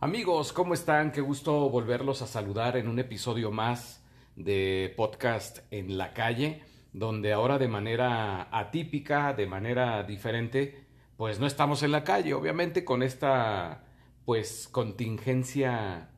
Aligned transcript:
Amigos, 0.00 0.52
¿cómo 0.52 0.74
están? 0.74 1.10
Qué 1.10 1.20
gusto 1.20 1.68
volverlos 1.70 2.22
a 2.22 2.28
saludar 2.28 2.76
en 2.76 2.86
un 2.86 3.00
episodio 3.00 3.50
más 3.50 4.00
de 4.36 4.94
podcast 4.96 5.58
en 5.72 5.98
la 5.98 6.14
calle, 6.14 6.62
donde 6.92 7.32
ahora 7.32 7.58
de 7.58 7.66
manera 7.66 8.46
atípica, 8.56 9.32
de 9.32 9.48
manera 9.48 10.04
diferente, 10.04 10.86
pues 11.16 11.40
no 11.40 11.48
estamos 11.48 11.82
en 11.82 11.90
la 11.90 12.04
calle, 12.04 12.32
obviamente 12.34 12.84
con 12.84 13.02
esta 13.02 13.86
pues 14.24 14.68
contingencia 14.70 16.10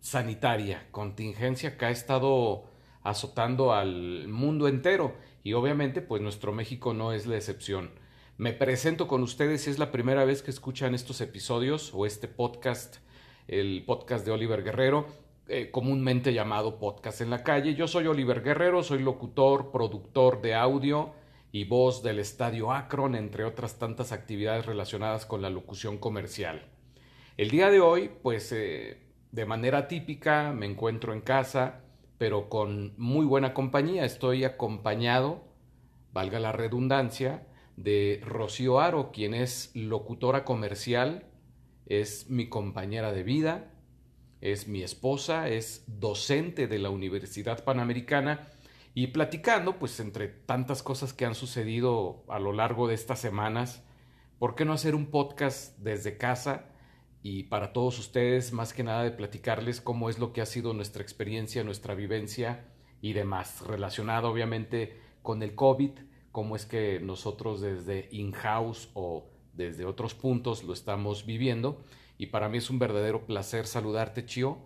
sanitaria, 0.00 0.88
contingencia 0.90 1.76
que 1.76 1.84
ha 1.84 1.90
estado 1.90 2.64
azotando 3.02 3.74
al 3.74 4.26
mundo 4.28 4.68
entero 4.68 5.14
y 5.44 5.52
obviamente 5.52 6.00
pues 6.00 6.22
nuestro 6.22 6.54
México 6.54 6.94
no 6.94 7.12
es 7.12 7.26
la 7.26 7.36
excepción. 7.36 7.90
Me 8.38 8.52
presento 8.52 9.06
con 9.06 9.22
ustedes 9.22 9.62
si 9.62 9.70
es 9.70 9.78
la 9.78 9.92
primera 9.92 10.24
vez 10.24 10.42
que 10.42 10.50
escuchan 10.50 10.94
estos 10.94 11.20
episodios 11.20 11.92
o 11.92 12.06
este 12.06 12.26
podcast, 12.26 12.96
el 13.48 13.84
podcast 13.86 14.24
de 14.24 14.32
Oliver 14.32 14.62
Guerrero, 14.62 15.06
eh, 15.48 15.70
comúnmente 15.70 16.32
llamado 16.32 16.78
Podcast 16.78 17.20
en 17.20 17.30
la 17.30 17.42
Calle. 17.42 17.74
Yo 17.74 17.88
soy 17.88 18.06
Oliver 18.06 18.42
Guerrero, 18.42 18.82
soy 18.82 19.00
locutor, 19.00 19.70
productor 19.70 20.40
de 20.40 20.54
audio 20.54 21.12
y 21.50 21.64
voz 21.64 22.02
del 22.02 22.18
Estadio 22.18 22.72
Akron, 22.72 23.14
entre 23.14 23.44
otras 23.44 23.78
tantas 23.78 24.12
actividades 24.12 24.66
relacionadas 24.66 25.26
con 25.26 25.42
la 25.42 25.50
locución 25.50 25.98
comercial. 25.98 26.62
El 27.36 27.50
día 27.50 27.70
de 27.70 27.80
hoy, 27.80 28.10
pues 28.22 28.52
eh, 28.52 29.02
de 29.32 29.46
manera 29.46 29.88
típica 29.88 30.52
me 30.52 30.66
encuentro 30.66 31.12
en 31.12 31.20
casa, 31.20 31.80
pero 32.18 32.48
con 32.48 32.94
muy 32.96 33.26
buena 33.26 33.52
compañía. 33.52 34.04
Estoy 34.04 34.44
acompañado, 34.44 35.42
valga 36.12 36.38
la 36.38 36.52
redundancia, 36.52 37.46
de 37.76 38.20
Rocío 38.24 38.80
Aro, 38.80 39.10
quien 39.12 39.34
es 39.34 39.70
locutora 39.74 40.44
comercial, 40.44 41.24
es 42.00 42.30
mi 42.30 42.48
compañera 42.48 43.12
de 43.12 43.22
vida, 43.22 43.70
es 44.40 44.66
mi 44.66 44.82
esposa, 44.82 45.48
es 45.48 45.84
docente 45.86 46.66
de 46.66 46.78
la 46.78 46.88
Universidad 46.88 47.64
Panamericana 47.64 48.48
y 48.94 49.08
platicando, 49.08 49.78
pues 49.78 50.00
entre 50.00 50.28
tantas 50.28 50.82
cosas 50.82 51.12
que 51.12 51.26
han 51.26 51.34
sucedido 51.34 52.24
a 52.28 52.38
lo 52.38 52.54
largo 52.54 52.88
de 52.88 52.94
estas 52.94 53.20
semanas, 53.20 53.84
¿por 54.38 54.54
qué 54.54 54.64
no 54.64 54.72
hacer 54.72 54.94
un 54.94 55.10
podcast 55.10 55.78
desde 55.80 56.16
casa? 56.16 56.70
Y 57.22 57.44
para 57.44 57.74
todos 57.74 57.98
ustedes, 57.98 58.54
más 58.54 58.72
que 58.72 58.84
nada 58.84 59.04
de 59.04 59.10
platicarles 59.10 59.82
cómo 59.82 60.08
es 60.08 60.18
lo 60.18 60.32
que 60.32 60.40
ha 60.40 60.46
sido 60.46 60.72
nuestra 60.72 61.02
experiencia, 61.02 61.62
nuestra 61.62 61.94
vivencia 61.94 62.72
y 63.02 63.12
demás, 63.12 63.60
relacionado 63.66 64.30
obviamente 64.30 64.98
con 65.20 65.42
el 65.42 65.54
COVID, 65.54 65.90
cómo 66.32 66.56
es 66.56 66.64
que 66.64 67.00
nosotros 67.00 67.60
desde 67.60 68.08
in-house 68.12 68.88
o 68.94 69.28
desde 69.54 69.84
otros 69.84 70.14
puntos 70.14 70.64
lo 70.64 70.72
estamos 70.72 71.26
viviendo. 71.26 71.82
Y 72.18 72.26
para 72.26 72.48
mí 72.48 72.58
es 72.58 72.70
un 72.70 72.78
verdadero 72.78 73.26
placer 73.26 73.66
saludarte, 73.66 74.24
Chio. 74.24 74.58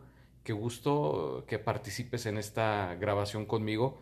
Qué 0.44 0.52
gusto 0.52 1.44
que 1.48 1.58
participes 1.58 2.26
en 2.26 2.38
esta 2.38 2.94
grabación 2.96 3.46
conmigo. 3.46 3.98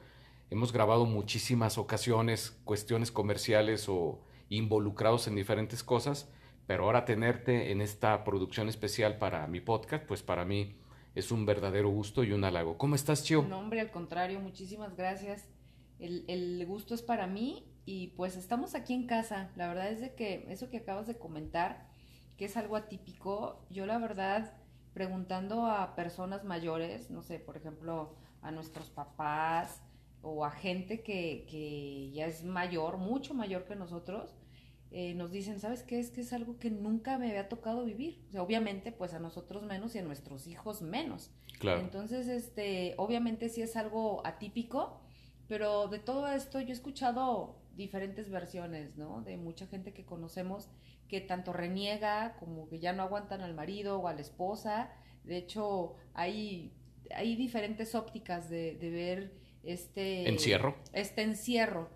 Hemos 0.51 0.73
grabado 0.73 1.07
muchísimas 1.07 1.79
ocasiones, 1.79 2.59
cuestiones 2.65 3.11
comerciales 3.11 3.89
o 3.89 4.21
involucrados 4.49 5.27
en 5.27 5.37
diferentes 5.37 5.83
cosas, 5.83 6.31
pero 6.67 6.85
ahora 6.85 7.05
tenerte 7.05 7.73
en 7.73 7.81
esta 7.81 8.25
producción 8.25 8.69
especial 8.69 9.19
para 9.19 9.47
mi 9.47 9.61
podcast, 9.61 10.05
pues 10.05 10.23
para 10.23 10.45
mí 10.45 10.77
es 11.15 11.31
un 11.31 11.47
verdadero 11.47 11.89
gusto 11.89 12.25
y 12.25 12.33
un 12.33 12.45
halago. 12.45 12.77
¿Cómo 12.77 12.95
estás, 12.95 13.25
Chio? 13.25 13.45
No, 13.49 13.59
hombre, 13.59 13.81
al 13.81 13.91
contrario, 13.91 14.41
muchísimas 14.41 14.97
gracias. 14.97 15.49
El, 15.99 16.25
el, 16.29 16.65
gusto 16.67 16.95
es 16.95 17.03
para 17.03 17.27
mí 17.27 17.65
y 17.87 18.09
pues 18.09 18.37
estamos 18.37 18.75
aquí 18.75 18.95
en 18.95 19.07
casa. 19.07 19.51
La 19.57 19.69
verdad 19.69 19.91
es 19.91 20.01
de 20.01 20.15
que 20.15 20.47
eso 20.49 20.71
que 20.71 20.79
acabas 20.79 21.07
de 21.07 21.19
comentar, 21.19 21.87
que 22.37 22.47
es 22.47 22.57
algo 22.57 22.77
atípico, 22.77 23.67
yo 23.71 23.87
la 23.87 23.99
verdad, 23.99 24.53
preguntando 24.93 25.67
a 25.67 25.95
personas 25.95 26.45
mayores, 26.45 27.11
no 27.11 27.23
sé, 27.23 27.39
por 27.39 27.57
ejemplo, 27.57 28.15
a 28.43 28.51
nuestros 28.51 28.91
papás 28.91 29.83
o 30.23 30.45
a 30.45 30.51
gente 30.51 31.03
que, 31.03 31.47
que 31.51 32.11
ya 32.13 32.27
es 32.27 32.45
mayor, 32.45 32.97
mucho 32.97 33.35
mayor 33.35 33.65
que 33.65 33.77
nosotros, 33.77 34.35
eh, 34.97 35.13
nos 35.15 35.33
dicen, 35.33 35.59
¿sabes 35.59 35.83
qué? 35.83 35.99
Es 35.99 36.11
que 36.11 36.21
es 36.21 36.33
algo 36.33 36.57
que 36.59 36.71
nunca 36.71 37.19
me 37.19 37.29
había 37.29 37.49
tocado 37.49 37.85
vivir. 37.85 38.25
O 38.29 38.31
sea, 38.31 38.43
obviamente, 38.43 38.93
pues 38.93 39.13
a 39.13 39.19
nosotros 39.19 39.65
menos 39.65 39.95
y 39.97 39.99
a 39.99 40.03
nuestros 40.03 40.47
hijos 40.47 40.83
menos. 40.83 41.33
Claro. 41.59 41.81
Entonces, 41.81 42.29
este, 42.29 42.95
obviamente 42.97 43.49
sí 43.49 43.61
es 43.61 43.75
algo 43.77 44.25
atípico, 44.25 45.01
pero 45.49 45.89
de 45.89 45.99
todo 45.99 46.29
esto 46.29 46.61
yo 46.61 46.69
he 46.69 46.73
escuchado 46.73 47.64
diferentes 47.77 48.31
versiones, 48.31 48.97
¿no? 48.97 49.23
De 49.23 49.37
mucha 49.37 49.67
gente 49.67 49.93
que 49.93 50.05
conocemos 50.05 50.69
que 51.09 51.21
tanto 51.21 51.53
reniega 51.53 52.37
como 52.39 52.69
que 52.69 52.79
ya 52.79 52.93
no 52.93 53.03
aguantan 53.03 53.41
al 53.41 53.55
marido 53.55 53.99
o 53.99 54.09
a 54.09 54.15
la 54.15 54.21
esposa. 54.21 54.91
De 55.25 55.37
hecho, 55.37 55.95
hay, 56.15 56.73
hay 57.15 57.37
diferentes 57.37 57.95
ópticas 57.95 58.49
de, 58.49 58.75
de 58.77 58.91
ver 58.91 59.35
este 59.63 60.29
encierro. 60.29 60.77
Este 60.93 61.23
encierro. 61.23 61.91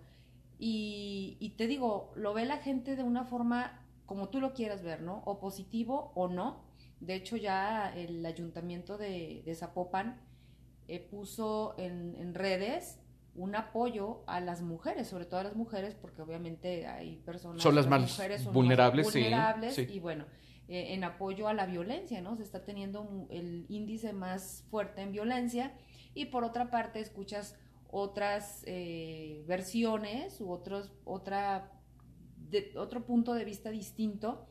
Y, 0.57 1.37
y, 1.39 1.51
te 1.51 1.67
digo, 1.67 2.11
lo 2.15 2.33
ve 2.33 2.45
la 2.45 2.57
gente 2.57 2.95
de 2.95 3.03
una 3.03 3.23
forma 3.23 3.85
como 4.05 4.29
tú 4.29 4.41
lo 4.41 4.53
quieras 4.53 4.83
ver, 4.83 5.01
¿no? 5.01 5.21
O 5.25 5.39
positivo 5.39 6.11
o 6.15 6.27
no. 6.27 6.65
De 6.99 7.15
hecho, 7.15 7.37
ya 7.37 7.93
el 7.95 8.25
ayuntamiento 8.25 8.97
de, 8.97 9.41
de 9.45 9.55
Zapopan 9.55 10.19
eh, 10.87 10.99
puso 10.99 11.75
en, 11.77 12.15
en 12.17 12.33
redes 12.33 12.99
un 13.35 13.55
apoyo 13.55 14.23
a 14.27 14.39
las 14.41 14.61
mujeres, 14.61 15.07
sobre 15.07 15.25
todo 15.25 15.39
a 15.39 15.43
las 15.43 15.55
mujeres, 15.55 15.95
porque 15.95 16.21
obviamente 16.21 16.87
hay 16.87 17.17
personas... 17.17 17.61
Son 17.61 17.75
las 17.75 17.87
más 17.87 18.01
mujeres 18.01 18.41
son 18.41 18.53
vulnerables, 18.53 19.05
más 19.05 19.13
vulnerables 19.13 19.75
sí, 19.75 19.85
sí. 19.85 19.93
Y 19.93 19.99
bueno, 19.99 20.25
eh, 20.67 20.93
en 20.93 21.03
apoyo 21.03 21.47
a 21.47 21.53
la 21.53 21.65
violencia, 21.65 22.21
¿no? 22.21 22.35
Se 22.35 22.43
está 22.43 22.63
teniendo 22.63 23.27
el 23.29 23.65
índice 23.69 24.13
más 24.13 24.65
fuerte 24.69 25.01
en 25.01 25.11
violencia. 25.11 25.73
Y 26.13 26.25
por 26.25 26.43
otra 26.43 26.69
parte, 26.69 26.99
escuchas 26.99 27.55
otras 27.91 28.63
eh, 28.65 29.43
versiones 29.47 30.39
u 30.41 30.51
otros, 30.51 30.91
otra, 31.05 31.71
de, 32.37 32.73
otro 32.77 33.05
punto 33.05 33.33
de 33.33 33.45
vista 33.45 33.71
distinto 33.71 34.45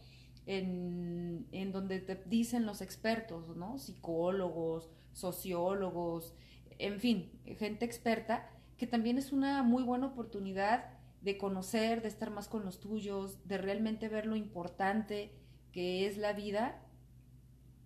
en, 0.47 1.47
en 1.53 1.73
donde 1.73 2.01
te 2.01 2.17
dicen 2.27 2.67
los 2.67 2.81
expertos, 2.81 3.57
¿no? 3.57 3.79
Psicólogos, 3.79 4.91
sociólogos, 5.13 6.35
en 6.79 7.01
fin, 7.01 7.31
gente 7.59 7.85
experta 7.85 8.49
que 8.79 8.87
también 8.87 9.19
es 9.19 9.33
una 9.33 9.63
muy 9.63 9.83
buena 9.83 10.07
oportunidad 10.07 10.87
de 11.21 11.37
conocer, 11.37 12.01
de 12.01 12.09
estar 12.09 12.31
más 12.31 12.49
con 12.49 12.65
los 12.65 12.81
tuyos, 12.81 13.47
de 13.47 13.59
realmente 13.59 14.09
ver 14.09 14.25
lo 14.25 14.37
importante 14.37 15.35
que 15.73 16.07
es 16.07 16.17
la 16.17 16.33
vida 16.33 16.81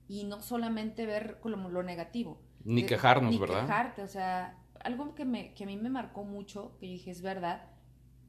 y 0.07 0.25
no 0.25 0.43
solamente 0.43 1.07
ver 1.07 1.41
como 1.41 1.71
lo 1.71 1.83
negativo. 1.83 2.41
Ni 2.65 2.85
quejarnos, 2.85 3.33
ni 3.33 3.39
¿verdad? 3.39 3.63
quejarte, 3.63 4.03
o 4.03 4.09
sea, 4.09 4.59
algo 4.85 5.15
que, 5.15 5.25
me, 5.25 5.55
que 5.55 5.65
a 5.65 5.67
mí 5.67 5.77
me 5.77 5.89
marcó 5.89 6.25
mucho, 6.25 6.77
que 6.79 6.87
yo 6.87 6.93
dije, 6.93 7.11
es 7.11 7.23
verdad, 7.23 7.71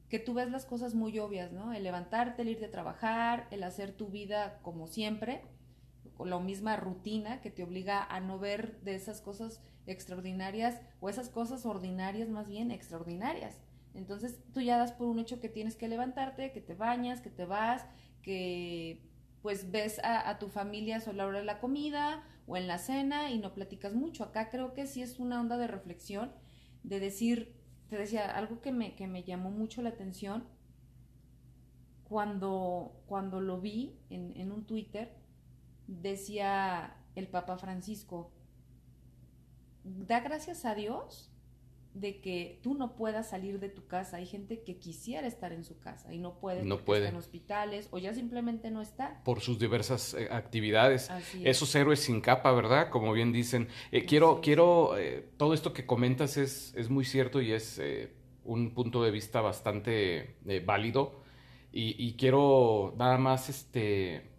que 0.08 0.18
tú 0.18 0.34
ves 0.34 0.50
las 0.50 0.64
cosas 0.64 0.94
muy 0.94 1.18
obvias, 1.18 1.52
¿no? 1.52 1.72
El 1.72 1.82
levantarte, 1.82 2.42
el 2.42 2.48
irte 2.48 2.66
a 2.66 2.70
trabajar, 2.70 3.46
el 3.50 3.62
hacer 3.62 3.92
tu 3.92 4.08
vida 4.08 4.58
como 4.62 4.86
siempre, 4.86 5.42
la 6.20 6.38
misma 6.38 6.76
rutina 6.76 7.40
que 7.40 7.50
te 7.50 7.64
obliga 7.64 8.04
a 8.04 8.20
no 8.20 8.38
ver 8.38 8.80
de 8.82 8.94
esas 8.94 9.20
cosas 9.20 9.60
extraordinarias 9.86 10.80
o 11.00 11.08
esas 11.08 11.28
cosas 11.28 11.66
ordinarias 11.66 12.28
más 12.28 12.46
bien 12.46 12.70
extraordinarias. 12.70 13.60
Entonces 13.94 14.40
tú 14.52 14.60
ya 14.60 14.78
das 14.78 14.92
por 14.92 15.08
un 15.08 15.18
hecho 15.18 15.40
que 15.40 15.48
tienes 15.48 15.76
que 15.76 15.88
levantarte, 15.88 16.52
que 16.52 16.60
te 16.60 16.74
bañas, 16.74 17.20
que 17.20 17.30
te 17.30 17.44
vas, 17.44 17.84
que 18.22 19.02
pues 19.42 19.70
ves 19.70 19.98
a, 20.02 20.28
a 20.28 20.38
tu 20.38 20.48
familia 20.48 21.02
a 21.04 21.12
la 21.12 21.26
hora 21.26 21.40
de 21.40 21.44
la 21.44 21.60
comida 21.60 22.24
o 22.46 22.56
en 22.56 22.66
la 22.66 22.78
cena 22.78 23.30
y 23.30 23.38
no 23.38 23.54
platicas 23.54 23.94
mucho. 23.94 24.24
Acá 24.24 24.50
creo 24.50 24.74
que 24.74 24.86
sí 24.86 25.02
es 25.02 25.18
una 25.18 25.40
onda 25.40 25.56
de 25.58 25.66
reflexión, 25.66 26.32
de 26.82 27.00
decir, 27.00 27.54
te 27.88 27.96
decía, 27.96 28.30
algo 28.36 28.60
que 28.60 28.72
me, 28.72 28.94
que 28.94 29.06
me 29.06 29.22
llamó 29.22 29.50
mucho 29.50 29.82
la 29.82 29.90
atención 29.90 30.44
cuando, 32.04 33.02
cuando 33.06 33.40
lo 33.40 33.60
vi 33.60 33.98
en, 34.10 34.32
en 34.36 34.52
un 34.52 34.66
Twitter, 34.66 35.12
decía 35.86 36.96
el 37.14 37.28
Papa 37.28 37.56
Francisco, 37.58 38.32
da 39.84 40.20
gracias 40.20 40.64
a 40.64 40.74
Dios 40.74 41.30
de 41.94 42.20
que 42.20 42.58
tú 42.62 42.74
no 42.74 42.96
puedas 42.96 43.30
salir 43.30 43.60
de 43.60 43.68
tu 43.68 43.86
casa. 43.86 44.16
Hay 44.16 44.26
gente 44.26 44.62
que 44.64 44.78
quisiera 44.78 45.28
estar 45.28 45.52
en 45.52 45.62
su 45.62 45.78
casa 45.78 46.12
y 46.12 46.18
no 46.18 46.40
puede 46.40 46.64
No 46.64 46.78
puede. 46.78 47.08
en 47.08 47.14
hospitales 47.14 47.88
o 47.92 47.98
ya 47.98 48.12
simplemente 48.12 48.70
no 48.72 48.82
está. 48.82 49.22
Por 49.24 49.40
sus 49.40 49.60
diversas 49.60 50.12
eh, 50.14 50.28
actividades. 50.30 51.08
Así 51.10 51.38
es. 51.46 51.56
Esos 51.56 51.72
héroes 51.76 52.00
sin 52.00 52.20
capa, 52.20 52.50
¿verdad? 52.50 52.90
Como 52.90 53.12
bien 53.12 53.32
dicen. 53.32 53.68
Eh, 53.92 54.06
quiero, 54.06 54.40
quiero, 54.42 54.98
eh, 54.98 55.28
todo 55.36 55.54
esto 55.54 55.72
que 55.72 55.86
comentas 55.86 56.36
es, 56.36 56.74
es 56.74 56.90
muy 56.90 57.04
cierto 57.04 57.40
y 57.40 57.52
es 57.52 57.80
un 58.42 58.74
punto 58.74 59.04
de 59.04 59.12
vista 59.12 59.40
bastante 59.40 60.36
válido. 60.66 61.22
Y, 61.70 61.94
y 62.04 62.14
quiero 62.16 62.94
nada 62.96 63.18
más 63.18 63.48
este, 63.48 64.33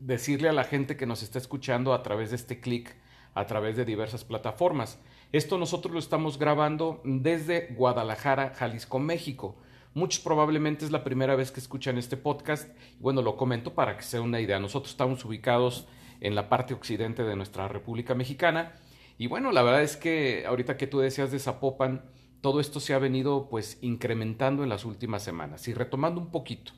decirle 0.00 0.48
a 0.48 0.52
la 0.52 0.64
gente 0.64 0.96
que 0.96 1.06
nos 1.06 1.22
está 1.22 1.38
escuchando 1.38 1.92
a 1.92 2.02
través 2.02 2.30
de 2.30 2.36
este 2.36 2.60
clic, 2.60 2.96
a 3.34 3.46
través 3.46 3.76
de 3.76 3.84
diversas 3.84 4.24
plataformas. 4.24 4.98
Esto 5.32 5.58
nosotros 5.58 5.92
lo 5.92 5.98
estamos 5.98 6.38
grabando 6.38 7.00
desde 7.04 7.68
Guadalajara, 7.74 8.54
Jalisco, 8.54 8.98
México. 8.98 9.56
Muchos 9.94 10.20
probablemente 10.22 10.84
es 10.84 10.90
la 10.90 11.04
primera 11.04 11.36
vez 11.36 11.50
que 11.50 11.60
escuchan 11.60 11.98
este 11.98 12.16
podcast. 12.16 12.68
Bueno, 13.00 13.22
lo 13.22 13.36
comento 13.36 13.74
para 13.74 13.96
que 13.96 14.02
sea 14.02 14.20
una 14.20 14.40
idea. 14.40 14.58
Nosotros 14.58 14.92
estamos 14.92 15.24
ubicados 15.24 15.86
en 16.20 16.34
la 16.34 16.48
parte 16.48 16.74
occidente 16.74 17.24
de 17.24 17.36
nuestra 17.36 17.68
República 17.68 18.14
Mexicana. 18.14 18.74
Y 19.18 19.26
bueno, 19.26 19.50
la 19.52 19.62
verdad 19.62 19.82
es 19.82 19.96
que 19.96 20.44
ahorita 20.46 20.76
que 20.76 20.86
tú 20.86 21.00
decías 21.00 21.32
de 21.32 21.38
Zapopan, 21.38 22.04
todo 22.40 22.60
esto 22.60 22.80
se 22.80 22.94
ha 22.94 22.98
venido 22.98 23.48
pues 23.48 23.78
incrementando 23.82 24.62
en 24.62 24.68
las 24.68 24.84
últimas 24.84 25.22
semanas. 25.22 25.66
Y 25.68 25.74
retomando 25.74 26.20
un 26.20 26.30
poquito, 26.30 26.72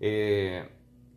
eh, 0.00 0.68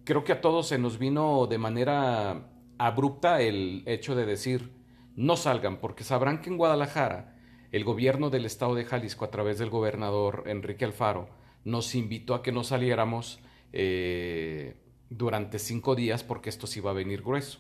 creo 0.10 0.24
que 0.24 0.32
a 0.32 0.42
todos 0.42 0.68
se 0.68 0.80
nos 0.80 0.98
vino 0.98 1.46
de 1.46 1.60
manera 1.60 2.50
abrupta 2.80 3.42
el 3.42 3.84
hecho 3.86 4.16
de 4.16 4.26
decir 4.26 4.72
no 5.16 5.38
salgan, 5.38 5.78
porque 5.78 6.04
sabrán 6.04 6.42
que 6.42 6.50
en 6.50 6.58
Guadalajara 6.58 7.38
el 7.72 7.84
gobierno 7.84 8.32
del 8.32 8.46
estado 8.46 8.74
de 8.74 8.86
Jalisco, 8.86 9.24
a 9.24 9.30
través 9.30 9.60
del 9.60 9.70
gobernador 9.70 10.46
Enrique 10.48 10.84
Alfaro, 10.84 11.30
nos 11.64 11.94
invitó 11.94 12.34
a 12.34 12.42
que 12.42 12.52
no 12.52 12.64
saliéramos 12.64 13.40
eh, 13.72 14.82
durante 15.12 15.60
cinco 15.60 15.94
días 15.94 16.24
porque 16.24 16.50
esto 16.50 16.66
sí 16.66 16.80
iba 16.80 16.90
a 16.90 16.96
venir 16.96 17.22
grueso. 17.22 17.60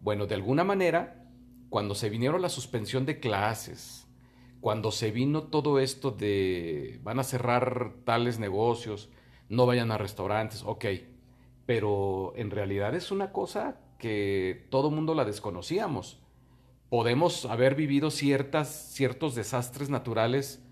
Bueno, 0.00 0.26
de 0.26 0.34
alguna 0.34 0.64
manera, 0.64 1.26
cuando 1.68 1.94
se 1.94 2.08
vinieron 2.08 2.40
la 2.40 2.48
suspensión 2.48 3.04
de 3.04 3.20
clases, 3.20 4.08
cuando 4.62 4.92
se 4.92 5.10
vino 5.10 5.42
todo 5.42 5.78
esto 5.78 6.10
de 6.10 7.00
van 7.02 7.18
a 7.18 7.22
cerrar 7.22 7.96
tales 8.06 8.38
negocios, 8.38 9.10
no 9.50 9.66
vayan 9.66 9.90
a 9.90 9.98
restaurantes, 9.98 10.62
ok, 10.64 10.86
pero 11.66 12.32
en 12.36 12.50
realidad 12.50 12.94
es 12.94 13.10
una 13.10 13.32
cosa 13.32 13.76
que 13.98 14.66
todo 14.70 14.90
mundo 14.90 15.14
la 15.14 15.24
desconocíamos. 15.24 16.20
Podemos 16.88 17.46
haber 17.46 17.74
vivido 17.74 18.10
ciertas, 18.10 18.92
ciertos 18.92 19.34
desastres 19.34 19.88
naturales 19.88 20.62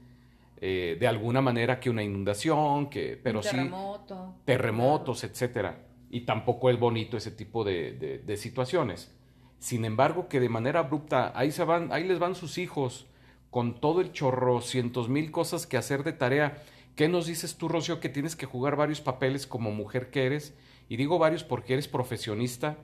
eh, 0.63 0.99
de 1.01 1.07
alguna 1.07 1.41
manera 1.41 1.81
que 1.81 1.89
una 1.89 2.03
inundación, 2.03 2.91
que, 2.91 3.19
pero 3.23 3.41
terremoto, 3.41 4.35
sí 4.37 4.43
terremotos, 4.45 5.25
etcétera. 5.25 5.87
Y 6.11 6.23
tampoco 6.23 6.69
es 6.69 6.79
bonito 6.79 7.17
ese 7.17 7.31
tipo 7.31 7.65
de, 7.65 8.21
de, 8.27 8.37
situaciones. 8.37 9.15
Sin 9.59 9.85
embargo, 9.87 10.29
que 10.29 10.41
de 10.41 10.51
manera 10.51 10.81
abrupta 10.81 11.33
ahí 11.35 11.51
se 11.51 11.65
van, 11.65 11.93
ahí 11.93 12.05
les 12.05 12.19
van 12.19 12.35
sus 12.35 12.59
hijos 12.59 13.07
con 13.51 13.81
todo 13.81 14.01
el 14.01 14.13
chorro, 14.13 14.61
cientos 14.61 15.09
mil 15.09 15.31
cosas 15.31 15.67
que 15.67 15.79
hacer 15.79 16.05
de 16.05 16.13
tarea. 16.13 16.63
¿Qué 16.95 17.09
nos 17.09 17.27
dices 17.27 17.57
tú, 17.57 17.69
Rocío, 17.69 18.01
que 18.01 18.09
tienes 18.09 18.37
que 18.37 18.47
jugar 18.47 18.77
varios 18.77 19.01
papeles 19.01 19.47
como 19.47 19.71
mujer 19.71 20.11
que 20.11 20.27
eres? 20.27 20.55
Y 20.91 20.97
digo 20.97 21.21
varios 21.21 21.45
porque 21.45 21.75
eres 21.75 21.87
profesionista, 21.87 22.77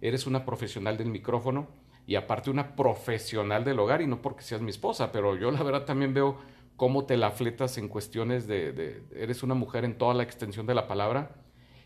eres 0.00 0.26
una 0.26 0.44
profesional 0.44 0.98
del 0.98 1.06
micrófono 1.06 1.68
y 2.08 2.16
aparte 2.16 2.50
una 2.50 2.74
profesional 2.74 3.64
del 3.64 3.78
hogar 3.78 4.02
y 4.02 4.08
no 4.08 4.20
porque 4.20 4.42
seas 4.42 4.60
mi 4.60 4.70
esposa, 4.70 5.12
pero 5.12 5.36
yo 5.36 5.52
la 5.52 5.62
verdad 5.62 5.84
también 5.84 6.12
veo 6.12 6.38
cómo 6.74 7.06
te 7.06 7.16
la 7.16 7.30
fletas 7.30 7.78
en 7.78 7.86
cuestiones 7.86 8.48
de, 8.48 8.72
de, 8.72 9.04
eres 9.14 9.44
una 9.44 9.54
mujer 9.54 9.84
en 9.84 9.96
toda 9.96 10.12
la 10.12 10.24
extensión 10.24 10.66
de 10.66 10.74
la 10.74 10.88
palabra 10.88 11.36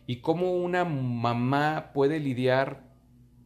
y 0.07 0.23
cómo 0.23 0.55
una 0.55 0.87
mamá 0.87 1.91
puede 1.93 2.21
lidiar 2.21 2.85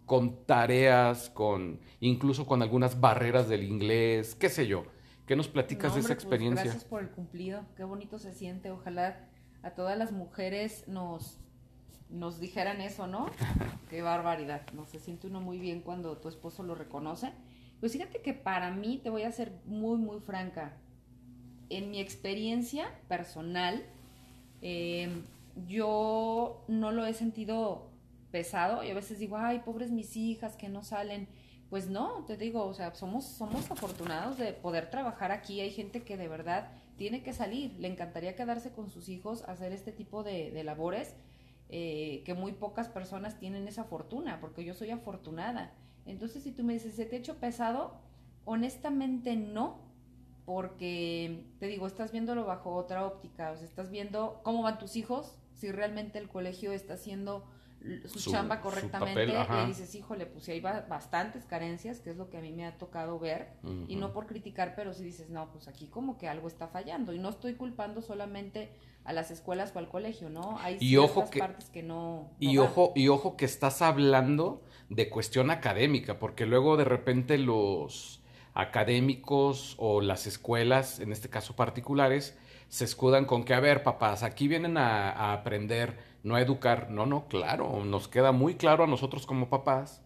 con 0.06 0.46
tareas, 0.46 1.30
con 1.30 1.80
incluso 1.98 2.46
con 2.46 2.62
algunas 2.62 3.00
barreras 3.00 3.48
del 3.48 3.64
inglés, 3.64 4.36
qué 4.36 4.48
sé 4.48 4.68
yo. 4.68 4.84
¿Qué 5.26 5.34
nos 5.34 5.48
platicas 5.48 5.94
de 5.94 6.00
esa 6.00 6.10
pues, 6.10 6.18
experiencia? 6.22 6.62
gracias 6.62 6.84
por 6.84 7.02
el 7.02 7.10
cumplido, 7.10 7.64
qué 7.76 7.82
bonito 7.82 8.20
se 8.20 8.32
siente. 8.32 8.70
Ojalá 8.70 9.28
a 9.64 9.70
todas 9.70 9.98
las 9.98 10.12
mujeres 10.12 10.86
nos 10.86 11.40
nos 12.10 12.40
dijeran 12.40 12.80
eso, 12.80 13.06
¿no? 13.06 13.30
Qué 13.90 14.02
barbaridad. 14.02 14.62
No 14.74 14.84
se 14.84 14.98
siente 14.98 15.26
uno 15.26 15.40
muy 15.40 15.58
bien 15.58 15.80
cuando 15.80 16.16
tu 16.18 16.28
esposo 16.28 16.62
lo 16.62 16.74
reconoce. 16.74 17.32
Pues 17.80 17.92
fíjate 17.92 18.20
que 18.20 18.34
para 18.34 18.70
mí, 18.70 19.00
te 19.02 19.10
voy 19.10 19.22
a 19.22 19.32
ser 19.32 19.52
muy, 19.64 19.96
muy 19.96 20.20
franca, 20.20 20.76
en 21.70 21.90
mi 21.90 22.00
experiencia 22.00 22.92
personal, 23.08 23.82
em, 24.60 25.24
yo 25.66 26.64
no 26.68 26.90
lo 26.90 27.06
he 27.06 27.14
sentido 27.14 27.90
pesado 28.30 28.84
y 28.84 28.90
a 28.90 28.94
veces 28.94 29.18
digo, 29.18 29.36
ay, 29.36 29.60
pobres 29.60 29.90
mis 29.90 30.16
hijas 30.16 30.56
que 30.56 30.68
no 30.68 30.82
salen. 30.82 31.28
Pues 31.70 31.88
no, 31.88 32.24
te 32.26 32.36
digo, 32.36 32.64
o 32.64 32.74
sea, 32.74 32.94
somos, 32.94 33.24
somos 33.24 33.70
afortunados 33.70 34.36
de 34.36 34.52
poder 34.52 34.90
trabajar 34.90 35.30
aquí. 35.30 35.60
Hay 35.60 35.70
gente 35.70 36.02
que 36.02 36.16
de 36.16 36.26
verdad 36.26 36.72
tiene 36.96 37.22
que 37.22 37.32
salir, 37.32 37.72
le 37.78 37.88
encantaría 37.88 38.34
quedarse 38.34 38.72
con 38.72 38.90
sus 38.90 39.08
hijos, 39.08 39.42
hacer 39.44 39.72
este 39.72 39.92
tipo 39.92 40.24
de, 40.24 40.50
de 40.50 40.64
labores, 40.64 41.14
eh, 41.72 42.22
que 42.24 42.34
muy 42.34 42.52
pocas 42.52 42.88
personas 42.88 43.38
tienen 43.38 43.68
esa 43.68 43.84
fortuna, 43.84 44.40
porque 44.40 44.64
yo 44.64 44.74
soy 44.74 44.90
afortunada. 44.90 45.72
Entonces, 46.04 46.42
si 46.42 46.50
tú 46.50 46.64
me 46.64 46.72
dices, 46.72 46.94
¿se 46.94 47.04
te 47.04 47.16
ha 47.16 47.18
hecho 47.20 47.36
pesado? 47.36 47.94
Honestamente 48.44 49.36
no, 49.36 49.78
porque 50.44 51.46
te 51.60 51.66
digo, 51.66 51.86
estás 51.86 52.10
viéndolo 52.10 52.44
bajo 52.44 52.74
otra 52.74 53.06
óptica, 53.06 53.52
o 53.52 53.56
sea, 53.56 53.66
estás 53.66 53.90
viendo 53.90 54.40
cómo 54.42 54.62
van 54.62 54.78
tus 54.78 54.96
hijos, 54.96 55.36
si 55.54 55.70
realmente 55.70 56.18
el 56.18 56.28
colegio 56.28 56.72
está 56.72 56.94
haciendo 56.94 57.44
su, 58.06 58.30
chamba 58.30 58.60
correctamente 58.60 59.26
y 59.62 59.66
dices, 59.66 59.94
híjole, 59.94 60.26
pues 60.26 60.44
si 60.44 60.52
hay 60.52 60.60
bastantes 60.60 61.46
carencias, 61.46 62.00
que 62.00 62.10
es 62.10 62.16
lo 62.16 62.28
que 62.28 62.38
a 62.38 62.40
mí 62.40 62.52
me 62.52 62.66
ha 62.66 62.76
tocado 62.76 63.18
ver, 63.18 63.48
y 63.88 63.96
no 63.96 64.12
por 64.12 64.26
criticar, 64.26 64.74
pero 64.76 64.92
si 64.92 65.04
dices, 65.04 65.30
no, 65.30 65.50
pues 65.52 65.68
aquí 65.68 65.86
como 65.86 66.18
que 66.18 66.28
algo 66.28 66.48
está 66.48 66.68
fallando, 66.68 67.12
y 67.12 67.18
no 67.18 67.30
estoy 67.30 67.54
culpando 67.54 68.02
solamente 68.02 68.70
a 69.04 69.12
las 69.12 69.30
escuelas 69.30 69.72
o 69.74 69.78
al 69.78 69.88
colegio, 69.88 70.28
¿no? 70.28 70.58
Hay 70.58 70.76
y 70.80 70.96
ojo 70.96 71.30
que, 71.30 71.38
partes 71.38 71.70
que 71.70 71.82
no... 71.82 72.30
y, 72.38 72.58
ojo, 72.58 72.92
y 72.94 73.08
ojo 73.08 73.36
que 73.36 73.46
estás 73.46 73.80
hablando 73.80 74.62
de 74.90 75.08
cuestión 75.08 75.50
académica, 75.50 76.18
porque 76.18 76.46
luego 76.46 76.76
de 76.76 76.84
repente 76.84 77.38
los 77.38 78.20
académicos 78.52 79.74
o 79.78 80.00
las 80.00 80.26
escuelas, 80.26 81.00
en 81.00 81.12
este 81.12 81.30
caso 81.30 81.56
particulares, 81.56 82.36
se 82.68 82.84
escudan 82.84 83.24
con 83.24 83.44
que, 83.44 83.54
a 83.54 83.60
ver, 83.60 83.82
papás, 83.82 84.22
aquí 84.22 84.48
vienen 84.48 84.76
a, 84.76 85.32
aprender, 85.32 85.98
no 86.22 86.38
educar. 86.38 86.90
No, 86.90 87.06
no, 87.06 87.26
claro, 87.28 87.84
nos 87.84 88.08
queda 88.08 88.32
muy 88.32 88.54
claro 88.54 88.84
a 88.84 88.86
nosotros 88.86 89.26
como 89.26 89.48
papás 89.48 90.02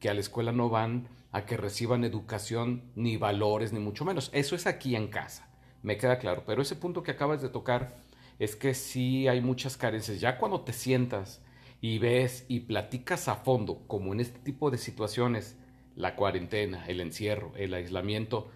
que 0.00 0.08
a 0.08 0.14
la 0.14 0.20
escuela 0.20 0.52
no 0.52 0.68
van 0.68 1.08
a 1.30 1.46
que 1.46 1.56
reciban 1.56 2.04
educación, 2.04 2.82
ni 2.94 3.16
valores, 3.16 3.72
ni 3.72 3.80
mucho 3.80 4.04
menos. 4.04 4.30
Eso 4.34 4.54
es 4.54 4.66
aquí 4.66 4.96
en 4.96 5.08
casa, 5.08 5.48
me 5.82 5.96
queda 5.96 6.18
claro. 6.18 6.42
Pero 6.46 6.60
ese 6.60 6.76
punto 6.76 7.02
que 7.02 7.12
acabas 7.12 7.40
de 7.40 7.48
tocar 7.48 7.96
es 8.38 8.56
que 8.56 8.74
sí 8.74 9.28
hay 9.28 9.40
muchas 9.40 9.76
carencias. 9.76 10.20
Ya 10.20 10.38
cuando 10.38 10.62
te 10.62 10.72
sientas 10.72 11.42
y 11.80 11.98
ves 11.98 12.44
y 12.48 12.60
platicas 12.60 13.28
a 13.28 13.36
fondo, 13.36 13.82
como 13.86 14.12
en 14.12 14.20
este 14.20 14.38
tipo 14.40 14.70
de 14.70 14.78
situaciones, 14.78 15.56
la 15.96 16.16
cuarentena, 16.16 16.86
el 16.86 17.00
encierro, 17.00 17.52
el 17.56 17.72
aislamiento, 17.74 18.50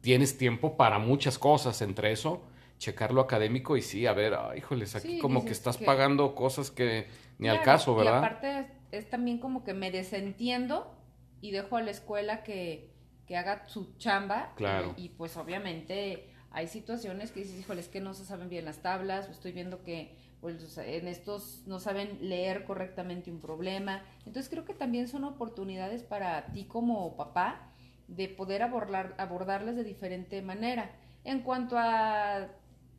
tienes 0.00 0.38
tiempo 0.38 0.76
para 0.76 0.98
muchas 0.98 1.38
cosas, 1.38 1.82
entre 1.82 2.12
eso, 2.12 2.42
checar 2.78 3.12
lo 3.12 3.20
académico 3.20 3.76
y 3.76 3.82
sí, 3.82 4.06
a 4.06 4.12
ver, 4.12 4.36
híjoles, 4.56 4.94
aquí 4.96 5.18
como 5.18 5.44
que 5.44 5.52
estás 5.52 5.78
pagando 5.78 6.34
cosas 6.34 6.70
que 6.70 7.06
ni 7.38 7.48
al 7.48 7.62
caso, 7.62 7.94
¿verdad? 7.94 8.22
Y 8.22 8.24
aparte 8.24 8.66
es, 8.92 9.08
también 9.10 9.38
como 9.38 9.64
que 9.64 9.74
me 9.74 9.90
desentiendo 9.90 10.94
y 11.40 11.50
dejo 11.50 11.76
a 11.76 11.82
la 11.82 11.90
escuela 11.90 12.42
que, 12.42 12.90
que 13.26 13.36
haga 13.36 13.66
su 13.68 13.96
chamba. 13.98 14.52
Claro. 14.56 14.94
Y, 14.96 15.10
pues 15.10 15.36
obviamente 15.36 16.30
hay 16.50 16.68
situaciones 16.68 17.32
que 17.32 17.40
dices, 17.40 17.60
híjole, 17.60 17.80
es 17.80 17.88
que 17.88 18.00
no 18.00 18.14
se 18.14 18.24
saben 18.24 18.48
bien 18.48 18.64
las 18.64 18.78
tablas, 18.78 19.28
estoy 19.28 19.52
viendo 19.52 19.82
que 19.82 20.16
pues 20.40 20.78
en 20.78 21.08
estos 21.08 21.62
no 21.66 21.80
saben 21.80 22.18
leer 22.20 22.64
correctamente 22.64 23.30
un 23.30 23.40
problema. 23.40 24.02
Entonces 24.26 24.48
creo 24.48 24.64
que 24.64 24.74
también 24.74 25.08
son 25.08 25.24
oportunidades 25.24 26.02
para 26.02 26.46
ti 26.52 26.64
como 26.64 27.16
papá 27.16 27.72
de 28.06 28.28
poder 28.28 28.62
abordar, 28.62 29.14
abordarlas 29.18 29.76
de 29.76 29.84
diferente 29.84 30.42
manera. 30.42 30.94
En 31.24 31.40
cuanto 31.40 31.76
a, 31.78 32.48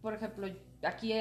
por 0.01 0.13
ejemplo, 0.13 0.47
aquí 0.83 1.13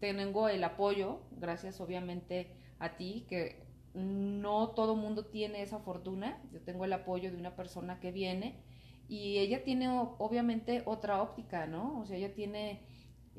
tengo 0.00 0.48
el 0.48 0.64
apoyo, 0.64 1.20
gracias 1.32 1.80
obviamente 1.80 2.52
a 2.78 2.96
ti, 2.96 3.26
que 3.28 3.66
no 3.94 4.68
todo 4.70 4.94
mundo 4.94 5.26
tiene 5.26 5.62
esa 5.62 5.80
fortuna. 5.80 6.40
Yo 6.52 6.60
tengo 6.60 6.84
el 6.84 6.92
apoyo 6.92 7.30
de 7.30 7.36
una 7.36 7.56
persona 7.56 8.00
que 8.00 8.12
viene 8.12 8.62
y 9.08 9.38
ella 9.38 9.64
tiene 9.64 9.88
obviamente 9.88 10.82
otra 10.84 11.22
óptica, 11.22 11.66
¿no? 11.66 12.00
O 12.00 12.06
sea, 12.06 12.16
ella 12.16 12.34
tiene 12.34 12.82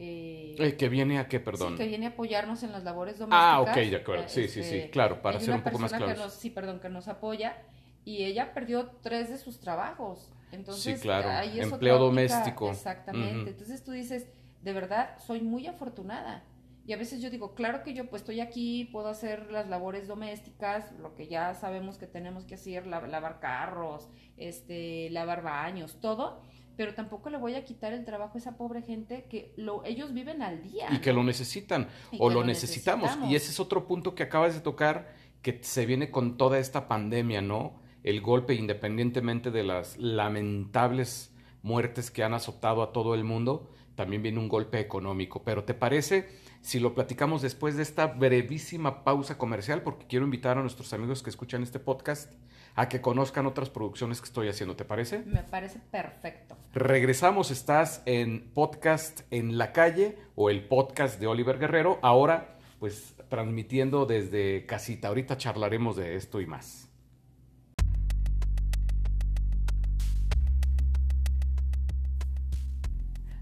eh, 0.01 0.55
eh, 0.57 0.77
que 0.77 0.87
viene 0.87 1.19
a 1.19 1.27
qué, 1.27 1.41
perdón. 1.41 1.75
que 1.77 1.85
viene 1.85 2.05
a 2.05 2.09
apoyarnos 2.09 2.63
en 2.63 2.71
las 2.71 2.83
labores 2.83 3.19
domésticas. 3.19 3.53
Ah, 3.53 3.61
ok, 3.61 3.75
de 3.75 3.95
acuerdo. 3.97 4.23
Sí, 4.27 4.47
sí, 4.47 4.63
sí, 4.63 4.77
este, 4.77 4.89
claro, 4.91 5.21
para 5.21 5.41
ser 5.41 5.55
un 5.55 5.61
poco 5.61 5.77
más 5.77 5.91
claro. 5.91 6.29
Sí, 6.29 6.49
perdón, 6.49 6.79
que 6.79 6.87
nos 6.87 7.07
apoya. 7.07 7.57
Y 8.05 8.23
ella 8.23 8.53
perdió 8.53 8.91
tres 9.01 9.29
de 9.29 9.37
sus 9.37 9.59
trabajos. 9.59 10.31
Entonces, 10.53 10.95
sí, 10.95 11.01
claro. 11.01 11.29
Empleo 11.53 11.99
doméstico. 11.99 12.71
Exactamente. 12.71 13.51
Entonces 13.51 13.83
tú 13.83 13.91
dices, 13.91 14.27
de 14.61 14.73
verdad, 14.73 15.17
soy 15.19 15.41
muy 15.41 15.67
afortunada. 15.67 16.43
Y 16.85 16.93
a 16.93 16.97
veces 16.97 17.21
yo 17.21 17.29
digo, 17.29 17.53
claro 17.53 17.83
que 17.83 17.93
yo 17.93 18.09
pues 18.09 18.23
estoy 18.23 18.39
aquí, 18.39 18.89
puedo 18.91 19.09
hacer 19.09 19.51
las 19.51 19.67
labores 19.69 20.07
domésticas, 20.07 20.91
lo 20.99 21.13
que 21.15 21.27
ya 21.27 21.53
sabemos 21.53 21.97
que 21.97 22.07
tenemos 22.07 22.45
que 22.45 22.55
hacer, 22.55 22.87
lavar 22.87 23.39
carros, 23.39 24.09
este, 24.37 25.09
lavar 25.11 25.43
baños, 25.43 25.99
todo 26.01 26.41
pero 26.79 26.93
tampoco 26.93 27.29
le 27.29 27.37
voy 27.37 27.55
a 27.55 27.65
quitar 27.65 27.91
el 27.91 28.05
trabajo 28.05 28.35
a 28.35 28.37
esa 28.37 28.55
pobre 28.55 28.81
gente 28.81 29.25
que 29.29 29.53
lo, 29.57 29.83
ellos 29.83 30.13
viven 30.13 30.41
al 30.41 30.63
día. 30.63 30.87
Y 30.89 30.99
que 30.99 31.11
lo 31.11 31.25
necesitan, 31.25 31.89
o 32.17 32.29
lo, 32.29 32.45
necesitamos. 32.45 33.17
Y 33.27 33.35
ese 33.35 33.51
es 33.51 33.59
otro 33.59 33.85
punto 33.85 34.15
que 34.15 34.23
acabas 34.23 34.53
de 34.53 34.61
tocar, 34.61 35.13
que 35.41 35.59
se 35.61 35.85
viene 35.85 36.09
con 36.09 36.37
toda 36.37 36.57
esta 36.57 36.87
pandemia, 36.87 37.41
¿no? 37.41 37.81
El 38.01 38.21
golpe, 38.21 38.53
independientemente 38.53 39.51
de 39.51 39.65
las 39.65 39.97
lamentables 39.97 41.33
muertes 41.63 42.11
que 42.11 42.23
han 42.23 42.33
azotado 42.33 42.81
a 42.81 42.93
todo 42.93 43.13
el 43.13 43.25
mundo, 43.25 43.69
también 43.99 44.23
viene 44.23 44.39
un 44.39 44.47
golpe 44.47 44.79
económico. 44.79 45.43
Pero 45.43 45.65
¿te 45.65 45.73
parece 45.73 46.29
si 46.61 46.79
lo 46.79 46.95
platicamos 46.95 47.41
después 47.41 47.75
de 47.75 47.83
esta 47.83 48.07
brevísima 48.07 49.03
pausa 49.03 49.37
comercial, 49.37 49.81
porque 49.81 50.07
quiero 50.07 50.23
invitar 50.23 50.57
a 50.57 50.61
nuestros 50.61 50.93
amigos 50.93 51.21
que 51.21 51.29
escuchan 51.29 51.63
este 51.63 51.79
podcast 51.79 52.31
a 52.75 52.87
que 52.87 53.01
conozcan 53.01 53.45
otras 53.45 53.69
producciones 53.69 54.21
que 54.21 54.27
estoy 54.27 54.47
haciendo, 54.47 54.77
¿te 54.77 54.85
parece? 54.85 55.19
Me 55.25 55.43
parece 55.43 55.79
perfecto. 55.91 56.55
Regresamos, 56.73 57.51
estás 57.51 58.01
en 58.05 58.49
podcast 58.53 59.23
en 59.31 59.57
la 59.57 59.73
calle 59.73 60.17
o 60.35 60.49
el 60.49 60.63
podcast 60.63 61.19
de 61.19 61.27
Oliver 61.27 61.59
Guerrero, 61.59 61.99
ahora 62.01 62.57
pues 62.79 63.15
transmitiendo 63.27 64.05
desde 64.05 64.65
casita. 64.65 65.09
Ahorita 65.09 65.35
charlaremos 65.35 65.97
de 65.97 66.15
esto 66.15 66.39
y 66.39 66.45
más. 66.45 66.88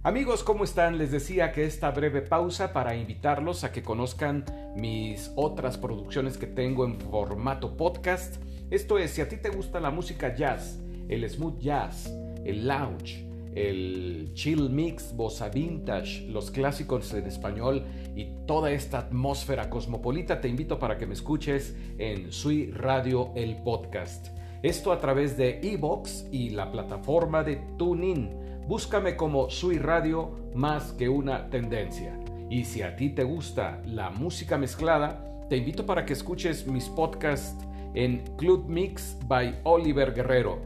Amigos, 0.08 0.42
¿cómo 0.42 0.64
están? 0.64 0.98
Les 0.98 1.12
decía 1.12 1.52
que 1.52 1.66
esta 1.66 1.92
breve 1.92 2.22
pausa 2.22 2.72
para 2.72 2.96
invitarlos 2.96 3.66
a 3.66 3.74
que 3.74 3.84
conozcan 3.84 4.46
mis 4.74 5.34
otras 5.36 5.78
producciones 5.78 6.38
que 6.38 6.48
tengo 6.48 6.86
en 6.86 6.98
formato 6.98 7.76
podcast. 7.76 8.38
Esto 8.72 9.00
es, 9.00 9.12
si 9.12 9.20
a 9.20 9.28
ti 9.28 9.36
te 9.36 9.50
gusta 9.50 9.82
la 9.82 9.92
música 9.92 10.34
jazz, 10.34 10.80
el 11.10 11.30
smooth 11.30 11.60
jazz, 11.60 12.10
el 12.46 12.70
lounge, 12.70 13.28
el 13.54 14.32
chill 14.34 14.70
mix, 14.70 15.14
bossa 15.14 15.50
vintage, 15.50 16.26
los 16.30 16.52
clásicos 16.52 17.14
en 17.14 17.28
español 17.28 17.84
y 18.16 18.30
toda 18.46 18.72
esta 18.72 19.00
atmósfera 19.00 19.70
cosmopolita, 19.70 20.40
te 20.40 20.48
invito 20.48 20.80
para 20.80 20.98
que 20.98 21.06
me 21.06 21.16
escuches 21.16 21.76
en 21.98 22.32
Sui 22.32 22.72
Radio 22.72 23.34
el 23.36 23.58
podcast. 23.58 24.28
Esto 24.64 24.94
a 24.94 25.00
través 25.00 25.36
de 25.36 25.60
Evox 25.62 26.28
y 26.32 26.52
la 26.52 26.72
plataforma 26.72 27.44
de 27.44 27.58
TuneIn 27.78 28.37
Búscame 28.68 29.16
como 29.16 29.50
Sui 29.50 29.78
Radio 29.78 30.52
más 30.54 30.92
que 30.92 31.08
una 31.08 31.50
tendencia. 31.50 32.20
Y 32.50 32.66
si 32.66 32.82
a 32.82 32.98
ti 32.98 33.10
te 33.10 33.24
gusta 33.24 33.82
la 33.86 34.10
música 34.10 34.58
mezclada, 34.58 35.24
te 35.50 35.56
invito 35.56 35.86
para 35.86 36.06
que 36.06 36.12
escuches 36.12 36.68
mis 36.68 36.90
podcasts 36.90 37.66
en 37.94 38.26
Club 38.36 38.68
Mix 38.68 39.18
by 39.26 39.62
Oliver 39.64 40.14
Guerrero. 40.14 40.60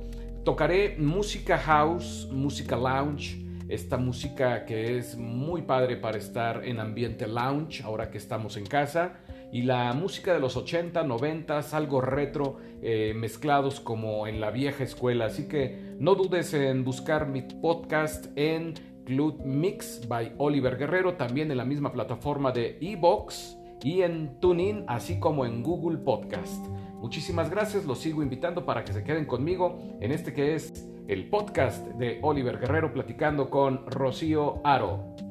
Tocaré 0.43 0.95
música 0.97 1.59
house, 1.59 2.27
música 2.31 2.75
lounge, 2.75 3.39
esta 3.69 3.97
música 3.97 4.65
que 4.65 4.97
es 4.97 5.15
muy 5.15 5.61
padre 5.61 5.95
para 5.95 6.17
estar 6.17 6.65
en 6.65 6.79
ambiente 6.79 7.27
lounge 7.27 7.83
ahora 7.83 8.09
que 8.09 8.17
estamos 8.17 8.57
en 8.57 8.65
casa 8.65 9.13
y 9.51 9.63
la 9.63 9.93
música 9.93 10.33
de 10.33 10.39
los 10.39 10.55
80, 10.55 11.03
90, 11.03 11.59
algo 11.73 12.01
retro, 12.01 12.57
eh, 12.81 13.13
mezclados 13.15 13.79
como 13.79 14.25
en 14.25 14.39
la 14.39 14.49
vieja 14.49 14.83
escuela. 14.83 15.25
Así 15.25 15.47
que 15.47 15.90
no 16.01 16.15
dudes 16.15 16.51
en 16.55 16.83
buscar 16.83 17.27
mi 17.27 17.43
podcast 17.43 18.25
en 18.35 18.73
Club 19.05 19.39
Mix 19.45 20.07
by 20.07 20.33
Oliver 20.39 20.75
Guerrero, 20.75 21.13
también 21.13 21.51
en 21.51 21.57
la 21.57 21.63
misma 21.63 21.91
plataforma 21.91 22.51
de 22.51 22.79
Evox 22.81 23.55
y 23.83 24.01
en 24.01 24.39
TuneIn, 24.39 24.83
así 24.87 25.19
como 25.19 25.45
en 25.45 25.61
Google 25.61 25.99
Podcast. 25.99 26.65
Muchísimas 26.95 27.51
gracias, 27.51 27.85
los 27.85 27.99
sigo 27.99 28.23
invitando 28.23 28.65
para 28.65 28.83
que 28.83 28.93
se 28.93 29.03
queden 29.03 29.25
conmigo 29.25 29.77
en 29.99 30.11
este 30.11 30.33
que 30.33 30.55
es 30.55 30.89
el 31.07 31.29
podcast 31.29 31.85
de 31.89 32.17
Oliver 32.23 32.57
Guerrero 32.57 32.91
platicando 32.91 33.51
con 33.51 33.85
Rocío 33.85 34.59
Aro. 34.63 35.30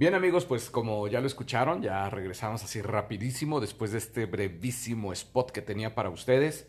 Bien 0.00 0.14
amigos, 0.14 0.46
pues 0.46 0.70
como 0.70 1.08
ya 1.08 1.20
lo 1.20 1.26
escucharon, 1.26 1.82
ya 1.82 2.08
regresamos 2.08 2.64
así 2.64 2.80
rapidísimo 2.80 3.60
después 3.60 3.92
de 3.92 3.98
este 3.98 4.24
brevísimo 4.24 5.12
spot 5.12 5.50
que 5.50 5.60
tenía 5.60 5.94
para 5.94 6.08
ustedes. 6.08 6.66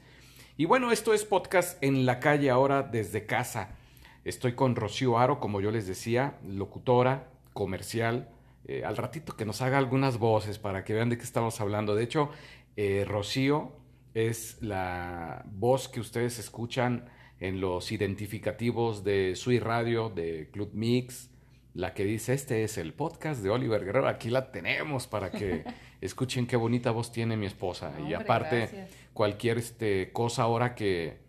Y 0.57 0.65
bueno, 0.65 0.91
esto 0.91 1.13
es 1.13 1.23
podcast 1.23 1.81
en 1.81 2.05
la 2.05 2.19
calle 2.19 2.49
ahora 2.49 2.83
desde 2.83 3.25
casa. 3.25 3.77
Estoy 4.25 4.51
con 4.51 4.75
Rocío 4.75 5.17
Aro, 5.17 5.39
como 5.39 5.61
yo 5.61 5.71
les 5.71 5.87
decía, 5.87 6.39
locutora, 6.45 7.29
comercial. 7.53 8.27
Eh, 8.65 8.83
al 8.83 8.97
ratito 8.97 9.37
que 9.37 9.45
nos 9.45 9.61
haga 9.61 9.77
algunas 9.77 10.17
voces 10.17 10.59
para 10.59 10.83
que 10.83 10.93
vean 10.93 11.07
de 11.07 11.17
qué 11.17 11.23
estamos 11.23 11.61
hablando. 11.61 11.95
De 11.95 12.03
hecho, 12.03 12.31
eh, 12.75 13.05
Rocío 13.07 13.71
es 14.13 14.61
la 14.61 15.45
voz 15.45 15.87
que 15.87 16.01
ustedes 16.01 16.37
escuchan 16.37 17.09
en 17.39 17.61
los 17.61 17.93
identificativos 17.93 19.05
de 19.05 19.37
Sui 19.37 19.57
Radio, 19.59 20.09
de 20.09 20.49
Club 20.51 20.71
Mix, 20.73 21.30
la 21.73 21.93
que 21.93 22.03
dice, 22.03 22.33
este 22.33 22.63
es 22.63 22.77
el 22.77 22.93
podcast 22.93 23.41
de 23.41 23.49
Oliver 23.49 23.85
Guerrero, 23.85 24.07
aquí 24.07 24.29
la 24.29 24.51
tenemos 24.51 25.07
para 25.07 25.31
que 25.31 25.63
escuchen 26.01 26.47
qué 26.47 26.57
bonita 26.57 26.91
voz 26.91 27.11
tiene 27.11 27.37
mi 27.37 27.45
esposa. 27.45 27.93
y 28.07 28.13
aparte, 28.13 28.87
cualquier 29.13 29.57
este, 29.57 30.11
cosa 30.11 30.43
ahora 30.43 30.75
que, 30.75 31.19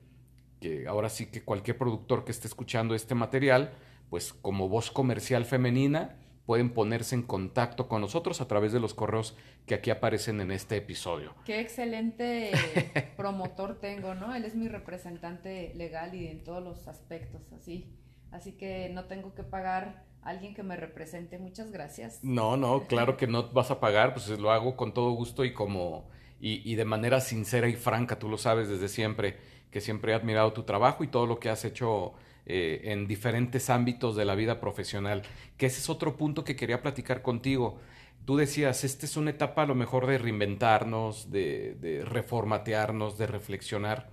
que, 0.61 0.87
ahora 0.89 1.09
sí 1.09 1.27
que 1.27 1.43
cualquier 1.43 1.79
productor 1.79 2.25
que 2.25 2.33
esté 2.33 2.49
escuchando 2.49 2.95
este 2.95 3.15
material, 3.15 3.73
pues 4.11 4.33
como 4.33 4.69
voz 4.69 4.91
comercial 4.91 5.45
femenina, 5.45 6.17
pueden 6.45 6.71
ponerse 6.71 7.15
en 7.15 7.23
contacto 7.23 7.89
con 7.89 8.01
nosotros 8.01 8.41
a 8.41 8.49
través 8.49 8.73
de 8.73 8.81
los 8.81 8.95
correos 8.95 9.37
que 9.65 9.75
aquí 9.75 9.91
aparecen 9.91 10.41
en 10.41 10.51
este 10.51 10.77
episodio. 10.77 11.35
Qué 11.45 11.61
excelente 11.61 12.51
promotor 13.17 13.79
tengo, 13.79 14.15
¿no? 14.17 14.35
Él 14.35 14.45
es 14.45 14.57
mi 14.57 14.67
representante 14.67 15.73
legal 15.77 16.15
y 16.15 16.27
en 16.27 16.43
todos 16.43 16.63
los 16.63 16.89
aspectos, 16.89 17.53
así. 17.53 17.97
Así 18.33 18.53
que 18.53 18.89
no 18.89 19.05
tengo 19.05 19.35
que 19.35 19.45
pagar 19.45 20.05
alguien 20.23 20.55
que 20.55 20.63
me 20.63 20.77
represente. 20.77 21.39
Muchas 21.39 21.71
gracias. 21.71 22.21
No, 22.23 22.57
no, 22.57 22.85
claro 22.89 23.17
que 23.17 23.27
no 23.27 23.49
vas 23.51 23.71
a 23.71 23.81
pagar, 23.81 24.15
pues 24.15 24.29
lo 24.29 24.51
hago 24.51 24.77
con 24.77 24.95
todo 24.95 25.11
gusto 25.13 25.45
y 25.45 25.53
como 25.53 26.09
y, 26.41 26.69
y, 26.71 26.75
de 26.75 26.85
manera 26.85 27.21
sincera 27.21 27.69
y 27.69 27.75
franca, 27.75 28.19
tú 28.19 28.29
lo 28.29 28.37
sabes 28.37 28.69
desde 28.69 28.89
siempre, 28.89 29.37
que 29.71 29.81
siempre 29.81 30.13
he 30.13 30.15
admirado 30.15 30.53
tu 30.53 30.65
trabajo 30.65 31.05
y 31.05 31.09
todo 31.09 31.27
lo 31.27 31.39
que 31.39 31.49
has 31.49 31.65
hecho 31.65 32.15
eh, 32.45 32.81
en 32.93 33.07
diferentes 33.07 33.71
ámbitos 33.71 34.17
de 34.17 34.25
la 34.25 34.35
vida 34.35 34.59
profesional, 34.59 35.23
que 35.57 35.67
ese 35.67 35.79
es 35.79 35.89
otro 35.89 36.17
punto 36.17 36.43
que 36.43 36.57
quería 36.57 36.83
platicar 36.83 37.23
contigo. 37.23 37.79
Tú 38.25 38.37
decías, 38.37 38.83
esta 38.83 39.07
es 39.07 39.17
una 39.17 39.31
etapa 39.31 39.63
a 39.63 39.67
lo 39.67 39.77
mejor 39.77 40.07
de 40.09 40.19
reinventarnos, 40.19 41.31
de, 41.31 41.77
de 41.77 42.05
reformatearnos, 42.05 43.19
de 43.19 43.29
reflexionar. 43.29 44.11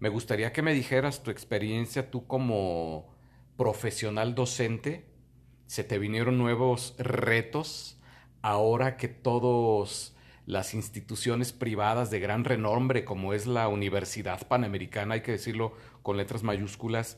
Me 0.00 0.08
gustaría 0.08 0.52
que 0.52 0.62
me 0.62 0.74
dijeras 0.74 1.22
tu 1.22 1.30
experiencia 1.30 2.10
tú 2.10 2.26
como 2.26 3.14
profesional 3.56 4.34
docente, 4.34 5.11
se 5.72 5.84
te 5.84 5.98
vinieron 5.98 6.36
nuevos 6.36 6.94
retos 6.98 7.96
ahora 8.42 8.98
que 8.98 9.08
todas 9.08 10.14
las 10.44 10.74
instituciones 10.74 11.54
privadas 11.54 12.10
de 12.10 12.20
gran 12.20 12.44
renombre, 12.44 13.06
como 13.06 13.32
es 13.32 13.46
la 13.46 13.68
Universidad 13.68 14.46
Panamericana, 14.46 15.14
hay 15.14 15.22
que 15.22 15.32
decirlo 15.32 15.72
con 16.02 16.18
letras 16.18 16.42
mayúsculas, 16.42 17.16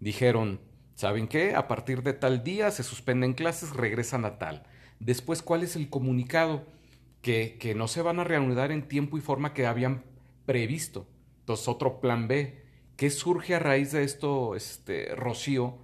dijeron, 0.00 0.58
¿saben 0.96 1.28
qué? 1.28 1.54
A 1.54 1.68
partir 1.68 2.02
de 2.02 2.12
tal 2.12 2.42
día 2.42 2.72
se 2.72 2.82
suspenden 2.82 3.34
clases, 3.34 3.70
regresan 3.70 4.24
a 4.24 4.36
tal. 4.36 4.64
Después, 4.98 5.40
¿cuál 5.40 5.62
es 5.62 5.76
el 5.76 5.88
comunicado? 5.88 6.66
Que, 7.20 7.56
que 7.60 7.76
no 7.76 7.86
se 7.86 8.02
van 8.02 8.18
a 8.18 8.24
reanudar 8.24 8.72
en 8.72 8.88
tiempo 8.88 9.16
y 9.16 9.20
forma 9.20 9.54
que 9.54 9.64
habían 9.64 10.02
previsto. 10.44 11.06
Entonces, 11.38 11.68
otro 11.68 12.00
plan 12.00 12.26
B. 12.26 12.64
¿Qué 12.96 13.10
surge 13.10 13.54
a 13.54 13.60
raíz 13.60 13.92
de 13.92 14.02
esto, 14.02 14.56
este, 14.56 15.14
Rocío? 15.14 15.78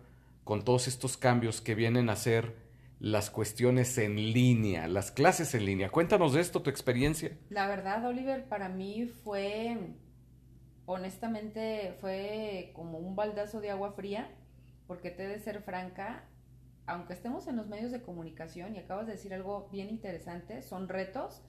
Con 0.49 0.65
todos 0.65 0.89
estos 0.89 1.19
cambios 1.19 1.61
que 1.61 1.75
vienen 1.75 2.09
a 2.09 2.17
ser 2.17 2.55
las 3.01 3.29
cuestiones 3.29 3.99
en 3.99 4.17
línea, 4.17 4.89
las 4.89 5.11
clases 5.11 5.55
en 5.55 5.67
línea. 5.67 5.91
Cuéntanos 5.91 6.33
de 6.33 6.41
esto, 6.41 6.63
tu 6.63 6.71
experiencia. 6.71 7.37
La 7.51 7.67
verdad, 7.67 8.03
Oliver, 8.07 8.49
para 8.49 8.71
mí 8.71 9.13
fue, 9.25 9.77
honestamente, 10.87 11.99
fue 12.01 12.73
como 12.75 12.97
un 12.97 13.15
baldazo 13.15 13.61
de 13.61 13.69
agua 13.69 13.93
fría, 13.93 14.35
porque 14.87 15.11
te 15.11 15.25
he 15.25 15.29
de 15.29 15.39
ser 15.39 15.61
franca, 15.61 16.25
aunque 16.87 17.13
estemos 17.13 17.47
en 17.47 17.57
los 17.57 17.67
medios 17.67 17.93
de 17.93 18.01
comunicación 18.01 18.75
y 18.75 18.79
acabas 18.79 19.05
de 19.05 19.13
decir 19.13 19.35
algo 19.35 19.69
bien 19.71 19.91
interesante, 19.91 20.63
son 20.63 20.89
retos 20.89 21.43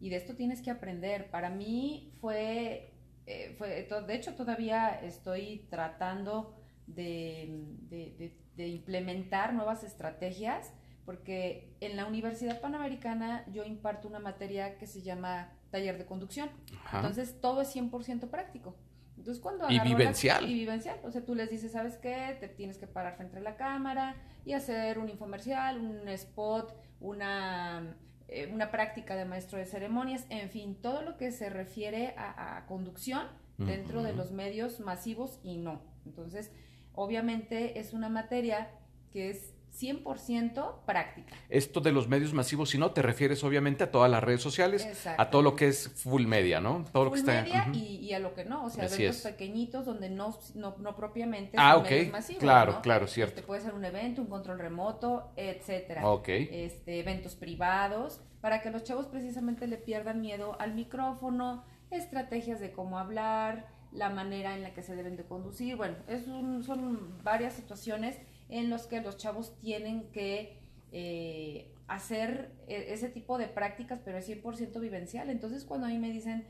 y 0.00 0.08
de 0.08 0.16
esto 0.16 0.36
tienes 0.36 0.62
que 0.62 0.70
aprender. 0.70 1.30
Para 1.30 1.50
mí 1.50 2.14
fue, 2.22 2.94
eh, 3.26 3.54
fue 3.58 3.86
de 4.06 4.14
hecho 4.14 4.36
todavía 4.36 4.98
estoy 5.02 5.66
tratando 5.68 6.57
de, 6.94 8.32
implementar 8.56 9.54
nuevas 9.54 9.84
estrategias, 9.84 10.72
porque 11.04 11.74
en 11.80 11.96
la 11.96 12.06
Universidad 12.06 12.60
Panamericana 12.60 13.44
yo 13.52 13.64
imparto 13.64 14.08
una 14.08 14.18
materia 14.18 14.78
que 14.78 14.86
se 14.86 15.02
llama 15.02 15.52
taller 15.70 15.96
de 15.98 16.06
conducción. 16.06 16.50
Entonces 16.92 17.40
todo 17.40 17.62
es 17.62 17.74
100% 17.74 18.28
práctico. 18.28 18.76
Entonces, 19.16 19.42
cuando 19.42 19.68
y 19.68 19.80
vivencial. 19.80 20.48
y 20.48 20.54
vivencial. 20.54 21.00
O 21.02 21.10
sea, 21.10 21.24
tú 21.24 21.34
les 21.34 21.50
dices, 21.50 21.72
¿sabes 21.72 21.96
qué? 21.96 22.36
Te 22.40 22.48
tienes 22.48 22.78
que 22.78 22.86
parar 22.86 23.16
frente 23.16 23.38
a 23.38 23.40
la 23.40 23.56
cámara 23.56 24.16
y 24.44 24.52
hacer 24.52 24.98
un 24.98 25.08
infomercial, 25.08 25.78
un 25.80 26.08
spot, 26.08 26.74
una, 27.00 27.96
eh, 28.28 28.48
una 28.52 28.70
práctica 28.70 29.16
de 29.16 29.24
maestro 29.24 29.58
de 29.58 29.66
ceremonias, 29.66 30.24
en 30.30 30.50
fin, 30.50 30.76
todo 30.80 31.02
lo 31.02 31.16
que 31.16 31.32
se 31.32 31.50
refiere 31.50 32.14
a, 32.16 32.64
conducción 32.66 33.26
dentro 33.56 34.04
de 34.04 34.12
los 34.12 34.30
medios 34.30 34.78
masivos 34.78 35.40
y 35.42 35.56
no. 35.56 35.82
Entonces, 36.06 36.52
Obviamente 37.00 37.78
es 37.78 37.92
una 37.92 38.08
materia 38.08 38.72
que 39.12 39.30
es 39.30 39.54
100% 39.72 40.84
práctica. 40.84 41.32
Esto 41.48 41.80
de 41.80 41.92
los 41.92 42.08
medios 42.08 42.34
masivos, 42.34 42.70
si 42.70 42.78
no, 42.78 42.90
te 42.90 43.02
refieres 43.02 43.44
obviamente 43.44 43.84
a 43.84 43.92
todas 43.92 44.10
las 44.10 44.20
redes 44.20 44.42
sociales, 44.42 45.06
a 45.16 45.30
todo 45.30 45.42
lo 45.42 45.54
que 45.54 45.68
es 45.68 45.88
full 45.90 46.26
media, 46.26 46.60
¿no? 46.60 46.84
Todo 46.92 47.08
full 47.10 47.20
lo 47.20 47.24
que 47.24 47.30
media 47.30 47.70
y, 47.72 48.12
a 48.14 48.18
lo 48.18 48.34
que 48.34 48.44
no, 48.44 48.64
o 48.64 48.70
sea, 48.70 48.86
eventos 48.86 49.18
pequeñitos 49.18 49.86
donde 49.86 50.10
no, 50.10 50.36
no, 50.56 50.74
no 50.80 50.96
propiamente 50.96 51.56
ah, 51.56 51.74
son 51.74 51.84
medios 51.84 52.10
masivos. 52.10 52.42
Claro, 52.42 52.82
claro, 52.82 53.06
cierto. 53.06 53.36
Este 53.36 53.46
puede 53.46 53.60
ser 53.60 53.74
un 53.74 53.84
evento, 53.84 54.20
un 54.20 54.28
control 54.28 54.58
remoto, 54.58 55.30
etcétera. 55.36 56.04
Ok. 56.04 56.28
Este, 56.28 56.98
eventos 56.98 57.36
privados, 57.36 58.22
para 58.40 58.60
que 58.60 58.72
los 58.72 58.82
chavos 58.82 59.06
precisamente 59.06 59.68
le 59.68 59.76
pierdan 59.76 60.20
miedo 60.20 60.56
al 60.58 60.74
micrófono, 60.74 61.64
estrategias 61.92 62.58
de 62.58 62.72
cómo 62.72 62.98
hablar, 62.98 63.77
la 63.92 64.10
manera 64.10 64.54
en 64.54 64.62
la 64.62 64.74
que 64.74 64.82
se 64.82 64.94
deben 64.94 65.16
de 65.16 65.24
conducir. 65.24 65.76
Bueno, 65.76 65.96
es 66.06 66.24
son 66.64 67.22
varias 67.22 67.54
situaciones 67.54 68.18
en 68.48 68.70
las 68.70 68.86
que 68.86 69.00
los 69.00 69.16
chavos 69.16 69.58
tienen 69.58 70.10
que 70.12 70.58
eh, 70.92 71.72
hacer 71.86 72.52
e, 72.66 72.92
ese 72.92 73.08
tipo 73.08 73.38
de 73.38 73.46
prácticas, 73.46 74.00
pero 74.04 74.18
es 74.18 74.28
100% 74.28 74.80
vivencial. 74.80 75.30
Entonces, 75.30 75.64
cuando 75.64 75.86
a 75.86 75.90
mí 75.90 75.98
me 75.98 76.10
dicen 76.10 76.46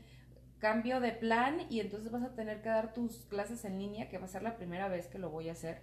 cambio 0.59 0.99
de 0.99 1.13
plan 1.13 1.61
y 1.69 1.79
entonces 1.79 2.11
vas 2.11 2.23
a 2.23 2.35
tener 2.35 2.61
que 2.61 2.69
dar 2.69 2.93
tus 2.93 3.25
clases 3.25 3.63
en 3.65 3.79
línea, 3.79 4.09
que 4.09 4.17
va 4.17 4.25
a 4.25 4.29
ser 4.29 4.43
la 4.43 4.57
primera 4.57 4.89
vez 4.89 5.07
que 5.07 5.17
lo 5.17 5.29
voy 5.29 5.49
a 5.49 5.53
hacer, 5.53 5.81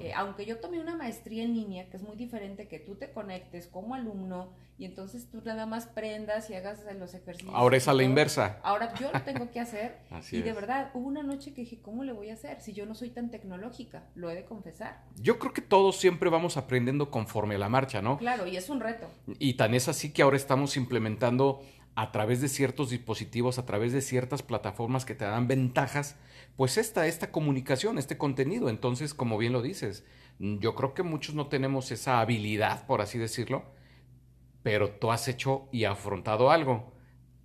eh, 0.00 0.12
aunque 0.14 0.46
yo 0.46 0.58
tomé 0.58 0.80
una 0.80 0.96
maestría 0.96 1.44
en 1.44 1.54
línea, 1.54 1.88
que 1.90 1.96
es 1.96 2.02
muy 2.02 2.16
diferente 2.16 2.68
que 2.68 2.78
tú 2.78 2.94
te 2.94 3.10
conectes 3.10 3.66
como 3.66 3.94
alumno 3.94 4.48
y 4.78 4.86
entonces 4.86 5.28
tú 5.30 5.42
nada 5.44 5.66
más 5.66 5.86
prendas 5.86 6.48
y 6.48 6.54
hagas 6.54 6.80
los 6.98 7.12
ejercicios. 7.12 7.54
Ahora 7.54 7.76
es 7.76 7.86
a 7.86 7.92
la 7.92 8.02
inversa. 8.02 8.60
Ahora 8.62 8.94
yo 8.94 9.12
lo 9.12 9.20
tengo 9.22 9.50
que 9.50 9.60
hacer. 9.60 9.98
y 10.32 10.40
de 10.40 10.52
verdad, 10.54 10.90
hubo 10.94 11.06
una 11.06 11.22
noche 11.22 11.52
que 11.52 11.60
dije, 11.60 11.80
¿cómo 11.82 12.02
le 12.02 12.12
voy 12.12 12.30
a 12.30 12.34
hacer 12.34 12.62
si 12.62 12.72
yo 12.72 12.86
no 12.86 12.94
soy 12.94 13.10
tan 13.10 13.30
tecnológica? 13.30 14.04
Lo 14.14 14.30
he 14.30 14.34
de 14.34 14.46
confesar. 14.46 15.04
Yo 15.16 15.38
creo 15.38 15.52
que 15.52 15.60
todos 15.60 15.96
siempre 15.96 16.30
vamos 16.30 16.56
aprendiendo 16.56 17.10
conforme 17.10 17.56
a 17.56 17.58
la 17.58 17.68
marcha, 17.68 18.00
¿no? 18.00 18.16
Claro, 18.16 18.46
y 18.46 18.56
es 18.56 18.70
un 18.70 18.80
reto. 18.80 19.06
Y 19.38 19.54
tan 19.54 19.74
es 19.74 19.88
así 19.88 20.12
que 20.12 20.22
ahora 20.22 20.38
estamos 20.38 20.78
implementando 20.78 21.60
a 21.94 22.12
través 22.12 22.40
de 22.40 22.48
ciertos 22.48 22.88
dispositivos, 22.88 23.58
a 23.58 23.66
través 23.66 23.92
de 23.92 24.00
ciertas 24.00 24.42
plataformas 24.42 25.04
que 25.04 25.14
te 25.14 25.26
dan 25.26 25.48
ventajas, 25.48 26.16
pues 26.60 26.76
esta, 26.76 27.06
esta 27.06 27.32
comunicación, 27.32 27.96
este 27.96 28.18
contenido. 28.18 28.68
Entonces, 28.68 29.14
como 29.14 29.38
bien 29.38 29.54
lo 29.54 29.62
dices, 29.62 30.04
yo 30.38 30.74
creo 30.74 30.92
que 30.92 31.02
muchos 31.02 31.34
no 31.34 31.46
tenemos 31.46 31.90
esa 31.90 32.20
habilidad, 32.20 32.84
por 32.86 33.00
así 33.00 33.16
decirlo, 33.16 33.64
pero 34.62 34.90
tú 34.90 35.10
has 35.10 35.26
hecho 35.26 35.70
y 35.72 35.84
afrontado 35.84 36.50
algo. 36.50 36.92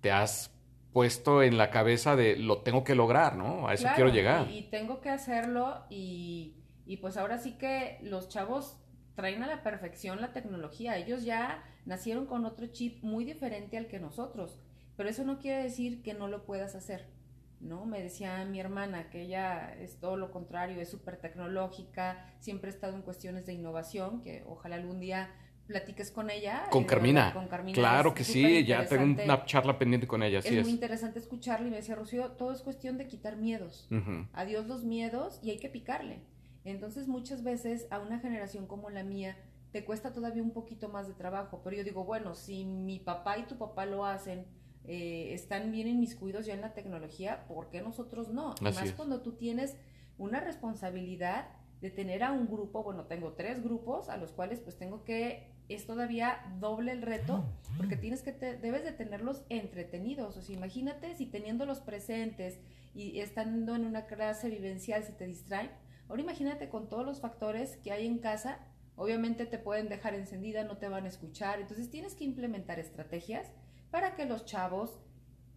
Te 0.02 0.10
has 0.10 0.54
puesto 0.92 1.42
en 1.42 1.56
la 1.56 1.70
cabeza 1.70 2.14
de 2.14 2.36
lo 2.36 2.60
tengo 2.60 2.84
que 2.84 2.94
lograr, 2.94 3.36
¿no? 3.36 3.68
A 3.68 3.72
eso 3.72 3.88
quiero 3.94 4.10
llegar. 4.10 4.50
Y, 4.50 4.64
tengo 4.64 5.00
que 5.00 5.08
hacerlo 5.08 5.86
y, 5.88 6.58
y 6.84 6.98
pues 6.98 7.16
ahora 7.16 7.38
sí 7.38 7.52
que 7.52 7.98
los 8.02 8.28
chavos 8.28 8.76
traen 9.14 9.42
a 9.42 9.46
la 9.46 9.62
perfección 9.62 10.20
la 10.20 10.34
tecnología. 10.34 10.98
Ellos 10.98 11.24
ya 11.24 11.64
nacieron 11.86 12.26
con 12.26 12.44
otro 12.44 12.66
chip 12.66 13.02
muy 13.02 13.24
diferente 13.24 13.78
al 13.78 13.86
que 13.86 13.98
nosotros, 13.98 14.60
pero 14.94 15.08
eso 15.08 15.24
no 15.24 15.38
quiere 15.38 15.62
decir 15.62 16.02
que 16.02 16.12
no 16.12 16.28
lo 16.28 16.44
puedas 16.44 16.74
hacer. 16.74 17.15
¿No? 17.60 17.86
Me 17.86 18.02
decía 18.02 18.44
mi 18.44 18.60
hermana 18.60 19.10
que 19.10 19.22
ella 19.22 19.74
es 19.80 19.98
todo 19.98 20.16
lo 20.16 20.30
contrario, 20.30 20.80
es 20.80 20.90
súper 20.90 21.16
tecnológica, 21.16 22.34
siempre 22.38 22.70
ha 22.70 22.74
estado 22.74 22.94
en 22.94 23.02
cuestiones 23.02 23.46
de 23.46 23.54
innovación, 23.54 24.22
que 24.22 24.44
ojalá 24.46 24.76
algún 24.76 25.00
día 25.00 25.30
platiques 25.66 26.10
con 26.10 26.30
ella. 26.30 26.66
Con, 26.70 26.84
Carmina. 26.84 27.32
con 27.32 27.48
Carmina. 27.48 27.74
Claro 27.74 28.14
que 28.14 28.24
sí, 28.24 28.64
ya 28.64 28.86
tengo 28.86 29.22
una 29.22 29.44
charla 29.44 29.78
pendiente 29.78 30.06
con 30.06 30.22
ella. 30.22 30.38
es, 30.38 30.46
es, 30.46 30.64
muy 30.64 30.72
interesante 30.72 31.18
escucharla 31.18 31.66
y 31.66 31.70
me 31.70 31.76
decía, 31.76 31.94
Rocío, 31.94 32.32
todo 32.32 32.52
es 32.52 32.62
cuestión 32.62 32.98
de 32.98 33.06
quitar 33.06 33.36
miedos. 33.36 33.88
Adiós 34.32 34.66
los 34.66 34.84
miedos 34.84 35.40
y 35.42 35.50
hay 35.50 35.58
que 35.58 35.68
picarle. 35.68 36.20
Entonces 36.64 37.06
muchas 37.06 37.44
veces 37.44 37.86
a 37.90 38.00
una 38.00 38.18
generación 38.18 38.66
como 38.66 38.90
la 38.90 39.04
mía 39.04 39.36
te 39.72 39.84
cuesta 39.84 40.12
todavía 40.12 40.42
un 40.42 40.52
poquito 40.52 40.88
más 40.88 41.06
de 41.06 41.14
trabajo, 41.14 41.60
pero 41.62 41.76
yo 41.76 41.84
digo, 41.84 42.04
bueno, 42.04 42.34
si 42.34 42.64
mi 42.64 42.98
papá 42.98 43.38
y 43.38 43.44
tu 43.44 43.56
papá 43.56 43.86
lo 43.86 44.04
hacen, 44.04 44.46
eh, 44.88 45.34
están 45.34 45.72
bien 45.72 45.88
en 45.88 45.98
mis 45.98 46.14
cuidos 46.14 46.46
ya 46.46 46.54
en 46.54 46.60
la 46.60 46.72
tecnología, 46.72 47.44
¿por 47.48 47.70
qué 47.70 47.80
nosotros 47.80 48.28
no? 48.28 48.54
Más 48.60 48.92
cuando 48.92 49.20
tú 49.20 49.32
tienes 49.32 49.76
una 50.18 50.40
responsabilidad 50.40 51.48
de 51.80 51.90
tener 51.90 52.22
a 52.22 52.32
un 52.32 52.46
grupo, 52.46 52.82
bueno, 52.82 53.04
tengo 53.04 53.32
tres 53.32 53.62
grupos 53.62 54.08
a 54.08 54.16
los 54.16 54.32
cuales 54.32 54.60
pues 54.60 54.78
tengo 54.78 55.04
que 55.04 55.54
es 55.68 55.86
todavía 55.86 56.40
doble 56.60 56.92
el 56.92 57.02
reto 57.02 57.44
porque 57.76 57.96
tienes 57.96 58.22
que 58.22 58.32
debes 58.32 58.84
de 58.84 58.92
tenerlos 58.92 59.42
entretenidos, 59.48 60.36
o 60.36 60.42
sea, 60.42 60.54
imagínate 60.54 61.14
si 61.16 61.26
teniéndolos 61.26 61.80
presentes 61.80 62.60
y 62.94 63.18
estando 63.20 63.74
en 63.74 63.84
una 63.84 64.06
clase 64.06 64.48
vivencial 64.48 65.02
se 65.04 65.12
te 65.12 65.26
distraen. 65.26 65.70
Ahora 66.08 66.22
imagínate 66.22 66.68
con 66.68 66.88
todos 66.88 67.04
los 67.04 67.20
factores 67.20 67.76
que 67.78 67.92
hay 67.92 68.06
en 68.06 68.18
casa, 68.18 68.60
obviamente 68.94 69.44
te 69.44 69.58
pueden 69.58 69.88
dejar 69.88 70.14
encendida, 70.14 70.64
no 70.64 70.78
te 70.78 70.88
van 70.88 71.04
a 71.04 71.08
escuchar, 71.08 71.60
entonces 71.60 71.90
tienes 71.90 72.14
que 72.14 72.24
implementar 72.24 72.78
estrategias 72.78 73.50
para 73.96 74.14
que 74.14 74.26
los 74.26 74.44
chavos 74.44 75.00